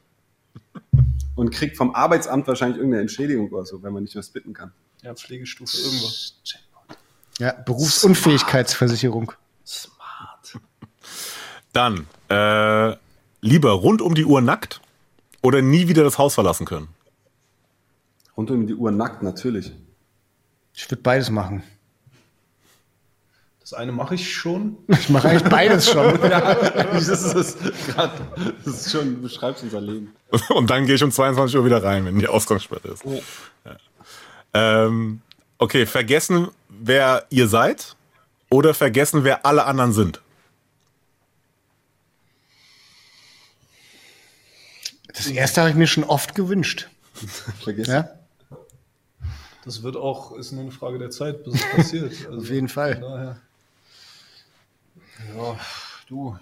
Und 1.35 1.51
kriegt 1.51 1.77
vom 1.77 1.95
Arbeitsamt 1.95 2.47
wahrscheinlich 2.47 2.77
irgendeine 2.77 3.01
Entschädigung 3.01 3.49
oder 3.49 3.65
so, 3.65 3.81
wenn 3.81 3.93
man 3.93 4.03
nicht 4.03 4.15
was 4.15 4.29
bitten 4.29 4.53
kann. 4.53 4.73
Ja, 5.03 5.13
Pflegestufe 5.13 5.77
irgendwas. 5.77 6.35
Ja, 7.37 7.53
Berufsunfähigkeitsversicherung. 7.53 9.31
Dann 11.71 12.07
äh, 12.29 12.95
lieber 13.41 13.71
rund 13.71 14.01
um 14.01 14.15
die 14.15 14.25
Uhr 14.25 14.41
nackt 14.41 14.81
oder 15.41 15.61
nie 15.61 15.87
wieder 15.87 16.03
das 16.03 16.17
Haus 16.17 16.33
verlassen 16.33 16.65
können. 16.65 16.89
Rund 18.35 18.51
um 18.51 18.67
die 18.67 18.73
Uhr 18.75 18.91
nackt, 18.91 19.23
natürlich. 19.23 19.71
Ich 20.73 20.89
würde 20.89 21.01
beides 21.01 21.29
machen. 21.29 21.63
Das 23.69 23.77
eine 23.77 23.91
mache 23.91 24.15
ich 24.15 24.33
schon. 24.33 24.79
Ich 24.87 25.09
mache 25.09 25.29
eigentlich 25.29 25.47
beides 25.47 25.91
schon. 25.91 26.19
das 26.21 27.07
ist 27.07 27.59
grad, 27.87 28.19
das 28.65 28.87
ist 28.87 28.91
schon, 28.91 29.17
du 29.17 29.21
beschreibst 29.21 29.61
unser 29.61 29.79
Leben. 29.79 30.15
Und 30.49 30.71
dann 30.71 30.87
gehe 30.87 30.95
ich 30.95 31.03
um 31.03 31.11
22 31.11 31.55
Uhr 31.55 31.65
wieder 31.65 31.83
rein, 31.83 32.03
wenn 32.03 32.17
die 32.17 32.27
Ausgangssperre 32.27 32.87
ist. 32.87 33.03
Ja. 33.05 33.77
Ähm, 34.55 35.21
okay, 35.59 35.85
vergessen, 35.85 36.47
wer 36.67 37.27
ihr 37.29 37.47
seid 37.47 37.95
oder 38.49 38.73
vergessen, 38.73 39.23
wer 39.23 39.45
alle 39.45 39.65
anderen 39.65 39.93
sind. 39.93 40.19
Das 45.13 45.27
erste 45.27 45.61
habe 45.61 45.69
ich 45.69 45.75
mir 45.75 45.85
schon 45.85 46.05
oft 46.05 46.33
gewünscht. 46.33 46.89
Vergiss. 47.63 47.85
Ja? 47.85 48.09
Das 49.63 49.83
wird 49.83 49.95
auch, 49.95 50.35
ist 50.37 50.53
nur 50.53 50.63
eine 50.63 50.71
Frage 50.71 50.97
der 50.97 51.11
Zeit, 51.11 51.43
bis 51.43 51.53
es 51.53 51.69
passiert. 51.69 52.13
Also, 52.25 52.39
Auf 52.39 52.49
jeden 52.49 52.67
Fall. 52.67 52.93
von 52.95 53.03
Daher. 53.03 53.41
Ja, 55.35 55.55
du. 56.07 56.37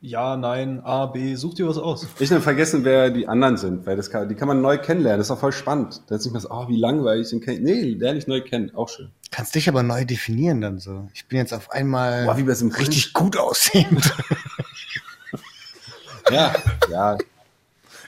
Ja, 0.00 0.36
nein, 0.36 0.80
A, 0.84 1.06
B, 1.06 1.34
such 1.34 1.54
dir 1.54 1.66
was 1.66 1.76
aus. 1.76 2.06
Ich 2.20 2.30
will 2.30 2.40
vergessen, 2.40 2.84
wer 2.84 3.10
die 3.10 3.26
anderen 3.26 3.56
sind, 3.56 3.84
weil 3.84 3.96
das 3.96 4.10
kann, 4.10 4.28
die 4.28 4.36
kann 4.36 4.46
man 4.46 4.60
neu 4.60 4.78
kennenlernen. 4.78 5.18
Das 5.18 5.26
ist 5.26 5.30
auch 5.32 5.40
voll 5.40 5.50
spannend. 5.50 6.02
Da 6.06 6.14
ist 6.14 6.24
nicht 6.24 6.32
mehr 6.32 6.40
so, 6.40 6.50
oh, 6.50 6.68
wie 6.68 6.76
langweilig 6.76 7.30
den 7.30 7.40
kennt. 7.40 7.64
Nee, 7.64 7.96
lerne 7.98 8.18
ich 8.18 8.28
neu 8.28 8.40
kennen. 8.40 8.72
Auch 8.76 8.88
schön. 8.88 9.10
Kannst 9.32 9.56
dich 9.56 9.68
aber 9.68 9.82
neu 9.82 10.04
definieren 10.04 10.60
dann 10.60 10.78
so. 10.78 11.08
Ich 11.14 11.26
bin 11.26 11.38
jetzt 11.38 11.52
auf 11.52 11.72
einmal 11.72 12.26
Boah, 12.26 12.36
wie 12.36 12.44
bei 12.44 12.54
so 12.54 12.64
einem 12.64 12.74
richtig 12.74 13.12
gut 13.12 13.36
aussehend. 13.36 14.12
Ja, 16.30 16.54
ja. 16.90 17.18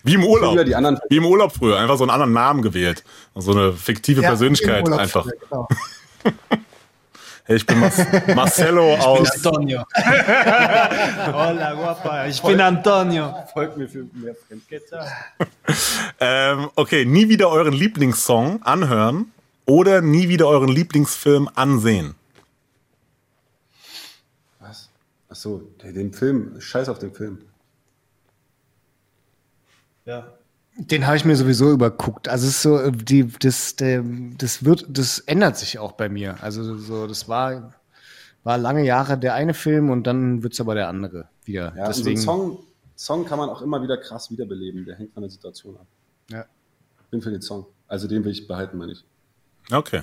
Wie 0.03 0.15
im 0.15 0.25
Urlaub. 0.25 0.53
Früher 0.53 0.65
die 0.65 0.75
anderen. 0.75 0.99
Wie 1.09 1.17
im 1.17 1.27
Urlaub 1.27 1.53
früher. 1.53 1.79
Einfach 1.79 1.97
so 1.97 2.05
einen 2.05 2.11
anderen 2.11 2.33
Namen 2.33 2.63
gewählt. 2.63 3.05
So 3.35 3.53
eine 3.53 3.73
fiktive 3.73 4.21
Persönlichkeit 4.21 4.81
im 4.81 4.85
Urlaub 4.85 5.01
einfach. 5.01 5.25
früher, 5.25 5.37
genau. 5.49 5.69
Ich 7.51 7.67
bin 7.67 7.81
Mas 7.81 7.99
Marcelo 8.35 8.95
aus. 8.95 9.45
Antonio. 9.45 9.83
Hola, 9.97 11.75
guapa. 11.75 12.27
Ich 12.27 12.41
bin 12.41 12.61
Antonio. 12.61 13.35
Folgt 13.53 13.77
mir 13.77 13.89
für 13.89 14.07
mehr. 14.13 14.37
Ähm, 16.23 16.69
okay, 16.77 17.05
nie 17.05 17.29
wieder 17.29 17.49
euren 17.49 17.73
Lieblingssong 17.73 18.63
anhören 18.63 19.33
oder 19.67 20.01
nie 20.03 20.29
wieder 20.29 20.47
euren 20.49 20.69
Lieblingsfilm 20.69 21.49
ansehen. 21.55 22.15
Was? 24.59 24.91
Ach 25.31 25.35
so, 25.37 25.63
der- 25.83 25.93
den 25.93 26.13
Film. 26.13 26.61
Scheiß 26.61 26.89
auf 26.89 26.99
den 26.99 27.15
Film. 27.15 27.39
Ja. 30.05 30.27
Den 30.87 31.07
habe 31.07 31.17
ich 31.17 31.25
mir 31.25 31.37
sowieso 31.37 31.71
überguckt. 31.71 32.29
Also 32.29 32.47
es 32.47 32.57
ist 32.57 32.63
so, 32.63 32.79
äh, 32.79 32.91
die, 32.91 33.27
das, 33.27 33.77
der, 33.77 34.03
das 34.39 34.65
wird, 34.65 34.87
das 34.89 35.19
ändert 35.21 35.59
sich 35.59 35.79
auch 35.79 35.93
bei 35.93 36.09
mir. 36.09 36.43
Also 36.43 36.77
so, 36.79 37.07
das 37.07 37.29
war, 37.29 37.75
war 38.45 38.57
lange 38.57 38.85
Jahre 38.85 39.19
der 39.19 39.35
eine 39.35 39.53
Film 39.53 39.91
und 39.91 40.07
dann 40.07 40.43
wird 40.43 40.55
es 40.55 40.61
aber 40.61 40.75
der 40.75 40.89
andere 40.89 41.29
wieder. 41.45 41.75
Ja, 41.77 41.87
Deswegen. 41.87 42.19
So 42.19 42.25
Song, 42.25 42.59
Song 42.97 43.25
kann 43.27 43.39
man 43.39 43.51
auch 43.51 43.61
immer 43.61 43.83
wieder 43.83 43.99
krass 43.99 44.31
wiederbeleben. 44.31 44.87
Der 44.87 44.97
hängt 44.97 45.13
von 45.13 45.23
der 45.23 45.31
Situation 45.31 45.77
ab. 45.77 45.87
Ja. 46.31 46.47
Bin 47.11 47.21
für 47.21 47.31
den 47.31 47.43
Song. 47.43 47.67
Also 47.87 48.09
den 48.09 48.25
will 48.25 48.33
ich 48.33 48.47
behalten, 48.47 48.79
meine 48.79 48.93
ich. 48.93 49.05
Okay. 49.71 50.03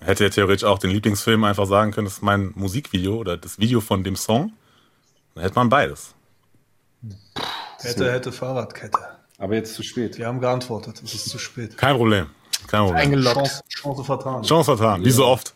Hätte 0.00 0.24
ja 0.24 0.30
theoretisch 0.30 0.64
auch 0.64 0.78
den 0.78 0.90
Lieblingsfilm 0.90 1.44
einfach 1.44 1.66
sagen 1.66 1.90
können, 1.90 2.06
das 2.06 2.14
ist 2.14 2.22
mein 2.22 2.52
Musikvideo 2.54 3.16
oder 3.16 3.36
das 3.36 3.58
Video 3.58 3.80
von 3.80 4.04
dem 4.04 4.16
Song. 4.16 4.52
Dann 5.34 5.42
hätte 5.42 5.56
man 5.56 5.68
beides. 5.68 6.14
Hätte, 7.80 8.10
hätte 8.10 8.32
Fahrradkette. 8.32 9.17
Aber 9.38 9.54
jetzt 9.54 9.74
zu 9.74 9.84
spät. 9.84 10.18
Wir 10.18 10.26
haben 10.26 10.40
geantwortet, 10.40 11.00
es 11.02 11.14
ist 11.14 11.28
zu 11.28 11.38
spät. 11.38 11.76
Kein 11.76 11.96
Problem. 11.96 12.26
Kein 12.66 12.80
Problem. 12.80 12.96
Eingeloggt. 12.96 13.36
Chance, 13.36 13.62
Chance 13.68 14.04
vertan. 14.04 14.42
Chance 14.42 14.76
vertan, 14.76 15.04
wie 15.04 15.10
so 15.10 15.24
oft. 15.24 15.54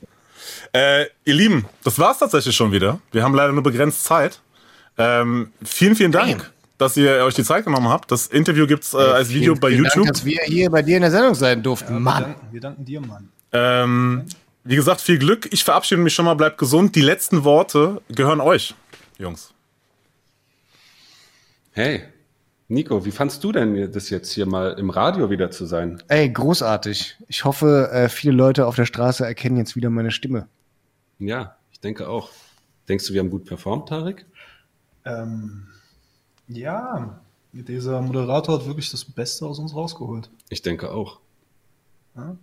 Äh, 0.72 1.06
ihr 1.24 1.34
Lieben, 1.34 1.66
das 1.82 1.98
war's 1.98 2.18
tatsächlich 2.18 2.54
schon 2.54 2.70
wieder. 2.72 3.00
Wir 3.10 3.24
haben 3.24 3.34
leider 3.34 3.52
nur 3.52 3.62
begrenzt 3.62 4.04
Zeit. 4.04 4.40
Ähm, 4.96 5.52
vielen, 5.64 5.96
vielen 5.96 6.12
Dank, 6.12 6.38
Damn. 6.38 6.50
dass 6.78 6.96
ihr 6.96 7.24
euch 7.24 7.34
die 7.34 7.42
Zeit 7.42 7.64
genommen 7.64 7.88
habt. 7.88 8.10
Das 8.12 8.28
Interview 8.28 8.66
gibt's 8.66 8.94
äh, 8.94 8.98
als 8.98 9.28
vielen, 9.28 9.40
Video 9.40 9.54
bei 9.56 9.70
vielen 9.70 9.84
YouTube. 9.84 10.04
Dank, 10.04 10.14
dass 10.14 10.24
wir 10.24 10.40
hier 10.44 10.70
bei 10.70 10.82
dir 10.82 10.96
in 10.96 11.02
der 11.02 11.10
Sendung 11.10 11.34
sein 11.34 11.62
durften. 11.62 11.94
Ja, 11.94 12.00
Mann. 12.00 12.22
Wir 12.22 12.26
danken, 12.26 12.52
wir 12.52 12.60
danken 12.60 12.84
dir, 12.84 13.00
Mann. 13.00 13.28
Ähm, 13.52 14.26
wie 14.64 14.76
gesagt, 14.76 15.00
viel 15.00 15.18
Glück. 15.18 15.48
Ich 15.52 15.64
verabschiede 15.64 16.00
mich 16.00 16.14
schon 16.14 16.24
mal. 16.24 16.34
Bleibt 16.34 16.58
gesund. 16.58 16.94
Die 16.94 17.00
letzten 17.00 17.42
Worte 17.42 18.00
gehören 18.08 18.40
euch, 18.40 18.74
Jungs. 19.18 19.52
Hey, 21.72 22.04
Nico, 22.72 23.04
wie 23.04 23.10
fandst 23.10 23.44
du 23.44 23.52
denn 23.52 23.92
das 23.92 24.08
jetzt 24.08 24.32
hier 24.32 24.46
mal 24.46 24.78
im 24.78 24.88
Radio 24.88 25.28
wieder 25.28 25.50
zu 25.50 25.66
sein? 25.66 26.02
Ey, 26.08 26.30
großartig. 26.30 27.18
Ich 27.28 27.44
hoffe, 27.44 27.90
äh, 27.92 28.08
viele 28.08 28.32
Leute 28.32 28.66
auf 28.66 28.76
der 28.76 28.86
Straße 28.86 29.26
erkennen 29.26 29.58
jetzt 29.58 29.76
wieder 29.76 29.90
meine 29.90 30.10
Stimme. 30.10 30.48
Ja, 31.18 31.56
ich 31.70 31.80
denke 31.80 32.08
auch. 32.08 32.30
Denkst 32.88 33.06
du, 33.06 33.12
wir 33.12 33.20
haben 33.20 33.28
gut 33.28 33.44
performt, 33.44 33.90
Tarek? 33.90 34.24
Ähm, 35.04 35.66
ja, 36.48 37.20
dieser 37.52 38.00
Moderator 38.00 38.58
hat 38.58 38.66
wirklich 38.66 38.90
das 38.90 39.04
Beste 39.04 39.44
aus 39.44 39.58
uns 39.58 39.74
rausgeholt. 39.74 40.30
Ich 40.48 40.62
denke 40.62 40.92
auch. 40.92 41.20
Ja? 42.16 42.38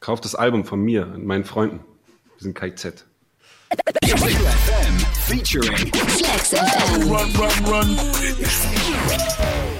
Kauf 0.00 0.22
das 0.22 0.34
Album 0.34 0.64
von 0.64 0.80
mir 0.80 1.08
und 1.08 1.26
meinen 1.26 1.44
Freunden. 1.44 1.80
Wir 2.36 2.42
sind 2.42 2.54
KZ. 2.54 3.04
Featuring 5.26 5.76
Flex 5.76 6.54
FM. 6.54 7.10
Run, 7.10 7.32
run, 7.34 7.64
run. 7.64 9.73